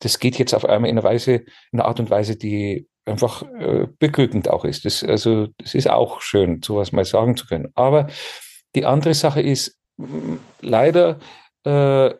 das 0.00 0.18
geht 0.18 0.36
jetzt 0.36 0.52
auf 0.52 0.64
einmal 0.64 0.90
in 0.90 0.98
einer 0.98 1.06
Weise, 1.06 1.44
in 1.70 1.78
einer 1.78 1.84
Art 1.84 2.00
und 2.00 2.10
Weise, 2.10 2.36
die 2.36 2.88
einfach 3.04 3.42
äh, 3.60 3.86
beglückend 3.98 4.48
auch 4.50 4.64
ist. 4.64 4.84
Das, 4.84 5.04
also, 5.04 5.48
das 5.58 5.74
ist 5.74 5.88
auch 5.88 6.20
schön, 6.20 6.60
sowas 6.62 6.90
mal 6.90 7.04
sagen 7.04 7.36
zu 7.36 7.46
können. 7.46 7.68
Aber 7.74 8.08
die 8.74 8.84
andere 8.84 9.14
Sache 9.14 9.40
ist, 9.40 9.78
leider 10.60 11.20
äh, 11.64 12.10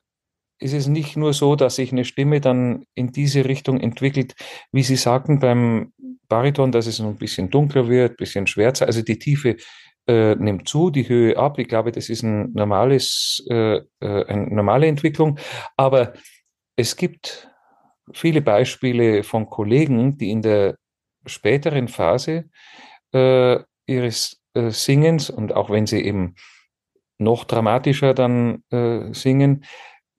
ist 0.59 0.73
es 0.73 0.87
nicht 0.87 1.17
nur 1.17 1.35
so, 1.35 1.57
dass 1.57 1.77
sich 1.77 1.93
eine 1.93 2.05
Stimme 2.05 2.41
dann 2.41 2.85
in 2.95 3.13
diese 3.13 3.45
Richtung 3.45 3.81
entwickelt, 3.81 4.35
wie 4.73 4.83
Sie 4.83 4.97
sagten 4.97 5.39
beim 5.39 5.93
Bariton, 6.29 6.73
dass 6.73 6.87
es 6.87 7.01
ein 7.01 7.19
bisschen 7.19 7.51
dunkler 7.51 7.89
wird, 7.89 8.13
ein 8.13 8.17
bisschen 8.17 8.47
schwärzer. 8.47 8.87
Also 8.87 9.03
die 9.03 9.19
Tiefe 9.19 9.57
äh, 10.07 10.35
nimmt 10.37 10.69
zu, 10.69 10.91
die 10.91 11.09
Höhe 11.09 11.37
ab. 11.37 11.59
Ich 11.59 11.69
glaube, 11.69 11.93
das 11.93 12.09
ist 12.09 12.23
ein 12.23 12.53
normales, 12.53 13.45
äh, 13.51 13.77
äh, 14.01 14.25
eine 14.27 14.55
normale 14.55 14.87
Entwicklung. 14.87 15.39
Aber 15.77 16.13
es 16.77 16.97
gibt 16.97 17.51
viele 18.13 18.41
Beispiele 18.41 19.23
von 19.23 19.47
Kollegen, 19.47 20.17
die 20.17 20.31
in 20.31 20.43
der 20.43 20.77
späteren 21.27 21.89
Phase 21.89 22.51
äh, 23.13 23.59
ihres 23.87 24.41
äh, 24.55 24.71
Singens 24.71 25.31
und 25.31 25.55
auch 25.55 25.71
wenn 25.71 25.87
sie 25.87 26.03
eben 26.03 26.35
noch 27.19 27.45
dramatischer 27.45 28.15
dann 28.15 28.63
äh, 28.71 29.13
singen, 29.13 29.65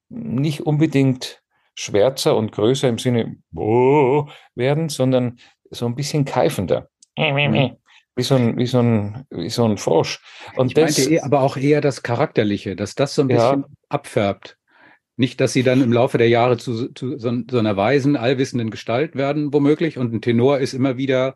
nicht 0.09 0.61
unbedingt 0.61 1.41
schwärzer 1.75 2.35
und 2.35 2.51
größer 2.51 2.89
im 2.89 2.97
Sinne 2.97 3.37
oh, 3.55 4.27
werden, 4.55 4.89
sondern 4.89 5.37
so 5.69 5.85
ein 5.85 5.95
bisschen 5.95 6.25
keifender. 6.25 6.89
Mhm. 7.71 7.77
Wie 8.17 8.23
so 8.23 8.35
ein, 8.35 8.57
wie 8.57 8.65
so 8.65 8.79
ein, 8.79 9.25
wie 9.29 9.49
so 9.49 9.63
ein 9.63 9.77
Frosch. 9.77 10.19
Und 10.55 10.67
ich 10.67 10.73
das, 10.73 10.97
meinte 10.97 11.13
eh, 11.13 11.19
aber 11.21 11.41
auch 11.41 11.55
eher 11.55 11.81
das 11.81 12.03
Charakterliche, 12.03 12.75
dass 12.75 12.95
das 12.95 13.15
so 13.15 13.21
ein 13.21 13.27
bisschen 13.27 13.61
ja, 13.61 13.67
abfärbt. 13.89 14.57
Nicht, 15.15 15.39
dass 15.39 15.53
sie 15.53 15.63
dann 15.63 15.81
im 15.81 15.93
Laufe 15.93 16.17
der 16.17 16.29
Jahre 16.29 16.57
zu, 16.57 16.91
zu 16.93 17.17
so, 17.17 17.31
so 17.49 17.57
einer 17.57 17.77
weisen, 17.77 18.15
allwissenden 18.15 18.69
Gestalt 18.69 19.15
werden, 19.15 19.53
womöglich. 19.53 19.97
Und 19.97 20.13
ein 20.13 20.21
Tenor 20.21 20.59
ist 20.59 20.73
immer 20.73 20.97
wieder 20.97 21.35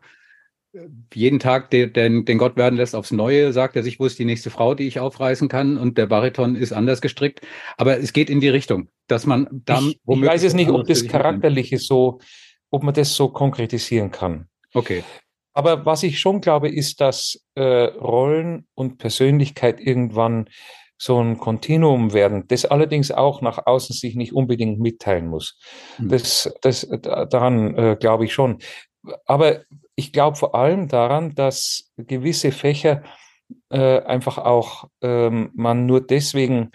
jeden 1.12 1.38
Tag 1.38 1.70
den, 1.70 1.92
den, 1.92 2.24
den 2.24 2.38
Gott 2.38 2.56
werden 2.56 2.76
lässt 2.76 2.94
aufs 2.94 3.10
Neue, 3.10 3.52
sagt 3.52 3.76
er 3.76 3.82
sich, 3.82 4.00
wo 4.00 4.06
ist 4.06 4.18
die 4.18 4.24
nächste 4.24 4.50
Frau, 4.50 4.74
die 4.74 4.86
ich 4.86 5.00
aufreißen 5.00 5.48
kann 5.48 5.76
und 5.76 5.98
der 5.98 6.06
Bariton 6.06 6.56
ist 6.56 6.72
anders 6.72 7.00
gestrickt. 7.00 7.42
Aber 7.76 7.98
es 7.98 8.12
geht 8.12 8.30
in 8.30 8.40
die 8.40 8.48
Richtung, 8.48 8.88
dass 9.06 9.26
man 9.26 9.48
dann 9.50 9.88
ich, 9.88 10.00
ich 10.06 10.22
weiß 10.22 10.42
es 10.44 10.54
nicht, 10.54 10.70
ob 10.70 10.86
das 10.86 11.06
Charakterliche 11.06 11.78
so, 11.78 12.20
ob 12.70 12.82
man 12.82 12.94
das 12.94 13.14
so 13.14 13.28
konkretisieren 13.28 14.10
kann. 14.10 14.48
Okay. 14.72 15.04
Aber 15.54 15.84
was 15.84 16.02
ich 16.02 16.18
schon 16.18 16.40
glaube, 16.40 16.68
ist, 16.68 17.00
dass 17.00 17.44
äh, 17.54 17.62
Rollen 17.62 18.66
und 18.74 18.98
Persönlichkeit 18.98 19.80
irgendwann 19.80 20.48
so 20.96 21.20
ein 21.20 21.38
Kontinuum 21.38 22.12
werden, 22.12 22.46
das 22.46 22.64
allerdings 22.64 23.10
auch 23.10 23.40
nach 23.42 23.66
außen 23.66 23.94
sich 23.94 24.14
nicht 24.14 24.32
unbedingt 24.32 24.78
mitteilen 24.78 25.26
muss. 25.26 25.58
Hm. 25.96 26.08
Das, 26.08 26.52
das, 26.62 26.88
daran 27.02 27.76
äh, 27.76 27.96
glaube 27.98 28.24
ich 28.24 28.32
schon. 28.32 28.58
Aber 29.26 29.62
ich 29.96 30.12
glaube 30.12 30.36
vor 30.36 30.54
allem 30.54 30.86
daran, 30.88 31.34
dass 31.34 31.92
gewisse 31.96 32.52
Fächer 32.52 33.02
äh, 33.70 34.00
einfach 34.02 34.38
auch 34.38 34.88
ähm, 35.02 35.50
man 35.54 35.86
nur 35.86 36.06
deswegen 36.06 36.70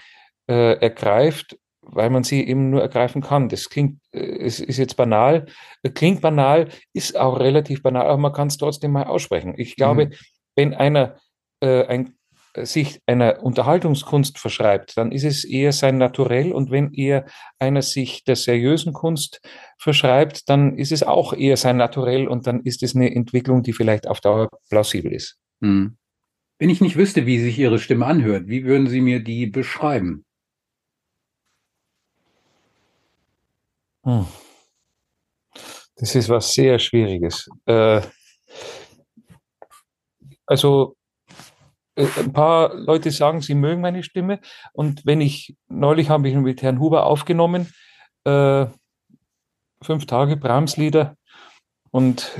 äh, 0.49 0.73
ergreift, 0.73 1.57
weil 1.91 2.09
man 2.09 2.23
sie 2.23 2.47
eben 2.47 2.69
nur 2.69 2.81
ergreifen 2.81 3.21
kann. 3.21 3.49
Das 3.49 3.69
klingt, 3.69 3.99
äh, 4.11 4.19
es 4.19 4.59
ist 4.59 4.77
jetzt 4.77 4.95
banal, 4.95 5.45
klingt 5.93 6.21
banal, 6.21 6.69
ist 6.93 7.17
auch 7.17 7.39
relativ 7.39 7.83
banal, 7.83 8.07
aber 8.07 8.17
man 8.17 8.33
kann 8.33 8.47
es 8.47 8.57
trotzdem 8.57 8.91
mal 8.91 9.03
aussprechen. 9.03 9.53
Ich 9.57 9.75
glaube, 9.75 10.07
mhm. 10.07 10.13
wenn 10.55 10.73
einer 10.73 11.17
äh, 11.61 11.85
ein 11.85 12.13
sich 12.65 13.01
einer 13.05 13.43
Unterhaltungskunst 13.43 14.39
verschreibt, 14.39 14.97
dann 14.97 15.11
ist 15.11 15.23
es 15.23 15.43
eher 15.43 15.71
sein 15.71 15.97
Naturell 15.97 16.51
und 16.51 16.71
wenn 16.71 16.91
eher 16.91 17.25
einer 17.59 17.81
sich 17.81 18.23
der 18.23 18.35
seriösen 18.35 18.93
Kunst 18.93 19.41
verschreibt, 19.77 20.49
dann 20.49 20.75
ist 20.77 20.91
es 20.91 21.03
auch 21.03 21.33
eher 21.33 21.57
sein 21.57 21.77
Naturell 21.77 22.27
und 22.27 22.47
dann 22.47 22.61
ist 22.61 22.83
es 22.83 22.95
eine 22.95 23.13
Entwicklung, 23.13 23.63
die 23.63 23.73
vielleicht 23.73 24.07
auf 24.07 24.21
Dauer 24.21 24.49
plausibel 24.69 25.13
ist. 25.13 25.37
Hm. 25.61 25.97
Wenn 26.59 26.69
ich 26.69 26.81
nicht 26.81 26.97
wüsste, 26.97 27.27
wie 27.27 27.39
sich 27.39 27.59
Ihre 27.59 27.77
Stimme 27.77 28.05
anhört, 28.05 28.47
wie 28.47 28.65
würden 28.65 28.87
Sie 28.87 29.01
mir 29.01 29.23
die 29.23 29.45
beschreiben? 29.45 30.25
Hm. 34.07 34.25
Das 35.97 36.15
ist 36.15 36.29
was 36.29 36.53
sehr 36.53 36.79
Schwieriges. 36.79 37.49
Äh, 37.65 38.01
also 40.45 40.95
äh, 41.95 42.07
ein 42.17 42.31
paar 42.31 42.73
Leute 42.73 43.11
sagen, 43.11 43.41
sie 43.41 43.53
mögen 43.53 43.81
meine 43.81 44.03
Stimme. 44.03 44.39
Und 44.71 45.05
wenn 45.05 45.19
ich, 45.19 45.57
neulich 45.67 46.09
habe 46.09 46.29
ich 46.29 46.35
mit 46.35 46.61
Herrn 46.61 46.79
Huber 46.79 47.05
aufgenommen, 47.05 47.73
äh, 48.23 48.67
fünf 49.81 50.05
Tage 50.05 50.37
Brahms-Lieder. 50.37 51.17
Und 51.91 52.31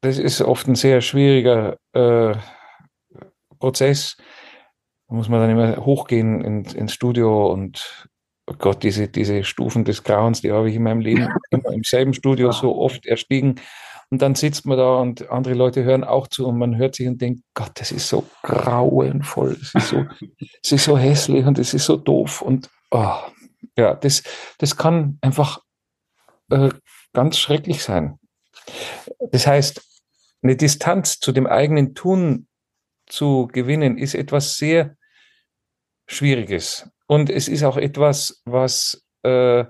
das 0.00 0.16
ist 0.16 0.40
oft 0.40 0.66
ein 0.66 0.76
sehr 0.76 1.02
schwieriger 1.02 1.76
äh, 1.92 2.36
Prozess. 3.58 4.16
Da 5.08 5.14
muss 5.14 5.28
man 5.28 5.40
dann 5.40 5.50
immer 5.50 5.84
hochgehen 5.84 6.42
in, 6.42 6.64
ins 6.64 6.94
Studio 6.94 7.52
und 7.52 8.08
oh 8.50 8.54
Gott, 8.58 8.82
diese, 8.82 9.08
diese 9.08 9.44
Stufen 9.44 9.84
des 9.84 10.02
Grauens, 10.02 10.40
die 10.40 10.50
habe 10.50 10.68
ich 10.68 10.76
in 10.76 10.82
meinem 10.82 11.00
Leben 11.00 11.28
immer 11.50 11.72
im 11.72 11.84
selben 11.84 12.14
Studio 12.14 12.52
so 12.52 12.76
oft 12.76 13.06
erstiegen. 13.06 13.60
Und 14.10 14.20
dann 14.22 14.34
sitzt 14.34 14.66
man 14.66 14.76
da 14.76 14.96
und 14.96 15.30
andere 15.30 15.54
Leute 15.54 15.84
hören 15.84 16.02
auch 16.02 16.26
zu 16.26 16.48
und 16.48 16.58
man 16.58 16.76
hört 16.76 16.96
sich 16.96 17.06
und 17.06 17.20
denkt, 17.20 17.42
Gott, 17.54 17.70
das 17.74 17.92
ist 17.92 18.08
so 18.08 18.26
grauenvoll, 18.42 19.56
es 19.62 19.72
ist 19.72 19.88
so, 19.88 20.04
es 20.62 20.72
ist 20.72 20.84
so 20.84 20.98
hässlich 20.98 21.46
und 21.46 21.58
es 21.60 21.74
ist 21.74 21.86
so 21.86 21.96
doof. 21.96 22.42
Und 22.42 22.68
oh, 22.90 23.14
ja, 23.76 23.94
das, 23.94 24.24
das 24.58 24.76
kann 24.76 25.18
einfach 25.20 25.60
äh, 26.50 26.70
ganz 27.12 27.38
schrecklich 27.38 27.84
sein. 27.84 28.18
Das 29.30 29.46
heißt, 29.46 29.80
eine 30.42 30.56
Distanz 30.56 31.20
zu 31.20 31.30
dem 31.30 31.46
eigenen 31.46 31.94
Tun 31.94 32.48
zu 33.06 33.48
gewinnen, 33.52 33.96
ist 33.96 34.14
etwas 34.14 34.56
sehr 34.56 34.96
Schwieriges. 36.08 36.90
Und 37.10 37.28
es 37.28 37.48
ist 37.48 37.64
auch 37.64 37.76
etwas, 37.76 38.40
was 38.44 39.04
äh, 39.24 39.64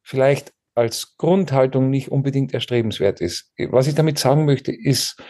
vielleicht 0.00 0.52
als 0.76 1.16
Grundhaltung 1.16 1.90
nicht 1.90 2.12
unbedingt 2.12 2.54
erstrebenswert 2.54 3.20
ist. 3.20 3.52
Was 3.70 3.88
ich 3.88 3.96
damit 3.96 4.20
sagen 4.20 4.44
möchte, 4.44 4.70
ist, 4.70 5.20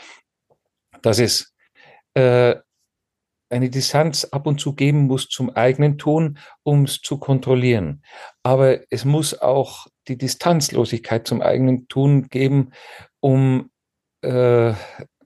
dass 1.00 1.18
es 1.18 1.54
äh, 2.12 2.56
eine 3.48 3.70
Distanz 3.70 4.26
ab 4.26 4.46
und 4.46 4.60
zu 4.60 4.74
geben 4.74 5.06
muss 5.06 5.30
zum 5.30 5.48
eigenen 5.48 5.96
Tun, 5.96 6.38
um 6.64 6.84
es 6.84 7.00
zu 7.00 7.16
kontrollieren. 7.16 8.02
Aber 8.42 8.80
es 8.90 9.06
muss 9.06 9.32
auch 9.40 9.86
die 10.08 10.18
Distanzlosigkeit 10.18 11.26
zum 11.26 11.40
eigenen 11.40 11.88
Tun 11.88 12.28
geben, 12.28 12.72
um 13.20 13.70
äh, 14.20 14.74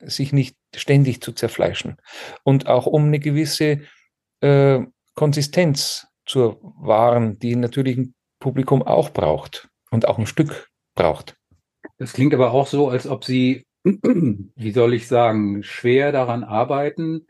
sich 0.03 0.33
nicht 0.33 0.57
ständig 0.73 1.21
zu 1.21 1.33
zerfleischen 1.33 1.97
und 2.45 2.69
auch 2.69 2.87
um 2.87 3.07
eine 3.07 3.19
gewisse 3.19 3.81
äh, 4.41 4.83
Konsistenz 5.17 6.07
zu 6.27 6.59
wahren, 6.79 7.39
die 7.39 7.57
natürlich 7.57 7.97
ein 7.97 8.15
Publikum 8.39 8.83
auch 8.83 9.11
braucht 9.11 9.69
und 9.91 10.07
auch 10.07 10.19
ein 10.19 10.27
Stück 10.27 10.69
braucht. 10.95 11.37
Das 11.99 12.13
klingt 12.13 12.35
aber 12.35 12.53
auch 12.53 12.67
so, 12.67 12.89
als 12.89 13.07
ob 13.09 13.25
Sie, 13.25 13.65
wie 13.85 14.71
soll 14.73 14.95
ich 14.95 15.09
sagen, 15.09 15.63
schwer 15.63 16.13
daran 16.13 16.45
arbeiten, 16.45 17.27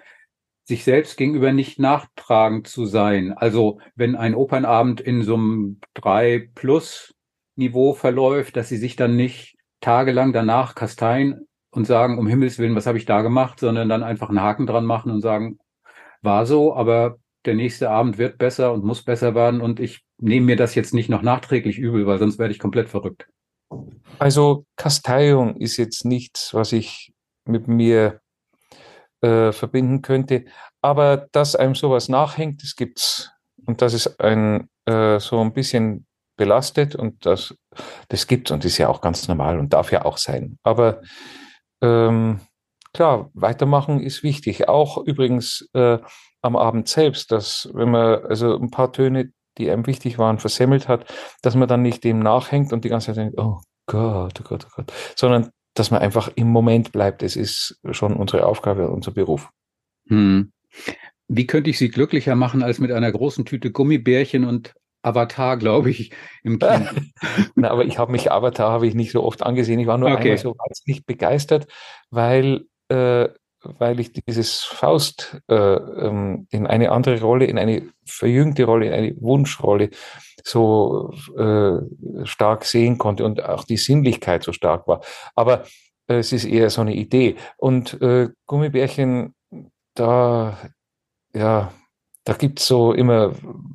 sich 0.65 0.83
selbst 0.83 1.17
gegenüber 1.17 1.53
nicht 1.53 1.79
nachtragend 1.79 2.67
zu 2.67 2.87
sein. 2.87 3.33
Also 3.33 3.79
wenn 3.95 4.17
ein 4.17 4.35
Opernabend 4.35 5.01
in 5.01 5.23
so 5.23 5.35
einem 5.35 5.81
3 5.95 6.51
plus 6.55 7.15
Niveau 7.55 7.95
verläuft, 7.95 8.57
dass 8.57 8.69
Sie 8.69 8.77
sich 8.77 8.97
dann 8.97 9.15
nicht 9.15 9.57
tagelang 9.81 10.33
danach 10.33 10.75
kasteien 10.75 11.47
und 11.71 11.87
sagen, 11.87 12.19
um 12.19 12.27
Himmels 12.27 12.59
Willen, 12.59 12.75
was 12.75 12.87
habe 12.87 12.99
ich 12.99 13.05
da 13.05 13.23
gemacht, 13.23 13.61
sondern 13.61 13.89
dann 13.89 14.03
einfach 14.03 14.29
einen 14.29 14.43
Haken 14.43 14.67
dran 14.67 14.85
machen 14.85 15.13
und 15.13 15.21
sagen, 15.21 15.59
war 16.23 16.47
so, 16.47 16.75
aber 16.75 17.19
der 17.47 17.55
nächste 17.55 17.91
Abend 17.91 18.19
wird 18.19 18.39
besser 18.39 18.73
und 18.73 18.85
muss 18.85 19.03
besser 19.03 19.35
werden 19.35 19.61
und 19.61 19.81
ich 19.81 20.05
nehme 20.19 20.47
mir 20.47 20.57
das 20.57 20.75
jetzt 20.75 20.95
nicht 20.95 21.09
noch 21.09 21.23
nachträglich 21.23 21.79
übel, 21.79 22.07
weil 22.07 22.19
sonst 22.19 22.39
werde 22.39 22.53
ich 22.53 22.59
komplett 22.59 22.89
verrückt. 22.89 23.29
Also 24.19 24.67
Kasteiung 24.77 25.57
ist 25.57 25.77
jetzt 25.77 26.05
nichts, 26.05 26.55
was 26.55 26.73
ich 26.73 27.13
mit 27.45 27.69
mir 27.69 28.21
äh, 29.21 29.53
verbinden 29.53 30.03
könnte, 30.03 30.45
aber 30.83 31.29
dass 31.33 31.57
einem 31.57 31.75
sowas 31.75 32.09
nachhängt, 32.09 32.63
das 32.63 32.77
gibt's 32.77 33.31
und 33.67 33.83
das 33.83 33.95
ist 33.95 34.21
ein 34.21 34.69
äh, 34.87 35.19
so 35.19 35.41
ein 35.41 35.53
bisschen 35.53 36.07
belastet 36.37 36.95
und 36.95 37.27
das 37.27 37.57
das 38.09 38.27
gibt's 38.27 38.51
und 38.51 38.65
ist 38.65 38.79
ja 38.79 38.89
auch 38.89 39.01
ganz 39.01 39.27
normal 39.29 39.59
und 39.59 39.73
darf 39.73 39.91
ja 39.93 40.05
auch 40.05 40.19
sein. 40.19 40.59
Aber 40.63 41.03
ähm, 41.83 42.41
klar, 42.97 43.31
weitermachen 43.35 44.01
ist 44.01 44.23
wichtig. 44.23 44.69
Auch 44.69 44.97
übrigens 44.97 45.69
äh, 45.75 45.99
am 46.41 46.57
Abend 46.57 46.89
selbst, 46.89 47.31
dass 47.31 47.69
wenn 47.75 47.91
man 47.91 48.25
also 48.25 48.57
ein 48.59 48.71
paar 48.71 48.91
Töne, 48.91 49.33
die 49.59 49.71
einem 49.71 49.87
wichtig 49.87 50.19
waren, 50.19 50.39
versemmelt 50.39 50.89
hat, 50.89 51.05
dass 51.43 51.55
man 51.55 51.69
dann 51.69 51.83
nicht 51.83 52.05
dem 52.05 52.21
nachhängt 52.21 52.73
und 52.73 52.85
die 52.85 52.89
ganze 52.89 53.09
Zeit 53.09 53.17
denkt, 53.17 53.39
oh 53.39 53.61
Gott, 53.87 54.41
oh 54.41 54.45
Gott, 54.49 54.67
oh 54.67 54.73
Gott, 54.75 54.93
sondern 55.15 55.51
dass 55.75 55.91
man 55.91 56.01
einfach 56.01 56.31
im 56.37 56.49
Moment 56.49 56.91
bleibt. 56.91 57.23
Es 57.23 57.37
ist 57.37 57.79
schon 57.91 58.17
unsere 58.17 58.47
Aufgabe, 58.47 58.89
unser 58.89 59.11
Beruf. 59.13 59.51
Hm. 60.09 60.53
Wie 61.29 61.47
könnte 61.47 61.69
ich 61.69 61.77
Sie 61.77 61.91
glücklicher 61.91 62.35
machen 62.35 62.63
als 62.63 62.79
mit 62.79 62.93
einer 62.93 63.13
großen 63.13 63.45
Tüte 63.45 63.73
Gummibärchen 63.73 64.45
und 64.45 64.75
Avatar, 65.03 65.59
glaube 65.59 65.91
ich, 65.91 66.13
im 66.43 66.59
Kino. 66.59 66.87
Na, 67.57 67.71
aber 67.71 67.85
ich 67.85 67.99
habe 67.99 68.11
mich 68.13 68.33
Avatar 68.33 68.71
habe 68.71 68.87
ich 68.87 68.95
nicht 68.95 69.13
so 69.13 69.23
oft 69.23 69.43
angesehen. 69.43 69.79
Ich 69.79 69.87
war 69.87 69.99
nur 69.99 70.11
okay. 70.11 70.23
einmal 70.23 70.39
so 70.39 70.55
wahnsinnig 70.57 71.05
begeistert, 71.05 71.67
weil 72.11 72.65
äh, 72.89 73.29
weil 73.79 74.01
ich 74.01 74.13
dieses 74.13 74.63
Faust 74.63 75.41
äh, 75.49 75.55
ähm, 75.55 76.47
in 76.51 76.67
eine 76.67 76.93
andere 76.93 77.21
Rolle, 77.21 77.47
in 77.47 77.59
eine 77.59 77.83
verjüngte 78.05 78.65
Rolle, 78.65 78.87
in 78.87 78.93
eine 78.93 79.17
Wunschrolle 79.21 79.91
so 80.45 81.13
äh, 81.37 82.27
stark 82.27 82.65
sehen 82.65 82.99
konnte 82.99 83.25
und 83.25 83.43
auch 83.43 83.65
die 83.65 83.77
Sinnlichkeit 83.77 84.45
so 84.45 84.53
stark 84.53 84.87
war. 84.87 85.01
Aber 85.35 85.65
äh, 86.09 86.17
es 86.17 86.33
ist 86.33 86.45
eher 86.45 86.71
so 86.71 86.81
eine 86.81 86.95
Idee. 86.95 87.37
Und 87.57 88.01
äh, 88.01 88.29
Gummibärchen, 88.47 89.35
da, 89.95 90.59
ja, 91.35 91.73
da 92.25 92.33
gibt's 92.35 92.67
so 92.67 92.93
immer 92.93 93.33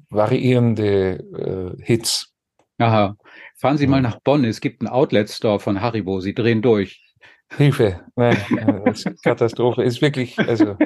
variierende 0.09 1.75
äh, 1.77 1.83
Hits. 1.83 2.33
Aha. 2.77 3.15
Fahren 3.57 3.77
Sie 3.77 3.87
mal 3.87 4.01
nach 4.01 4.19
Bonn. 4.23 4.43
Es 4.43 4.59
gibt 4.59 4.81
einen 4.81 4.89
Outlet-Store 4.89 5.59
von 5.59 5.81
Haribo. 5.81 6.19
Sie 6.19 6.33
drehen 6.33 6.61
durch. 6.61 7.10
Hilfe, 7.57 8.05
nein, 8.15 8.37
ist 8.85 9.23
Katastrophe. 9.23 9.83
Ist 9.83 10.01
wirklich, 10.01 10.37
also, 10.39 10.77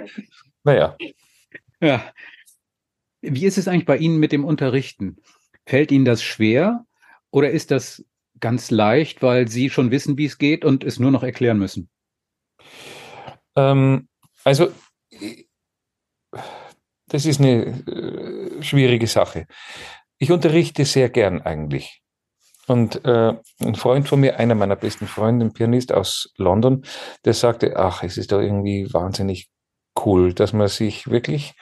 naja. 0.63 0.97
Ja. 1.79 2.11
Wie 3.21 3.45
ist 3.45 3.57
es 3.57 3.67
eigentlich 3.67 3.85
bei 3.85 3.97
Ihnen 3.97 4.17
mit 4.17 4.31
dem 4.31 4.45
Unterrichten? 4.45 5.17
Fällt 5.65 5.91
Ihnen 5.91 6.05
das 6.05 6.23
schwer 6.23 6.85
oder 7.31 7.51
ist 7.51 7.71
das 7.71 8.05
ganz 8.39 8.71
leicht, 8.71 9.21
weil 9.21 9.47
Sie 9.47 9.69
schon 9.69 9.91
wissen, 9.91 10.17
wie 10.17 10.25
es 10.25 10.37
geht 10.37 10.65
und 10.65 10.83
es 10.83 10.99
nur 10.99 11.11
noch 11.11 11.23
erklären 11.23 11.57
müssen? 11.57 11.89
Ähm, 13.55 14.07
also, 14.43 14.71
das 17.07 17.25
ist 17.25 17.39
eine 17.39 17.65
äh, 17.87 18.61
schwierige 18.61 19.07
Sache. 19.07 19.47
Ich 20.17 20.31
unterrichte 20.31 20.85
sehr 20.85 21.09
gern 21.09 21.41
eigentlich. 21.41 22.01
Und 22.67 23.05
äh, 23.05 23.33
ein 23.59 23.75
Freund 23.75 24.07
von 24.07 24.19
mir, 24.19 24.39
einer 24.39 24.55
meiner 24.55 24.75
besten 24.75 25.07
Freunde, 25.07 25.45
ein 25.45 25.53
Pianist 25.53 25.93
aus 25.93 26.33
London, 26.37 26.83
der 27.23 27.33
sagte, 27.33 27.77
ach, 27.77 28.03
es 28.03 28.17
ist 28.17 28.31
doch 28.31 28.41
irgendwie 28.41 28.91
wahnsinnig 28.91 29.49
cool, 30.03 30.33
dass 30.33 30.53
man 30.53 30.67
sich 30.67 31.09
wirklich 31.09 31.53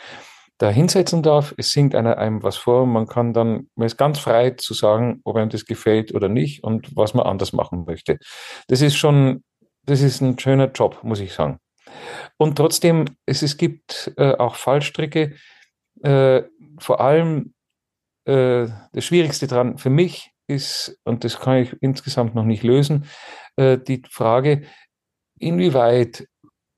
da 0.58 0.70
hinsetzen 0.70 1.24
darf. 1.24 1.54
Es 1.58 1.72
singt 1.72 1.96
einer 1.96 2.18
einem 2.18 2.44
was 2.44 2.58
vor. 2.58 2.86
Man 2.86 3.08
kann 3.08 3.34
dann, 3.34 3.70
man 3.76 3.86
ist 3.86 3.98
ganz 3.98 4.20
frei 4.20 4.52
zu 4.52 4.74
sagen, 4.74 5.20
ob 5.24 5.36
einem 5.36 5.50
das 5.50 5.66
gefällt 5.66 6.14
oder 6.14 6.30
nicht 6.30 6.64
und 6.64 6.96
was 6.96 7.14
man 7.14 7.26
anders 7.26 7.54
machen 7.54 7.86
möchte. 7.86 8.18
Das 8.68 8.82
ist 8.82 8.96
schon, 8.96 9.44
das 9.86 10.02
ist 10.02 10.22
ein 10.22 10.40
schöner 10.40 10.72
Job, 10.72 11.00
muss 11.04 11.20
ich 11.20 11.34
sagen. 11.34 11.60
Und 12.38 12.56
trotzdem, 12.56 13.06
es, 13.26 13.42
es 13.42 13.58
gibt 13.58 14.14
äh, 14.18 14.36
auch 14.36 14.56
Fallstricke. 14.56 15.36
Äh, 16.02 16.44
vor 16.80 17.02
allem 17.02 17.54
äh, 18.26 18.68
das 18.94 19.06
Schwierigste 19.06 19.48
dran 19.48 19.78
für 19.78 19.90
mich 19.90 20.33
ist, 20.48 21.00
und 21.04 21.24
das 21.24 21.40
kann 21.40 21.58
ich 21.58 21.76
insgesamt 21.82 22.36
noch 22.36 22.46
nicht 22.46 22.64
lösen, 22.64 23.06
äh, 23.56 23.78
die 23.78 24.02
Frage, 24.10 24.64
inwieweit 25.40 26.28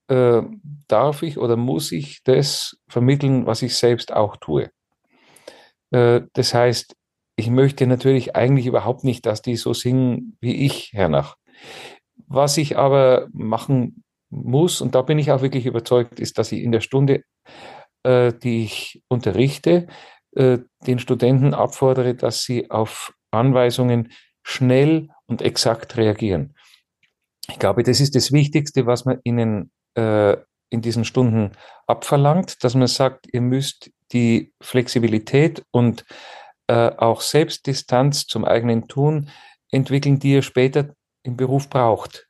äh, 0.07 0.41
darf 0.87 1.23
ich 1.23 1.37
oder 1.37 1.55
muss 1.57 1.91
ich 1.91 2.23
das 2.23 2.77
vermitteln, 2.87 3.45
was 3.45 3.61
ich 3.61 3.75
selbst 3.75 4.13
auch 4.13 4.37
tue. 4.37 4.69
Äh, 5.91 6.21
das 6.33 6.53
heißt, 6.53 6.95
ich 7.37 7.49
möchte 7.49 7.87
natürlich 7.87 8.35
eigentlich 8.35 8.67
überhaupt 8.67 9.03
nicht, 9.03 9.25
dass 9.25 9.41
die 9.41 9.55
so 9.55 9.73
singen 9.73 10.37
wie 10.39 10.65
ich, 10.65 10.91
hernach. 10.93 11.35
Was 12.27 12.57
ich 12.57 12.77
aber 12.77 13.27
machen 13.33 14.03
muss, 14.29 14.79
und 14.79 14.95
da 14.95 15.01
bin 15.01 15.19
ich 15.19 15.31
auch 15.31 15.41
wirklich 15.41 15.65
überzeugt, 15.65 16.19
ist, 16.19 16.37
dass 16.37 16.51
ich 16.51 16.61
in 16.61 16.71
der 16.71 16.81
Stunde, 16.81 17.23
die 18.05 18.63
ich 18.63 19.03
unterrichte, 19.09 19.87
den 20.33 20.99
Studenten 20.99 21.53
abfordere, 21.53 22.15
dass 22.15 22.43
sie 22.43 22.69
auf 22.69 23.13
Anweisungen 23.31 24.11
schnell 24.43 25.09
und 25.25 25.41
exakt 25.41 25.97
reagieren. 25.97 26.55
Ich 27.49 27.59
glaube, 27.59 27.83
das 27.83 27.99
ist 27.99 28.15
das 28.15 28.31
Wichtigste, 28.31 28.85
was 28.85 29.05
man 29.05 29.19
ihnen 29.23 29.71
äh, 29.95 30.37
in 30.69 30.81
diesen 30.81 31.05
Stunden 31.05 31.51
abverlangt, 31.87 32.63
dass 32.63 32.75
man 32.75 32.87
sagt, 32.87 33.27
ihr 33.31 33.41
müsst 33.41 33.91
die 34.11 34.53
Flexibilität 34.61 35.63
und 35.71 36.05
äh, 36.67 36.89
auch 36.89 37.21
Selbstdistanz 37.21 38.25
zum 38.25 38.45
eigenen 38.45 38.87
Tun 38.87 39.29
entwickeln, 39.71 40.19
die 40.19 40.33
ihr 40.33 40.41
später 40.41 40.95
im 41.23 41.37
Beruf 41.37 41.69
braucht. 41.69 42.27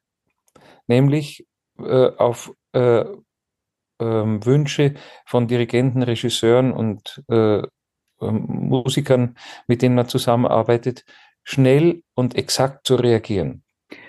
Nämlich 0.88 1.46
äh, 1.80 2.10
auf 2.18 2.54
äh, 2.74 3.06
ähm, 4.00 4.46
Wünsche 4.46 4.96
von 5.26 5.48
Dirigenten, 5.48 6.04
Regisseuren 6.04 6.72
und 6.74 7.24
äh, 7.30 7.62
Musikern, 8.20 9.36
mit 9.68 9.82
denen 9.82 9.96
man 9.96 10.08
zusammenarbeitet, 10.08 11.06
schnell 11.44 12.04
und 12.14 12.36
exakt 12.36 12.88
zu 12.88 12.96
reagieren. 12.96 13.64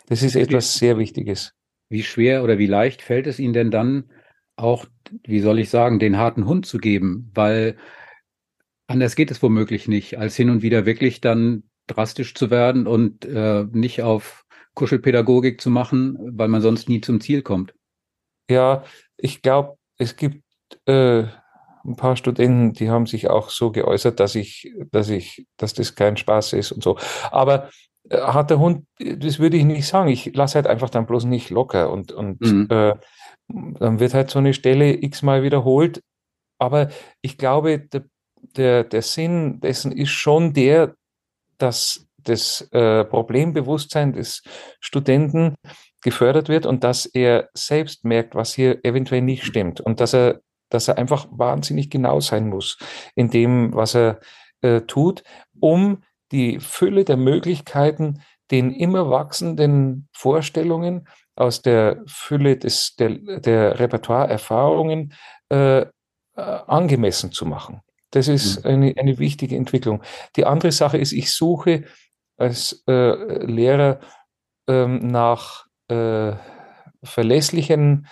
Das 0.06 0.22
ist 0.22 0.36
etwas 0.36 0.74
sehr 0.74 0.98
Wichtiges. 0.98 1.52
Wie 1.88 2.02
schwer 2.02 2.42
oder 2.42 2.58
wie 2.58 2.66
leicht 2.66 3.02
fällt 3.02 3.26
es 3.26 3.38
Ihnen 3.38 3.52
denn 3.52 3.70
dann 3.70 4.10
auch, 4.56 4.86
wie 5.24 5.40
soll 5.40 5.58
ich 5.58 5.70
sagen, 5.70 5.98
den 5.98 6.16
harten 6.16 6.46
Hund 6.46 6.66
zu 6.66 6.78
geben? 6.78 7.30
Weil 7.34 7.76
anders 8.86 9.16
geht 9.16 9.30
es 9.30 9.42
womöglich 9.42 9.88
nicht, 9.88 10.18
als 10.18 10.36
hin 10.36 10.50
und 10.50 10.62
wieder 10.62 10.86
wirklich 10.86 11.20
dann 11.20 11.64
drastisch 11.86 12.34
zu 12.34 12.50
werden 12.50 12.86
und 12.86 13.24
äh, 13.24 13.64
nicht 13.70 14.02
auf 14.02 14.44
Kuschelpädagogik 14.74 15.60
zu 15.60 15.70
machen, 15.70 16.18
weil 16.36 16.48
man 16.48 16.62
sonst 16.62 16.88
nie 16.88 17.00
zum 17.00 17.20
Ziel 17.20 17.42
kommt. 17.42 17.74
Ja, 18.50 18.84
ich 19.16 19.42
glaube, 19.42 19.78
es 19.98 20.16
gibt 20.16 20.42
äh, 20.86 21.24
ein 21.86 21.96
paar 21.96 22.16
Studenten, 22.16 22.72
die 22.72 22.90
haben 22.90 23.06
sich 23.06 23.28
auch 23.28 23.50
so 23.50 23.70
geäußert, 23.70 24.20
dass 24.20 24.34
ich, 24.34 24.72
dass 24.90 25.08
ich, 25.08 25.46
dass 25.56 25.74
das 25.74 25.94
kein 25.94 26.16
Spaß 26.16 26.52
ist 26.54 26.72
und 26.72 26.82
so. 26.82 26.98
Aber 27.30 27.68
äh, 28.08 28.18
hat 28.20 28.50
der 28.50 28.58
Hund, 28.58 28.86
das 28.98 29.38
würde 29.38 29.56
ich 29.56 29.64
nicht 29.64 29.86
sagen. 29.86 30.08
Ich 30.08 30.34
lasse 30.34 30.56
halt 30.56 30.66
einfach 30.66 30.90
dann 30.90 31.06
bloß 31.06 31.24
nicht 31.24 31.50
locker 31.50 31.90
und, 31.90 32.12
und 32.12 32.40
mhm. 32.40 32.68
äh, 32.70 32.94
dann 33.48 34.00
wird 34.00 34.14
halt 34.14 34.30
so 34.30 34.38
eine 34.38 34.54
Stelle 34.54 35.02
x-mal 35.02 35.42
wiederholt. 35.42 36.02
Aber 36.58 36.88
ich 37.20 37.38
glaube, 37.38 37.78
der, 37.78 38.04
der, 38.56 38.84
der 38.84 39.02
Sinn 39.02 39.60
dessen 39.60 39.92
ist 39.92 40.10
schon 40.10 40.52
der, 40.52 40.94
dass 41.58 42.06
das 42.16 42.68
äh, 42.72 43.04
Problembewusstsein 43.04 44.12
des 44.12 44.42
Studenten 44.80 45.54
gefördert 46.02 46.48
wird 46.48 46.66
und 46.66 46.84
dass 46.84 47.06
er 47.06 47.48
selbst 47.54 48.04
merkt, 48.04 48.34
was 48.34 48.54
hier 48.54 48.84
eventuell 48.84 49.22
nicht 49.22 49.44
stimmt 49.44 49.80
und 49.80 50.00
dass 50.00 50.14
er, 50.14 50.40
dass 50.68 50.88
er 50.88 50.98
einfach 50.98 51.26
wahnsinnig 51.30 51.90
genau 51.90 52.20
sein 52.20 52.48
muss 52.48 52.78
in 53.14 53.30
dem, 53.30 53.74
was 53.74 53.94
er 53.94 54.20
äh, 54.62 54.82
tut, 54.82 55.22
um 55.60 56.02
die 56.32 56.58
Fülle 56.60 57.04
der 57.04 57.16
Möglichkeiten, 57.16 58.22
den 58.50 58.70
immer 58.72 59.10
wachsenden 59.10 60.08
Vorstellungen 60.12 61.08
aus 61.34 61.62
der 61.62 62.02
Fülle 62.06 62.56
des, 62.56 62.96
der, 62.96 63.10
der 63.40 63.78
Repertoireerfahrungen 63.78 65.12
äh, 65.50 65.80
äh, 65.80 65.86
angemessen 66.34 67.32
zu 67.32 67.46
machen. 67.46 67.80
Das 68.10 68.28
ist 68.28 68.64
mhm. 68.64 68.70
eine, 68.70 68.94
eine 68.96 69.18
wichtige 69.18 69.56
Entwicklung. 69.56 70.02
Die 70.36 70.46
andere 70.46 70.72
Sache 70.72 70.98
ist, 70.98 71.12
ich 71.12 71.32
suche 71.32 71.84
als 72.36 72.84
äh, 72.86 73.44
Lehrer 73.44 74.00
ähm, 74.68 74.98
nach 75.10 75.66
äh, 75.88 76.32
verlässlichen 77.02 78.06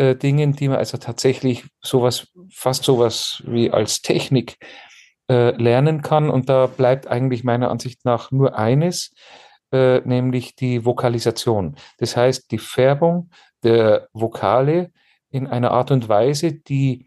äh, 0.00 0.16
Dingen, 0.16 0.56
die 0.56 0.68
man 0.68 0.78
also 0.78 0.96
tatsächlich 0.96 1.66
sowas, 1.82 2.28
fast 2.50 2.84
sowas 2.84 3.42
wie 3.46 3.70
als 3.70 4.00
Technik 4.00 4.56
äh, 5.28 5.50
lernen 5.50 6.00
kann. 6.00 6.30
Und 6.30 6.48
da 6.48 6.66
bleibt 6.66 7.06
eigentlich 7.06 7.44
meiner 7.44 7.70
Ansicht 7.70 8.06
nach 8.06 8.30
nur 8.30 8.58
eines, 8.58 9.12
äh, 9.72 10.00
nämlich 10.00 10.56
die 10.56 10.86
Vokalisation. 10.86 11.76
Das 11.98 12.16
heißt, 12.16 12.50
die 12.50 12.58
Färbung 12.58 13.30
der 13.62 14.08
Vokale 14.14 14.90
in 15.28 15.46
einer 15.46 15.70
Art 15.72 15.90
und 15.90 16.08
Weise, 16.08 16.54
die 16.54 17.06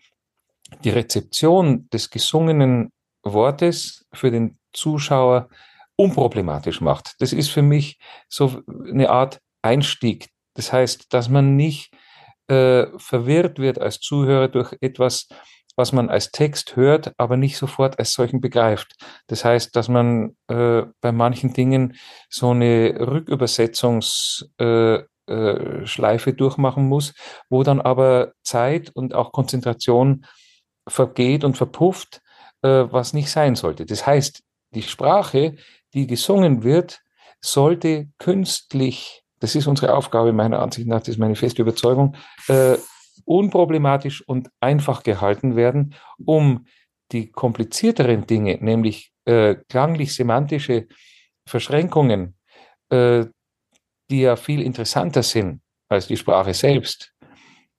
die 0.83 0.91
Rezeption 0.91 1.89
des 1.89 2.11
gesungenen 2.11 2.91
Wortes 3.23 4.05
für 4.13 4.29
den 4.29 4.59
Zuschauer 4.71 5.49
unproblematisch 5.95 6.79
macht. 6.79 7.15
Das 7.19 7.33
ist 7.33 7.49
für 7.49 7.63
mich 7.63 7.97
so 8.29 8.61
eine 8.67 9.09
Art 9.09 9.39
Einstieg. 9.63 10.29
Das 10.53 10.71
heißt, 10.71 11.11
dass 11.11 11.27
man 11.27 11.55
nicht 11.55 11.91
äh, 12.47 12.87
verwirrt 12.97 13.59
wird 13.59 13.79
als 13.79 13.99
Zuhörer 13.99 14.47
durch 14.47 14.75
etwas, 14.81 15.27
was 15.75 15.91
man 15.91 16.09
als 16.09 16.31
Text 16.31 16.75
hört, 16.75 17.13
aber 17.17 17.37
nicht 17.37 17.57
sofort 17.57 17.99
als 17.99 18.13
solchen 18.13 18.41
begreift. 18.41 18.93
Das 19.27 19.43
heißt, 19.43 19.75
dass 19.75 19.89
man 19.89 20.35
äh, 20.47 20.83
bei 21.01 21.11
manchen 21.11 21.53
Dingen 21.53 21.95
so 22.29 22.51
eine 22.51 22.95
Rückübersetzungsschleife 22.99 25.09
äh, 25.29 26.33
äh, 26.33 26.35
durchmachen 26.35 26.87
muss, 26.87 27.13
wo 27.49 27.63
dann 27.63 27.81
aber 27.81 28.33
Zeit 28.43 28.91
und 28.93 29.15
auch 29.15 29.31
Konzentration 29.31 30.25
vergeht 30.87 31.43
und 31.43 31.57
verpufft, 31.57 32.21
äh, 32.61 32.85
was 32.89 33.13
nicht 33.13 33.31
sein 33.31 33.55
sollte. 33.55 33.85
Das 33.85 34.05
heißt, 34.05 34.43
die 34.75 34.83
Sprache, 34.83 35.55
die 35.93 36.07
gesungen 36.07 36.63
wird, 36.63 36.99
sollte 37.41 38.09
künstlich, 38.19 39.22
das 39.43 39.55
ist 39.55 39.67
unsere 39.67 39.93
Aufgabe 39.93 40.31
meiner 40.31 40.61
Ansicht 40.61 40.87
nach, 40.87 40.99
das 40.99 41.09
ist 41.09 41.17
meine 41.17 41.35
feste 41.35 41.61
Überzeugung, 41.61 42.15
äh, 42.47 42.77
unproblematisch 43.25 44.25
und 44.25 44.49
einfach 44.61 45.03
gehalten 45.03 45.57
werden, 45.57 45.95
um 46.25 46.65
die 47.11 47.29
komplizierteren 47.29 48.25
Dinge, 48.25 48.57
nämlich 48.61 49.11
äh, 49.25 49.55
klanglich-semantische 49.67 50.87
Verschränkungen, 51.45 52.37
äh, 52.89 53.25
die 54.09 54.21
ja 54.21 54.37
viel 54.37 54.61
interessanter 54.61 55.23
sind 55.23 55.61
als 55.89 56.07
die 56.07 56.15
Sprache 56.15 56.53
selbst, 56.53 57.11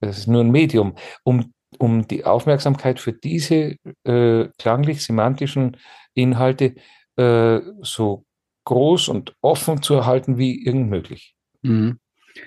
das 0.00 0.18
ist 0.18 0.26
nur 0.26 0.42
ein 0.42 0.50
Medium, 0.50 0.96
um 1.24 1.50
um 1.78 2.06
die 2.06 2.24
Aufmerksamkeit 2.24 3.00
für 3.00 3.14
diese 3.14 3.76
äh, 4.04 4.48
klanglich-semantischen 4.58 5.76
Inhalte 6.14 6.74
äh, 7.16 7.60
so 7.80 8.26
groß 8.64 9.08
und 9.08 9.34
offen 9.40 9.82
zu 9.82 9.94
erhalten 9.94 10.38
wie 10.38 10.64
irgend 10.64 10.88
möglich. 10.88 11.33
Mhm. 11.64 11.98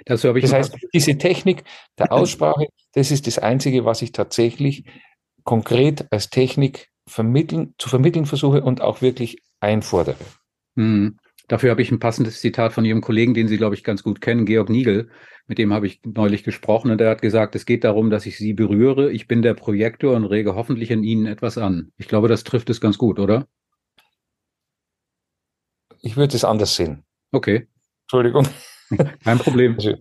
Das, 0.05 0.21
das 0.21 0.53
heißt, 0.53 0.77
diese 0.93 1.17
Technik 1.17 1.63
der 1.97 2.11
Aussprache, 2.11 2.67
das 2.93 3.11
ist 3.11 3.27
das 3.27 3.39
Einzige, 3.39 3.85
was 3.85 4.01
ich 4.01 4.11
tatsächlich 4.11 4.85
konkret 5.43 6.07
als 6.11 6.29
Technik 6.29 6.89
vermitteln, 7.07 7.73
zu 7.77 7.89
vermitteln 7.89 8.25
versuche 8.25 8.61
und 8.61 8.81
auch 8.81 9.01
wirklich 9.01 9.41
einfordere. 9.59 10.17
Mhm. 10.75 11.17
Dafür 11.47 11.71
habe 11.71 11.81
ich 11.81 11.91
ein 11.91 11.99
passendes 11.99 12.41
Zitat 12.41 12.73
von 12.73 12.83
Ihrem 12.83 12.99
Kollegen, 12.99 13.33
den 13.33 13.47
Sie, 13.47 13.55
glaube 13.55 13.75
ich, 13.75 13.83
ganz 13.85 14.03
gut 14.03 14.19
kennen, 14.19 14.45
Georg 14.45 14.69
Niegel. 14.69 15.09
Mit 15.47 15.57
dem 15.57 15.71
habe 15.71 15.87
ich 15.87 16.01
neulich 16.03 16.43
gesprochen 16.43 16.91
und 16.91 16.99
er 16.99 17.09
hat 17.09 17.21
gesagt, 17.21 17.55
es 17.55 17.65
geht 17.65 17.85
darum, 17.85 18.09
dass 18.09 18.25
ich 18.25 18.37
Sie 18.37 18.51
berühre. 18.51 19.13
Ich 19.13 19.27
bin 19.27 19.41
der 19.41 19.53
Projektor 19.53 20.17
und 20.17 20.25
rege 20.25 20.55
hoffentlich 20.55 20.91
in 20.91 21.03
Ihnen 21.03 21.25
etwas 21.25 21.57
an. 21.57 21.93
Ich 21.97 22.09
glaube, 22.09 22.27
das 22.27 22.43
trifft 22.43 22.69
es 22.69 22.81
ganz 22.81 22.97
gut, 22.97 23.17
oder? 23.17 23.47
Ich 26.01 26.17
würde 26.17 26.35
es 26.35 26.43
anders 26.43 26.75
sehen. 26.75 27.05
Okay. 27.31 27.67
Entschuldigung. 28.03 28.45
Kein 29.23 29.39
Problem. 29.39 29.75
Also, 29.75 29.95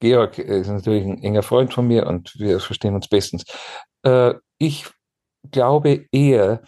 Georg 0.00 0.38
ist 0.38 0.68
natürlich 0.68 1.04
ein 1.04 1.22
enger 1.22 1.42
Freund 1.42 1.72
von 1.72 1.86
mir 1.86 2.06
und 2.06 2.34
wir 2.38 2.60
verstehen 2.60 2.94
uns 2.94 3.08
bestens. 3.08 3.44
Äh, 4.02 4.34
ich 4.58 4.86
glaube 5.50 6.06
eher, 6.12 6.62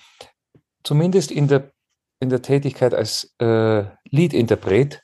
zumindest 0.83 1.31
in 1.31 1.49
der 1.49 1.71
in 2.19 2.31
der 2.31 2.43
Tätigkeit 2.43 2.95
als 2.95 3.35
äh, 3.41 3.85
Liedinterpret, 4.11 5.03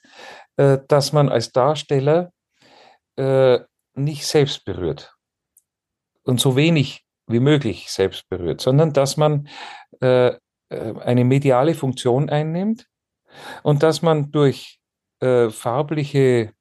äh, 0.57 0.79
dass 0.89 1.13
man 1.13 1.29
als 1.29 1.53
Darsteller 1.53 2.33
äh, 3.17 3.61
nicht 3.95 4.27
selbst 4.27 4.65
berührt 4.65 5.15
und 6.25 6.41
so 6.41 6.57
wenig 6.57 7.05
wie 7.27 7.41
möglich 7.41 7.91
selbst 7.91 8.29
berührt, 8.29 8.61
sondern 8.61 8.93
dass 8.93 9.17
man 9.17 9.49
äh, 10.01 10.29
äh, 10.29 10.39
eine 11.01 11.25
mediale 11.25 11.75
Funktion 11.75 12.31
einnimmt 12.31 12.87
und 13.63 13.83
dass 13.83 14.03
man 14.03 14.31
durch 14.31 14.79
äh, 15.23 15.51
farbliche 15.51 16.53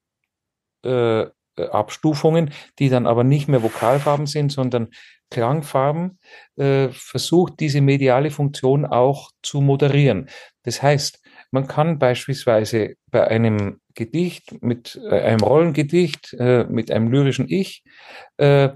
Abstufungen, 1.55 2.51
die 2.80 2.89
dann 2.89 3.05
aber 3.05 3.24
nicht 3.24 3.47
mehr 3.47 3.62
Vokalfarben 3.62 4.26
sind, 4.26 4.51
sondern 4.51 4.89
Klangfarben 5.32 6.20
äh, 6.57 6.89
versucht, 6.89 7.59
diese 7.59 7.82
mediale 7.82 8.32
Funktion 8.32 8.86
auch 8.86 9.32
zu 9.41 9.62
moderieren. 9.62 10.30
Das 10.64 10.84
heißt, 10.84 11.22
man 11.49 11.68
kann 11.68 11.99
beispielsweise 11.99 12.95
bei 13.07 13.28
einem 13.28 13.80
Gedicht, 13.95 14.62
mit 14.62 14.99
äh, 15.09 15.22
einem 15.22 15.41
Rollengedicht, 15.41 16.34
äh, 16.34 16.66
mit 16.66 16.91
einem 16.91 17.09
lyrischen 17.12 17.49
Ich, 17.49 17.84
äh, 18.38 18.70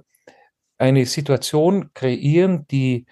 eine 0.78 1.06
Situation 1.06 1.92
kreieren, 1.94 2.66
die 2.68 3.06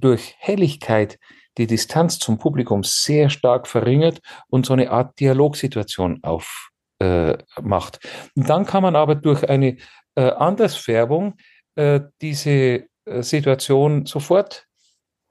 durch 0.00 0.34
Helligkeit 0.38 1.18
die 1.58 1.66
Distanz 1.66 2.18
zum 2.18 2.38
Publikum 2.38 2.84
sehr 2.84 3.28
stark 3.30 3.66
verringert 3.66 4.20
und 4.48 4.66
so 4.66 4.72
eine 4.72 4.90
Art 4.90 5.18
Dialogsituation 5.20 6.20
aufmacht. 6.22 7.98
Äh, 8.04 8.08
dann 8.34 8.64
kann 8.64 8.82
man 8.82 8.96
aber 8.96 9.14
durch 9.14 9.48
eine 9.48 9.76
äh, 10.14 10.30
Andersfärbung 10.30 11.34
äh, 11.74 12.00
diese 12.20 12.50
äh, 13.04 13.22
Situation 13.22 14.06
sofort 14.06 14.66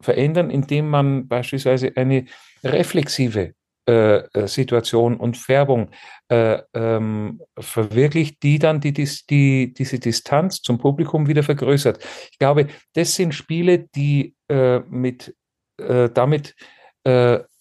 verändern, 0.02 0.50
indem 0.50 0.90
man 0.90 1.28
beispielsweise 1.28 1.92
eine 1.96 2.26
reflexive 2.64 3.54
äh, 3.88 4.18
äh 4.18 4.48
Situation 4.48 5.18
und 5.18 5.38
Färbung 5.38 5.90
äh, 6.30 6.60
ähm, 6.74 7.42
verwirklicht, 7.58 8.44
die 8.44 8.60
dann 8.60 8.80
die, 8.80 8.94
die, 8.94 9.74
diese 9.74 10.00
Distanz 10.00 10.62
zum 10.62 10.78
Publikum 10.78 11.28
wieder 11.28 11.44
vergrößert. 11.44 12.04
Ich 12.32 12.38
glaube, 12.38 12.68
das 12.94 13.16
sind 13.16 13.34
Spiele, 13.34 13.88
die 13.96 14.36
äh, 14.50 14.80
mit, 14.80 15.36
äh, 15.78 16.10
damit 16.10 16.56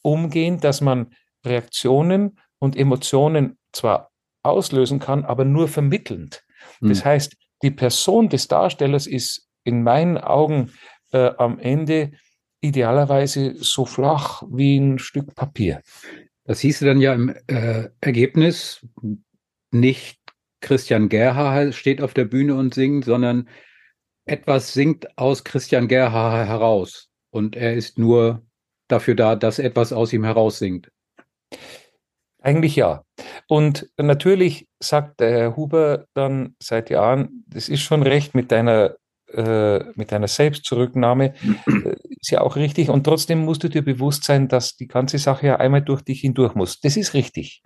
umgehen, 0.02 0.58
dass 0.58 0.80
man 0.80 1.14
Reaktionen 1.44 2.40
und 2.58 2.76
Emotionen 2.76 3.58
zwar 3.72 4.10
auslösen 4.42 4.98
kann, 4.98 5.24
aber 5.24 5.44
nur 5.44 5.68
vermittelnd. 5.68 6.42
Mhm. 6.80 6.88
Das 6.88 7.04
heißt, 7.04 7.36
die 7.62 7.70
Person 7.70 8.28
des 8.28 8.48
Darstellers 8.48 9.06
ist 9.06 9.48
in 9.64 9.82
meinen 9.82 10.18
Augen 10.18 10.72
äh, 11.12 11.30
am 11.38 11.58
Ende 11.58 12.12
idealerweise 12.60 13.54
so 13.56 13.84
flach 13.84 14.42
wie 14.50 14.78
ein 14.78 14.98
Stück 14.98 15.34
Papier. 15.34 15.82
Das 16.44 16.60
hieße 16.60 16.84
dann 16.84 17.00
ja 17.00 17.12
im 17.14 17.34
äh, 17.46 17.88
Ergebnis 18.00 18.86
nicht 19.70 20.18
Christian 20.60 21.08
Gerha 21.08 21.72
steht 21.72 22.00
auf 22.00 22.14
der 22.14 22.24
Bühne 22.24 22.54
und 22.54 22.74
singt, 22.74 23.04
sondern 23.04 23.48
etwas 24.24 24.72
singt 24.72 25.18
aus 25.18 25.44
Christian 25.44 25.86
Gerha 25.86 26.44
heraus 26.44 27.10
und 27.30 27.56
er 27.56 27.74
ist 27.74 27.98
nur 27.98 28.42
dafür 28.88 29.14
da, 29.14 29.36
dass 29.36 29.58
etwas 29.58 29.92
aus 29.92 30.12
ihm 30.12 30.24
heraussingt. 30.24 30.90
Eigentlich 32.40 32.76
ja. 32.76 33.02
Und 33.48 33.88
natürlich 33.96 34.68
sagt 34.80 35.20
der 35.20 35.30
Herr 35.30 35.56
Huber 35.56 36.06
dann 36.14 36.54
seit 36.62 36.90
Jahren, 36.90 37.44
das 37.48 37.68
ist 37.68 37.82
schon 37.82 38.02
recht 38.02 38.34
mit 38.34 38.52
deiner 38.52 38.96
äh, 39.32 39.80
mit 39.96 40.12
einer 40.12 40.28
Selbstzurücknahme 40.28 41.34
äh, 41.66 41.96
ist 42.20 42.30
ja 42.30 42.42
auch 42.42 42.54
richtig. 42.54 42.90
Und 42.90 43.04
trotzdem 43.04 43.40
musst 43.40 43.64
du 43.64 43.68
dir 43.68 43.84
bewusst 43.84 44.22
sein, 44.22 44.46
dass 44.46 44.76
die 44.76 44.86
ganze 44.86 45.18
Sache 45.18 45.48
ja 45.48 45.56
einmal 45.56 45.82
durch 45.82 46.02
dich 46.02 46.20
hindurch 46.20 46.54
muss. 46.54 46.80
Das 46.80 46.96
ist 46.96 47.12
richtig. 47.12 47.62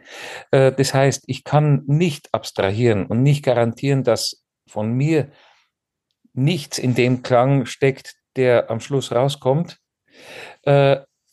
Äh, 0.52 0.72
das 0.72 0.94
heißt, 0.94 1.24
ich 1.26 1.44
kann 1.44 1.82
nicht 1.86 2.28
abstrahieren 2.32 3.06
und 3.06 3.22
nicht 3.22 3.44
garantieren, 3.44 4.04
dass 4.04 4.42
von 4.66 4.92
mir 4.92 5.30
nichts 6.32 6.78
in 6.78 6.94
dem 6.94 7.22
Klang 7.22 7.66
steckt, 7.66 8.14
der 8.40 8.70
am 8.70 8.80
Schluss 8.80 9.12
rauskommt. 9.12 9.78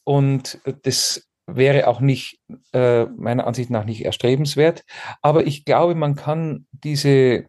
Und 0.03 0.59
das 0.83 1.27
wäre 1.47 1.87
auch 1.87 1.99
nicht, 1.99 2.39
meiner 2.73 3.47
Ansicht 3.47 3.69
nach, 3.69 3.85
nicht 3.85 4.05
erstrebenswert. 4.05 4.83
Aber 5.21 5.47
ich 5.47 5.65
glaube, 5.65 5.95
man 5.95 6.15
kann 6.15 6.67
diese 6.71 7.45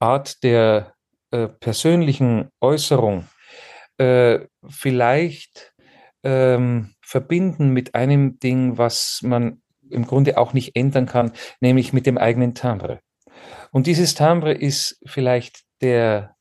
Art 0.00 0.42
der 0.42 0.94
äh, 1.30 1.46
persönlichen 1.46 2.48
Äußerung 2.60 3.28
äh, 3.98 4.40
vielleicht 4.68 5.72
ähm, 6.24 6.94
verbinden 7.02 7.70
mit 7.70 7.94
einem 7.94 8.38
Ding, 8.40 8.78
was 8.78 9.20
man 9.22 9.62
im 9.88 10.06
Grunde 10.06 10.38
auch 10.38 10.54
nicht 10.54 10.74
ändern 10.74 11.06
kann, 11.06 11.32
nämlich 11.60 11.92
mit 11.92 12.06
dem 12.06 12.18
eigenen 12.18 12.54
Timbre. 12.54 13.00
Und 13.70 13.86
dieses 13.86 14.14
Timbre 14.14 14.52
ist 14.52 15.00
vielleicht 15.06 15.62
der, 15.82 16.34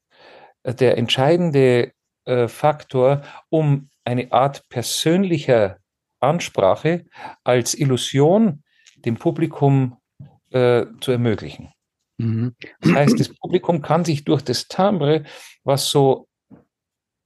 der 0.74 0.97
entscheidende 0.97 1.91
äh, 2.26 2.47
Faktor, 2.47 3.24
um 3.49 3.89
eine 4.05 4.32
Art 4.32 4.67
persönlicher 4.70 5.78
Ansprache 6.20 7.05
als 7.43 7.74
Illusion 7.74 8.63
dem 8.97 9.15
Publikum 9.17 9.97
äh, 10.51 10.86
zu 10.99 11.11
ermöglichen. 11.11 11.72
Mhm. 12.17 12.55
Das 12.82 12.93
heißt, 12.93 13.20
das 13.20 13.34
Publikum 13.34 13.82
kann 13.82 14.03
sich 14.03 14.26
durch 14.26 14.41
das 14.41 14.67
Timbre, 14.67 15.24
was 15.63 15.89
so 15.89 16.28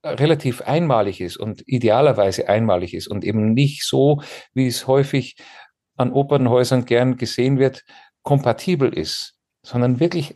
relativ 0.05 0.61
einmalig 0.61 1.21
ist 1.21 1.37
und 1.37 1.63
idealerweise 1.65 2.49
einmalig 2.49 2.93
ist 2.93 3.07
und 3.07 3.23
eben 3.23 3.53
nicht 3.53 3.83
so, 3.85 4.21
wie 4.53 4.67
es 4.67 4.85
häufig 4.85 5.37
an 5.95 6.11
Opernhäusern 6.11 6.85
gern 6.85 7.17
gesehen 7.17 7.57
wird, 7.57 7.83
kompatibel 8.21 8.93
ist, 8.93 9.35
sondern 9.65 9.99
wirklich 9.99 10.35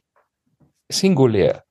singulär, 0.89 1.63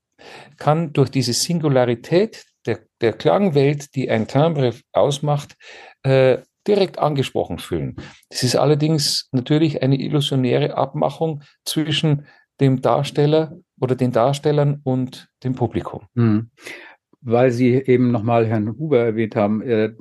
kann 0.57 0.93
durch 0.93 1.11
diese 1.11 1.33
Singularität 1.33 2.45
der, 2.67 2.81
der 3.01 3.13
Klangwelt, 3.13 3.95
die 3.95 4.11
ein 4.11 4.27
Timbre 4.27 4.75
ausmacht, 4.93 5.57
äh, 6.03 6.39
direkt 6.67 6.99
angesprochen 6.99 7.59
fühlen. 7.59 7.97
Das 8.29 8.43
ist 8.43 8.57
allerdings 8.57 9.29
natürlich 9.33 9.83
eine 9.83 10.01
illusionäre 10.01 10.77
Abmachung 10.77 11.43
zwischen 11.65 12.27
dem 12.61 12.83
Darsteller 12.83 13.57
oder 13.81 13.95
den 13.95 14.13
Darstellern 14.13 14.81
und 14.83 15.29
dem 15.45 15.55
Publikum. 15.55 16.07
Mhm. 16.15 16.51
Weil 17.21 17.51
Sie 17.51 17.75
eben 17.75 18.11
nochmal 18.11 18.47
Herrn 18.47 18.77
Huber 18.79 18.99
erwähnt 18.99 19.37
haben, 19.37 19.63
äh, 19.63 19.93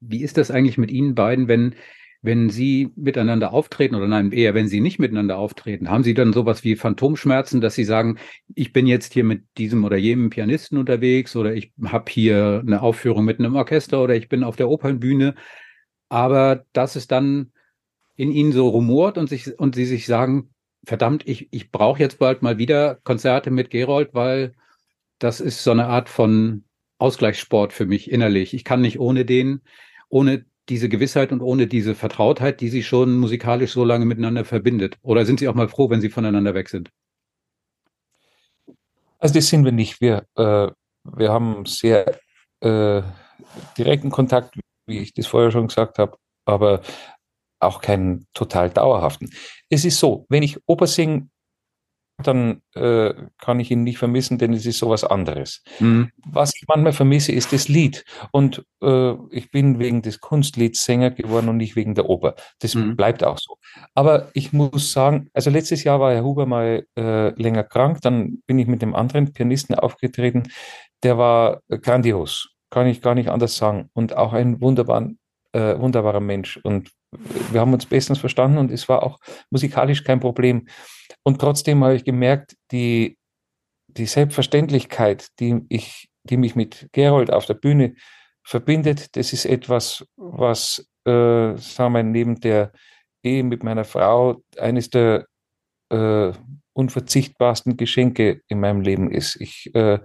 wie 0.00 0.22
ist 0.22 0.36
das 0.36 0.50
eigentlich 0.50 0.78
mit 0.78 0.90
Ihnen 0.90 1.14
beiden, 1.14 1.48
wenn, 1.48 1.74
wenn 2.22 2.50
Sie 2.50 2.90
miteinander 2.96 3.52
auftreten 3.52 3.94
oder 3.94 4.06
nein, 4.06 4.32
eher 4.32 4.54
wenn 4.54 4.68
Sie 4.68 4.80
nicht 4.80 4.98
miteinander 4.98 5.38
auftreten? 5.38 5.88
Haben 5.88 6.04
Sie 6.04 6.14
dann 6.14 6.32
sowas 6.32 6.64
wie 6.64 6.76
Phantomschmerzen, 6.76 7.60
dass 7.60 7.74
Sie 7.74 7.84
sagen, 7.84 8.18
ich 8.54 8.72
bin 8.72 8.86
jetzt 8.86 9.14
hier 9.14 9.24
mit 9.24 9.44
diesem 9.56 9.84
oder 9.84 9.96
jenem 9.96 10.30
Pianisten 10.30 10.78
unterwegs 10.78 11.34
oder 11.36 11.54
ich 11.54 11.72
habe 11.84 12.10
hier 12.10 12.62
eine 12.66 12.82
Aufführung 12.82 13.24
mit 13.24 13.38
einem 13.38 13.56
Orchester 13.56 14.02
oder 14.02 14.14
ich 14.14 14.28
bin 14.28 14.44
auf 14.44 14.56
der 14.56 14.68
Opernbühne, 14.68 15.34
aber 16.08 16.64
dass 16.72 16.96
es 16.96 17.06
dann 17.06 17.52
in 18.16 18.32
Ihnen 18.32 18.52
so 18.52 18.68
rumort 18.68 19.16
und, 19.16 19.28
sich, 19.30 19.58
und 19.58 19.74
Sie 19.74 19.86
sich 19.86 20.04
sagen, 20.04 20.50
verdammt, 20.84 21.26
ich, 21.26 21.48
ich 21.52 21.70
brauche 21.70 22.00
jetzt 22.00 22.18
bald 22.18 22.42
mal 22.42 22.58
wieder 22.58 22.96
Konzerte 22.96 23.50
mit 23.50 23.70
Gerold, 23.70 24.10
weil 24.12 24.54
das 25.18 25.40
ist 25.40 25.64
so 25.64 25.70
eine 25.70 25.86
Art 25.86 26.08
von 26.10 26.64
Ausgleichssport 26.98 27.72
für 27.72 27.86
mich 27.86 28.10
innerlich. 28.10 28.52
Ich 28.52 28.64
kann 28.64 28.82
nicht 28.82 29.00
ohne 29.00 29.24
den, 29.24 29.62
ohne 30.10 30.44
diese 30.70 30.88
Gewissheit 30.88 31.32
und 31.32 31.42
ohne 31.42 31.66
diese 31.66 31.94
Vertrautheit, 31.94 32.60
die 32.60 32.68
sie 32.68 32.82
schon 32.82 33.18
musikalisch 33.18 33.72
so 33.72 33.84
lange 33.84 34.06
miteinander 34.06 34.44
verbindet. 34.44 34.96
Oder 35.02 35.26
sind 35.26 35.40
Sie 35.40 35.48
auch 35.48 35.54
mal 35.54 35.68
froh, 35.68 35.90
wenn 35.90 36.00
Sie 36.00 36.08
voneinander 36.08 36.54
weg 36.54 36.68
sind? 36.68 36.90
Also 39.18 39.34
das 39.34 39.48
sind 39.48 39.64
wir 39.64 39.72
nicht. 39.72 40.00
Wir, 40.00 40.24
äh, 40.36 40.68
wir 41.04 41.30
haben 41.30 41.66
sehr 41.66 42.18
äh, 42.60 43.02
direkten 43.76 44.10
Kontakt, 44.10 44.58
wie 44.86 45.00
ich 45.00 45.12
das 45.12 45.26
vorher 45.26 45.50
schon 45.50 45.68
gesagt 45.68 45.98
habe, 45.98 46.16
aber 46.46 46.80
auch 47.58 47.82
keinen 47.82 48.26
total 48.32 48.70
dauerhaften. 48.70 49.30
Es 49.68 49.84
ist 49.84 49.98
so, 49.98 50.24
wenn 50.30 50.42
ich 50.42 50.58
Oper 50.66 50.86
singe, 50.86 51.28
dann 52.26 52.62
äh, 52.74 53.12
kann 53.38 53.60
ich 53.60 53.70
ihn 53.70 53.82
nicht 53.82 53.98
vermissen, 53.98 54.38
denn 54.38 54.52
es 54.52 54.66
ist 54.66 54.78
sowas 54.78 55.04
anderes. 55.04 55.62
Mhm. 55.78 56.10
Was 56.26 56.52
ich 56.54 56.66
manchmal 56.68 56.92
vermisse, 56.92 57.32
ist 57.32 57.52
das 57.52 57.68
Lied. 57.68 58.04
Und 58.32 58.64
äh, 58.82 59.12
ich 59.30 59.50
bin 59.50 59.78
wegen 59.78 60.02
des 60.02 60.20
Kunstlieds 60.20 60.84
Sänger 60.84 61.10
geworden 61.10 61.48
und 61.48 61.56
nicht 61.56 61.76
wegen 61.76 61.94
der 61.94 62.08
Oper. 62.08 62.34
Das 62.60 62.74
mhm. 62.74 62.96
bleibt 62.96 63.24
auch 63.24 63.38
so. 63.38 63.56
Aber 63.94 64.30
ich 64.34 64.52
muss 64.52 64.92
sagen, 64.92 65.30
also 65.32 65.50
letztes 65.50 65.84
Jahr 65.84 66.00
war 66.00 66.12
Herr 66.12 66.24
Huber 66.24 66.46
mal 66.46 66.84
äh, 66.96 67.30
länger 67.40 67.64
krank, 67.64 68.00
dann 68.02 68.42
bin 68.46 68.58
ich 68.58 68.66
mit 68.66 68.82
dem 68.82 68.94
anderen 68.94 69.32
Pianisten 69.32 69.74
aufgetreten. 69.74 70.44
Der 71.02 71.18
war 71.18 71.60
grandios, 71.68 72.50
kann 72.70 72.86
ich 72.86 73.00
gar 73.02 73.14
nicht 73.14 73.28
anders 73.28 73.56
sagen. 73.56 73.90
Und 73.94 74.16
auch 74.16 74.32
ein 74.32 74.60
wunderbar, 74.60 75.08
äh, 75.52 75.78
wunderbarer 75.78 76.20
Mensch. 76.20 76.58
Und 76.62 76.90
wir 77.50 77.60
haben 77.60 77.72
uns 77.72 77.86
bestens 77.86 78.18
verstanden 78.18 78.58
und 78.58 78.70
es 78.70 78.88
war 78.88 79.02
auch 79.02 79.18
musikalisch 79.50 80.04
kein 80.04 80.20
Problem. 80.20 80.68
Und 81.22 81.40
trotzdem 81.40 81.82
habe 81.84 81.96
ich 81.96 82.04
gemerkt, 82.04 82.56
die, 82.70 83.18
die 83.88 84.06
Selbstverständlichkeit, 84.06 85.28
die, 85.40 85.60
ich, 85.68 86.08
die 86.24 86.36
mich 86.36 86.54
mit 86.54 86.88
Gerold 86.92 87.32
auf 87.32 87.46
der 87.46 87.54
Bühne 87.54 87.94
verbindet, 88.44 89.16
das 89.16 89.32
ist 89.32 89.44
etwas, 89.44 90.06
was, 90.16 90.86
äh, 91.04 91.56
sagen 91.56 91.94
wir, 91.94 92.02
neben 92.02 92.40
der 92.40 92.72
Ehe 93.22 93.42
mit 93.42 93.62
meiner 93.62 93.84
Frau 93.84 94.42
eines 94.56 94.90
der 94.90 95.26
äh, 95.90 96.32
unverzichtbarsten 96.72 97.76
Geschenke 97.76 98.42
in 98.48 98.60
meinem 98.60 98.80
Leben 98.80 99.10
ist. 99.10 99.36
Ich 99.40 99.74
äh, 99.74 99.98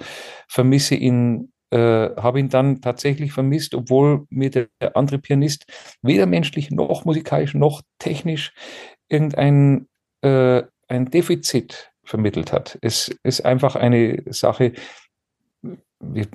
vermisse 0.49 0.95
ihn 0.95 1.53
äh, 1.71 1.77
habe 2.15 2.39
ihn 2.39 2.49
dann 2.49 2.81
tatsächlich 2.81 3.31
vermisst, 3.31 3.75
obwohl 3.75 4.25
mir 4.29 4.49
der, 4.49 4.67
der, 4.81 4.95
andere 4.95 5.19
Pianist 5.19 5.65
weder 6.01 6.25
menschlich 6.25 6.71
noch 6.71 7.05
musikalisch 7.05 7.53
noch 7.53 7.81
technisch 7.99 8.53
irgendein 9.09 9.87
äh, 10.21 10.63
ein 10.87 11.09
Defizit 11.09 11.91
vermittelt 12.03 12.51
hat. 12.51 12.77
Es 12.81 13.15
ist 13.23 13.45
einfach 13.45 13.75
eine 13.75 14.23
Sache, 14.27 14.73
wir, 15.99 16.27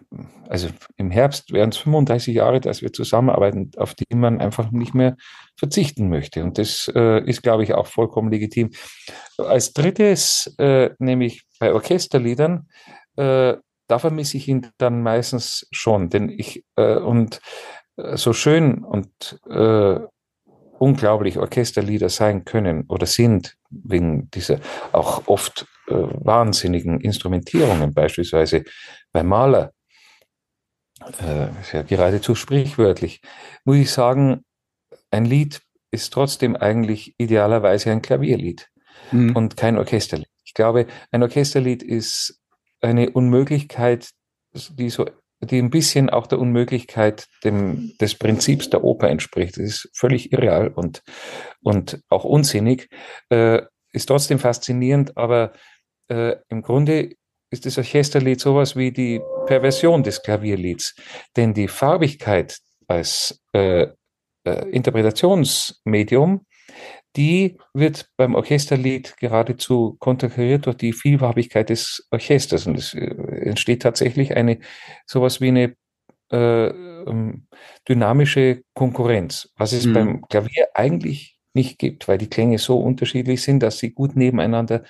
also 0.49 0.69
im 0.97 1.11
Herbst 1.11 1.53
wären 1.53 1.71
es 1.71 1.77
35 1.77 2.35
Jahre, 2.35 2.61
dass 2.61 2.83
wir 2.83 2.93
zusammenarbeiten, 2.93 3.71
auf 3.77 3.95
die 3.95 4.15
man 4.15 4.41
einfach 4.41 4.71
nicht 4.71 4.95
mehr 4.95 5.17
verzichten 5.57 6.09
möchte. 6.09 6.43
Und 6.43 6.59
das 6.59 6.91
äh, 6.95 7.25
ist, 7.25 7.43
glaube 7.43 7.63
ich, 7.63 7.75
auch 7.75 7.87
vollkommen 7.87 8.31
legitim. 8.31 8.71
Als 9.39 9.73
drittes, 9.73 10.53
äh, 10.59 10.91
nämlich 10.99 11.43
bei 11.59 11.73
Orchesterliedern, 11.73 12.69
äh, 13.17 13.55
da 13.91 13.99
vermisse 13.99 14.37
ich 14.37 14.47
ihn 14.47 14.69
dann 14.79 15.03
meistens 15.03 15.67
schon, 15.73 16.11
denn 16.11 16.29
ich 16.29 16.65
äh, 16.77 16.97
und 16.97 17.41
äh, 17.97 18.17
so 18.17 18.33
schön 18.33 18.85
und 18.85 19.41
äh, 19.49 19.99
unglaublich 20.79 21.39
Orchesterlieder 21.39 22.09
sein 22.09 22.45
können 22.45 22.85
oder 22.89 23.07
sind, 23.07 23.57
wegen 23.69 24.31
dieser 24.31 24.61
auch 24.93 25.27
oft 25.27 25.67
äh, 25.89 25.95
wahnsinnigen 25.95 27.01
Instrumentierungen, 27.01 27.93
beispielsweise 27.93 28.65
bei 29.13 29.25
Mahler, 29.25 29.73
äh, 31.23 31.51
ist 31.61 31.73
ja 31.73 31.83
geradezu 31.83 32.35
sprichwörtlich, 32.35 33.21
muss 33.65 33.77
ich 33.77 33.91
sagen, 33.91 34.45
ein 35.11 35.25
Lied 35.25 35.63
ist 35.91 36.13
trotzdem 36.13 36.55
eigentlich 36.55 37.15
idealerweise 37.19 37.91
ein 37.91 38.03
Klavierlied 38.03 38.69
mhm. 39.11 39.35
und 39.35 39.57
kein 39.57 39.77
Orchesterlied. 39.77 40.29
Ich 40.45 40.55
glaube, 40.55 40.87
ein 41.11 41.23
Orchesterlied 41.23 41.83
ist 41.83 42.40
eine 42.81 43.11
Unmöglichkeit, 43.11 44.11
die 44.53 44.91
so 44.91 45.07
die 45.43 45.59
ein 45.59 45.71
bisschen 45.71 46.11
auch 46.11 46.27
der 46.27 46.39
Unmöglichkeit 46.39 47.27
dem, 47.45 47.97
des 47.99 48.15
Prinzips 48.15 48.69
der 48.69 48.85
Oper 48.85 49.09
entspricht. 49.09 49.57
Das 49.57 49.65
ist 49.65 49.91
völlig 49.95 50.33
irreal 50.33 50.69
und, 50.69 51.03
und 51.63 52.03
auch 52.11 52.25
unsinnig, 52.25 52.89
äh, 53.31 53.63
ist 53.93 54.07
trotzdem 54.07 54.39
faszinierend, 54.39 55.17
aber 55.17 55.53
äh, 56.09 56.37
im 56.49 56.63
Grunde 56.63 57.15
ist 57.51 57.67
das 57.67 57.79
Orchesterlied 57.79 58.41
sowas 58.41 58.77
wie 58.77 58.93
die 58.93 59.21
Perversion 59.47 60.03
des 60.03 60.23
Klavierlieds. 60.23 60.95
Denn 61.37 61.55
die 61.55 61.69
Farbigkeit 61.69 62.59
als 62.87 63.41
äh, 63.53 63.89
äh, 64.45 64.69
Interpretationsmedium 64.71 66.47
die 67.17 67.59
wird 67.75 68.11
beim 68.17 68.35
Orchesterlied 68.35 69.17
geradezu 69.17 69.97
konterkariert 69.99 70.67
durch 70.67 70.77
die 70.77 70.93
Vielfarbigkeit 70.93 71.71
des 71.71 72.07
Orchesters. 72.11 72.67
Und 72.67 72.79
es 72.79 72.95
äh, 72.95 73.07
entsteht 73.45 73.83
tatsächlich 73.83 74.37
eine, 74.37 74.59
sowas 75.07 75.41
wie 75.41 75.49
eine 75.49 75.75
äh, 76.33 76.69
ähm, 76.69 77.47
dynamische 77.89 78.63
Konkurrenz, 78.75 79.53
was 79.57 79.73
es 79.73 79.87
mhm. 79.87 79.93
beim 79.93 80.23
Klavier 80.29 80.69
eigentlich 80.75 81.39
nicht 81.53 81.79
gibt, 81.79 82.07
weil 82.07 82.19
die 82.19 82.31
Klänge 82.31 82.59
so 82.59 82.79
unterschiedlich 82.79 83.43
sind, 83.43 83.61
dass 83.63 83.79
sie 83.79 83.93
gut 83.93 84.15
nebeneinander 84.15 84.85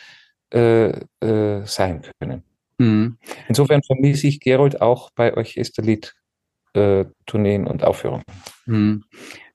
äh, 0.52 0.90
äh, 1.20 1.64
sein 1.64 2.02
können. 2.20 2.42
Mhm. 2.78 3.16
Insofern 3.48 3.82
vermisse 3.82 4.26
ich 4.26 4.40
Gerold 4.40 4.82
auch 4.82 5.10
bei 5.14 5.36
Orchesterlied-Tourneen 5.36 7.66
äh, 7.66 7.68
und 7.68 7.84
Aufführungen. 7.84 8.24
Mhm. 8.66 9.04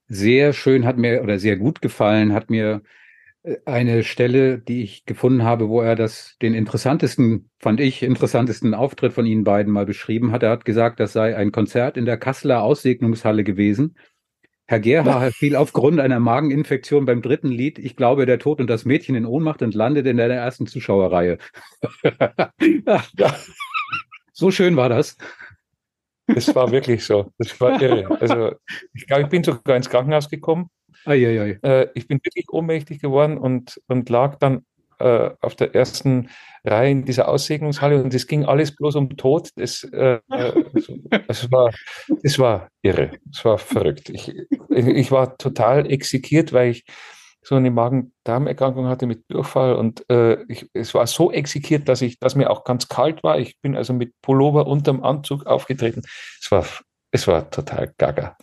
Sehr 0.08 0.52
schön 0.52 0.84
hat 0.84 0.98
mir 0.98 1.22
oder 1.22 1.38
sehr 1.38 1.56
gut 1.56 1.80
gefallen 1.82 2.32
hat 2.32 2.50
mir 2.50 2.82
eine 3.64 4.02
Stelle, 4.02 4.58
die 4.58 4.82
ich 4.82 5.06
gefunden 5.06 5.44
habe, 5.44 5.68
wo 5.68 5.80
er 5.80 5.94
das 5.94 6.36
den 6.42 6.54
interessantesten, 6.54 7.48
fand 7.58 7.80
ich, 7.80 8.02
interessantesten 8.02 8.74
Auftritt 8.74 9.12
von 9.12 9.26
Ihnen 9.26 9.44
beiden 9.44 9.72
mal 9.72 9.86
beschrieben 9.86 10.32
hat. 10.32 10.42
Er 10.42 10.50
hat 10.50 10.64
gesagt, 10.64 10.98
das 10.98 11.12
sei 11.12 11.36
ein 11.36 11.52
Konzert 11.52 11.96
in 11.96 12.06
der 12.06 12.16
Kasseler 12.16 12.62
Aussegnungshalle 12.62 13.44
gewesen. 13.44 13.96
Herr 14.68 14.80
Gerhard 14.80 15.32
fiel 15.34 15.54
aufgrund 15.54 16.00
einer 16.00 16.18
Mageninfektion 16.18 17.04
beim 17.04 17.22
dritten 17.22 17.48
Lied, 17.48 17.78
ich 17.78 17.94
glaube, 17.94 18.26
der 18.26 18.40
Tod 18.40 18.60
und 18.60 18.68
das 18.68 18.84
Mädchen 18.84 19.14
in 19.14 19.24
Ohnmacht 19.24 19.62
und 19.62 19.76
landet 19.76 20.06
in 20.06 20.16
der 20.16 20.28
ersten 20.28 20.66
Zuschauerreihe. 20.66 21.38
ja. 23.16 23.36
So 24.32 24.50
schön 24.50 24.76
war 24.76 24.88
das. 24.88 25.16
Das 26.26 26.54
war 26.54 26.70
wirklich 26.70 27.04
so. 27.04 27.32
Das 27.38 27.60
war 27.60 27.80
irre. 27.80 28.20
Also, 28.20 28.52
ich 28.94 29.06
glaube, 29.06 29.22
ich 29.22 29.28
bin 29.28 29.44
sogar 29.44 29.76
ins 29.76 29.88
Krankenhaus 29.88 30.28
gekommen 30.28 30.70
Eieiei. 31.06 31.58
Äh, 31.62 31.88
ich 31.94 32.08
bin 32.08 32.18
wirklich 32.22 32.46
ohnmächtig 32.50 33.00
geworden 33.00 33.38
und, 33.38 33.80
und 33.86 34.08
lag 34.10 34.36
dann 34.36 34.64
äh, 34.98 35.30
auf 35.40 35.54
der 35.54 35.74
ersten 35.74 36.30
Reihe 36.64 36.90
in 36.90 37.04
dieser 37.04 37.28
Aussegnungshalle 37.28 38.02
und 38.02 38.12
es 38.14 38.26
ging 38.26 38.44
alles 38.44 38.74
bloß 38.74 38.96
um 38.96 39.16
Tod. 39.16 39.50
Das, 39.56 39.84
äh, 39.84 40.20
das, 41.28 41.50
war, 41.50 41.72
das 42.22 42.38
war 42.38 42.68
irre. 42.82 43.12
Das 43.26 43.44
war 43.44 43.58
verrückt. 43.58 44.08
Ich, 44.08 44.34
ich 44.70 45.10
war 45.10 45.36
total 45.38 45.90
exekiert, 45.90 46.52
weil 46.52 46.70
ich 46.70 46.84
so 47.46 47.54
eine 47.54 47.70
Magen-Darm-Erkrankung 47.70 48.88
hatte 48.88 49.06
mit 49.06 49.22
Durchfall 49.28 49.76
und 49.76 50.04
äh, 50.10 50.42
ich, 50.48 50.68
es 50.72 50.94
war 50.94 51.06
so 51.06 51.30
exekiert, 51.30 51.88
dass 51.88 52.02
ich, 52.02 52.18
dass 52.18 52.34
mir 52.34 52.50
auch 52.50 52.64
ganz 52.64 52.88
kalt 52.88 53.22
war. 53.22 53.38
Ich 53.38 53.60
bin 53.60 53.76
also 53.76 53.92
mit 53.92 54.20
Pullover 54.20 54.66
unterm 54.66 55.04
Anzug 55.04 55.46
aufgetreten. 55.46 56.02
Es 56.42 56.50
war, 56.50 56.66
es 57.12 57.28
war 57.28 57.48
total 57.48 57.94
gaga. 57.98 58.36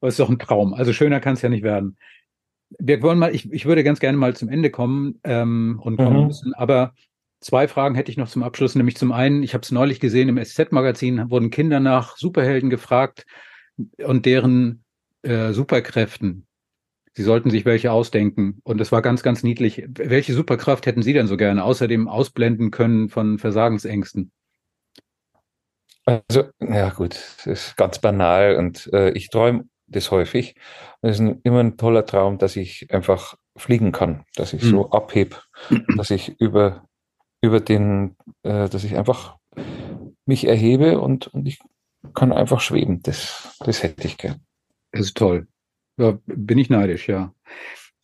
Aber 0.00 0.08
ist 0.08 0.20
doch 0.20 0.28
ein 0.28 0.38
Traum. 0.38 0.72
Also 0.72 0.92
schöner 0.92 1.18
kann 1.18 1.34
es 1.34 1.42
ja 1.42 1.48
nicht 1.48 1.64
werden. 1.64 1.96
Wir 2.78 3.02
wollen 3.02 3.18
mal, 3.18 3.34
ich, 3.34 3.52
ich 3.52 3.66
würde 3.66 3.82
ganz 3.82 3.98
gerne 3.98 4.18
mal 4.18 4.36
zum 4.36 4.48
Ende 4.48 4.70
kommen 4.70 5.18
ähm, 5.24 5.80
und 5.82 5.96
kommen 5.96 6.20
mhm. 6.20 6.26
müssen, 6.28 6.54
aber 6.54 6.94
zwei 7.40 7.66
Fragen 7.66 7.96
hätte 7.96 8.12
ich 8.12 8.16
noch 8.16 8.28
zum 8.28 8.44
Abschluss. 8.44 8.76
Nämlich 8.76 8.96
zum 8.96 9.10
einen, 9.10 9.42
ich 9.42 9.52
habe 9.52 9.62
es 9.62 9.72
neulich 9.72 9.98
gesehen 9.98 10.28
im 10.28 10.38
SZ-Magazin, 10.38 11.28
wurden 11.28 11.50
Kinder 11.50 11.80
nach 11.80 12.16
Superhelden 12.18 12.70
gefragt 12.70 13.26
und 13.98 14.26
deren 14.26 14.84
äh, 15.22 15.52
Superkräften. 15.52 16.46
Sie 17.16 17.22
sollten 17.22 17.50
sich 17.50 17.64
welche 17.64 17.92
ausdenken. 17.92 18.60
Und 18.64 18.78
das 18.78 18.90
war 18.90 19.00
ganz, 19.00 19.22
ganz 19.22 19.42
niedlich. 19.42 19.84
Welche 19.88 20.34
Superkraft 20.34 20.86
hätten 20.86 21.02
Sie 21.02 21.12
denn 21.12 21.26
so 21.26 21.36
gerne, 21.36 21.62
außerdem 21.64 22.08
ausblenden 22.08 22.70
können 22.70 23.08
von 23.08 23.38
Versagensängsten? 23.38 24.32
Also, 26.04 26.44
ja 26.60 26.90
gut, 26.90 27.14
das 27.14 27.46
ist 27.46 27.76
ganz 27.76 27.98
banal 27.98 28.56
und 28.56 28.90
äh, 28.92 29.10
ich 29.12 29.30
träume 29.30 29.64
das 29.86 30.10
häufig. 30.10 30.54
es 31.02 31.12
ist 31.12 31.20
ein, 31.20 31.40
immer 31.44 31.60
ein 31.60 31.76
toller 31.76 32.04
Traum, 32.04 32.38
dass 32.38 32.56
ich 32.56 32.92
einfach 32.92 33.36
fliegen 33.56 33.92
kann, 33.92 34.24
dass 34.34 34.52
ich 34.52 34.62
mhm. 34.64 34.70
so 34.70 34.90
abhebe, 34.90 35.36
dass 35.96 36.10
ich 36.10 36.40
über, 36.40 36.84
über 37.40 37.60
den, 37.60 38.16
äh, 38.42 38.68
dass 38.68 38.84
ich 38.84 38.96
einfach 38.96 39.36
mich 40.26 40.46
erhebe 40.46 41.00
und, 41.00 41.28
und 41.28 41.46
ich 41.46 41.60
kann 42.12 42.32
einfach 42.32 42.60
schweben. 42.60 43.02
Das, 43.02 43.56
das 43.60 43.82
hätte 43.82 44.06
ich 44.06 44.18
gern. 44.18 44.44
Das 44.92 45.02
ist 45.02 45.16
toll. 45.16 45.46
Ja, 45.96 46.18
bin 46.26 46.58
ich 46.58 46.70
neidisch, 46.70 47.08
ja. 47.08 47.34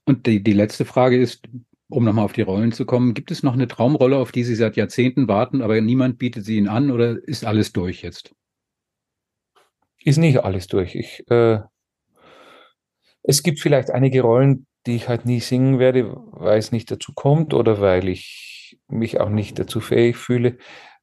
Und 0.04 0.26
die, 0.26 0.42
die 0.42 0.52
letzte 0.52 0.84
Frage 0.84 1.20
ist, 1.20 1.46
um 1.88 2.04
nochmal 2.04 2.24
auf 2.24 2.32
die 2.32 2.42
Rollen 2.42 2.72
zu 2.72 2.86
kommen, 2.86 3.14
gibt 3.14 3.30
es 3.30 3.42
noch 3.42 3.52
eine 3.52 3.68
Traumrolle, 3.68 4.16
auf 4.16 4.32
die 4.32 4.44
Sie 4.44 4.54
seit 4.54 4.76
Jahrzehnten 4.76 5.28
warten, 5.28 5.60
aber 5.60 5.80
niemand 5.80 6.18
bietet 6.18 6.44
sie 6.44 6.56
Ihnen 6.56 6.68
an 6.68 6.90
oder 6.90 7.16
ist 7.26 7.44
alles 7.44 7.72
durch 7.72 8.02
jetzt? 8.02 8.34
Ist 10.02 10.18
nicht 10.18 10.38
alles 10.44 10.66
durch. 10.68 10.94
Ich, 10.94 11.28
äh, 11.30 11.60
es 13.22 13.42
gibt 13.42 13.60
vielleicht 13.60 13.90
einige 13.90 14.22
Rollen, 14.22 14.66
die 14.86 14.96
ich 14.96 15.08
halt 15.08 15.26
nie 15.26 15.40
singen 15.40 15.78
werde, 15.78 16.14
weil 16.32 16.58
es 16.58 16.72
nicht 16.72 16.90
dazu 16.90 17.12
kommt 17.12 17.52
oder 17.52 17.80
weil 17.80 18.08
ich 18.08 18.78
mich 18.88 19.20
auch 19.20 19.28
nicht 19.28 19.58
dazu 19.58 19.80
fähig 19.80 20.16
fühle. 20.16 20.56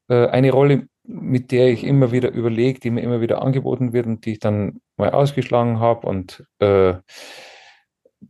Äh, 0.07 0.27
eine 0.27 0.51
Rolle, 0.51 0.87
mit 1.07 1.51
der 1.51 1.69
ich 1.69 1.83
immer 1.83 2.11
wieder 2.11 2.31
überlege, 2.31 2.79
die 2.79 2.91
mir 2.91 3.01
immer 3.01 3.21
wieder 3.21 3.41
angeboten 3.41 3.93
wird 3.93 4.05
und 4.05 4.25
die 4.25 4.33
ich 4.33 4.39
dann 4.39 4.81
mal 4.97 5.11
ausgeschlagen 5.11 5.79
habe 5.79 6.05
und 6.05 6.45
äh, 6.59 6.95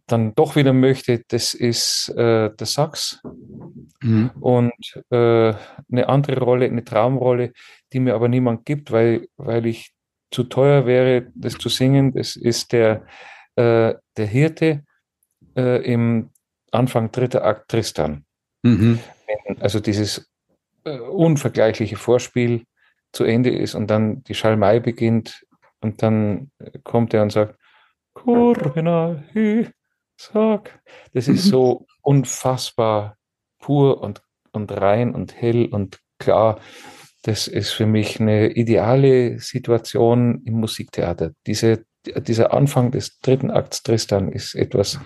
dann 0.05 0.35
doch 0.35 0.55
wieder 0.55 0.73
möchte, 0.73 1.23
das 1.27 1.53
ist 1.53 2.09
äh, 2.09 2.51
der 2.53 2.67
Sax. 2.67 3.21
Mhm. 4.01 4.31
Und 4.39 5.03
äh, 5.09 5.53
eine 5.91 6.09
andere 6.09 6.39
Rolle, 6.39 6.65
eine 6.65 6.83
Traumrolle, 6.83 7.53
die 7.93 7.99
mir 7.99 8.15
aber 8.15 8.27
niemand 8.27 8.65
gibt, 8.65 8.91
weil, 8.91 9.27
weil 9.37 9.65
ich 9.65 9.91
zu 10.31 10.43
teuer 10.43 10.85
wäre, 10.85 11.31
das 11.35 11.57
zu 11.57 11.69
singen. 11.69 12.13
Das 12.13 12.35
ist 12.35 12.73
der, 12.73 13.05
äh, 13.55 13.95
der 14.17 14.25
Hirte 14.25 14.83
äh, 15.55 15.83
im 15.91 16.29
Anfang 16.71 17.11
dritter 17.11 17.43
Akt 17.43 17.69
Tristan. 17.69 18.25
Mhm. 18.63 18.99
Also 19.59 19.79
dieses 19.79 20.29
unvergleichliche 20.87 21.97
Vorspiel 21.97 22.65
zu 23.11 23.23
Ende 23.23 23.49
ist 23.49 23.75
und 23.75 23.87
dann 23.87 24.23
die 24.23 24.35
Schalmei 24.35 24.79
beginnt 24.79 25.45
und 25.81 26.01
dann 26.03 26.51
kommt 26.83 27.13
er 27.13 27.23
und 27.23 27.31
sagt, 27.31 27.57
Kurvina, 28.13 29.23
sag. 30.17 30.81
Das 31.13 31.27
ist 31.27 31.45
so 31.45 31.85
unfassbar 32.01 33.17
pur 33.59 34.01
und, 34.01 34.21
und 34.51 34.71
rein 34.71 35.13
und 35.13 35.39
hell 35.39 35.65
und 35.65 35.99
klar. 36.19 36.59
Das 37.23 37.47
ist 37.47 37.71
für 37.71 37.85
mich 37.85 38.19
eine 38.19 38.51
ideale 38.51 39.39
Situation 39.39 40.41
im 40.45 40.55
Musiktheater. 40.55 41.31
Diese, 41.45 41.85
dieser 42.05 42.53
Anfang 42.53 42.91
des 42.91 43.19
dritten 43.19 43.51
Akts 43.51 43.83
Tristan 43.83 44.31
ist 44.31 44.55
etwas, 44.55 44.99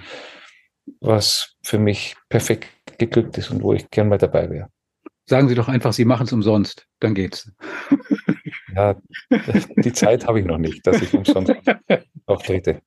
was 0.99 1.55
für 1.63 1.79
mich 1.79 2.15
perfekt 2.29 2.69
geglückt 2.97 3.37
ist 3.37 3.49
und 3.49 3.63
wo 3.63 3.73
ich 3.73 3.89
gern 3.89 4.09
mal 4.09 4.17
dabei 4.17 4.49
wäre. 4.49 4.69
Sagen 5.25 5.47
Sie 5.47 5.55
doch 5.55 5.67
einfach, 5.67 5.93
Sie 5.93 6.05
machen 6.05 6.25
es 6.25 6.33
umsonst, 6.33 6.87
dann 6.99 7.13
geht's. 7.13 7.51
Ja, 8.75 8.95
die 9.77 9.93
Zeit 9.93 10.27
habe 10.27 10.39
ich 10.39 10.45
noch 10.45 10.57
nicht, 10.57 10.85
dass 10.87 11.01
ich 11.01 11.13
umsonst 11.13 11.53
auftrete. 12.25 12.81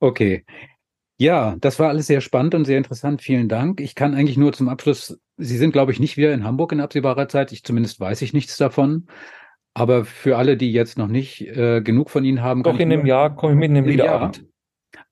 Okay. 0.00 0.44
Ja, 1.18 1.56
das 1.60 1.78
war 1.78 1.90
alles 1.90 2.06
sehr 2.06 2.20
spannend 2.20 2.54
und 2.54 2.64
sehr 2.64 2.78
interessant. 2.78 3.20
Vielen 3.20 3.48
Dank. 3.48 3.80
Ich 3.80 3.94
kann 3.94 4.14
eigentlich 4.14 4.38
nur 4.38 4.52
zum 4.52 4.68
Abschluss, 4.68 5.20
Sie 5.36 5.58
sind, 5.58 5.72
glaube 5.72 5.92
ich, 5.92 6.00
nicht 6.00 6.16
wieder 6.16 6.32
in 6.32 6.44
Hamburg 6.44 6.72
in 6.72 6.80
absehbarer 6.80 7.28
Zeit. 7.28 7.52
Ich 7.52 7.62
zumindest 7.62 8.00
weiß 8.00 8.22
ich 8.22 8.32
nichts 8.32 8.56
davon. 8.56 9.06
Aber 9.74 10.04
für 10.04 10.36
alle, 10.36 10.56
die 10.56 10.72
jetzt 10.72 10.98
noch 10.98 11.08
nicht 11.08 11.42
äh, 11.42 11.82
genug 11.82 12.10
von 12.10 12.24
Ihnen 12.24 12.42
haben, 12.42 12.62
Doch 12.62 12.78
in 12.78 12.92
einem 12.92 13.06
Jahr 13.06 13.36
komme 13.36 13.52
ich 13.52 13.58
mit 13.58 13.70
einem 13.70 13.84
Liederabend. 13.84 14.44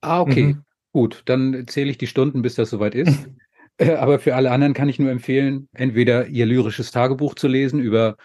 Ah, 0.00 0.20
okay. 0.20 0.42
Mhm. 0.42 0.64
Gut, 0.92 1.22
dann 1.26 1.66
zähle 1.66 1.90
ich 1.90 1.98
die 1.98 2.06
Stunden, 2.06 2.42
bis 2.42 2.54
das 2.54 2.70
soweit 2.70 2.94
ist. 2.94 3.28
Äh, 3.78 3.92
aber 3.92 4.18
für 4.18 4.34
alle 4.34 4.50
anderen 4.50 4.74
kann 4.74 4.88
ich 4.88 4.98
nur 4.98 5.10
empfehlen, 5.10 5.68
entweder 5.72 6.26
Ihr 6.26 6.46
lyrisches 6.46 6.90
Tagebuch 6.90 7.34
zu 7.34 7.48
lesen 7.48 7.80
über 7.80 8.16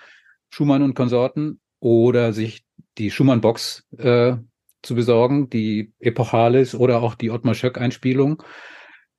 Schumann 0.49 0.83
und 0.83 0.95
Konsorten 0.95 1.59
oder 1.79 2.33
sich 2.33 2.65
die 2.97 3.11
Schumann-Box 3.11 3.87
äh, 3.97 4.35
zu 4.81 4.95
besorgen, 4.95 5.49
die 5.49 5.93
Epochales 5.99 6.75
oder 6.75 7.01
auch 7.01 7.15
die 7.15 7.31
Ottmar 7.31 7.55
Schöck-Einspielung. 7.55 8.43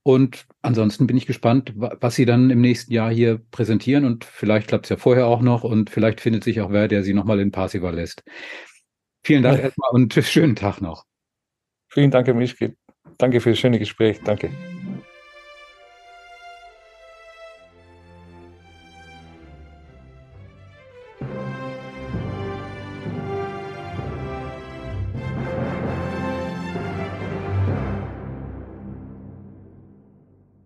Und 0.03 0.45
ansonsten 0.61 1.07
bin 1.07 1.17
ich 1.17 1.25
gespannt, 1.25 1.73
was 1.77 2.15
Sie 2.15 2.27
dann 2.27 2.51
im 2.51 2.61
nächsten 2.61 2.93
Jahr 2.93 3.11
hier 3.11 3.41
präsentieren. 3.51 4.05
Und 4.05 4.25
vielleicht 4.25 4.69
klappt 4.69 4.85
es 4.85 4.91
ja 4.91 4.97
vorher 4.99 5.27
auch 5.27 5.41
noch 5.41 5.65
und 5.65 5.89
vielleicht 5.89 6.21
findet 6.21 6.45
sich 6.45 6.61
auch 6.61 6.71
wer, 6.71 6.89
der 6.89 7.03
Sie 7.03 7.15
nochmal 7.15 7.41
in 7.41 7.51
Parsiva 7.51 7.91
lässt. 7.91 8.23
Vielen 9.25 9.43
Dank 9.43 9.59
ja. 9.59 9.65
erstmal 9.65 9.91
und 9.93 10.13
schönen 10.23 10.57
Tag 10.57 10.83
noch. 10.83 11.05
Vielen 11.89 12.11
Dank, 12.11 12.27
Herr 12.27 12.35
Mischke. 12.35 12.77
Danke 13.17 13.41
für 13.41 13.51
das 13.51 13.59
schöne 13.59 13.79
Gespräch. 13.79 14.21
Danke. 14.25 14.51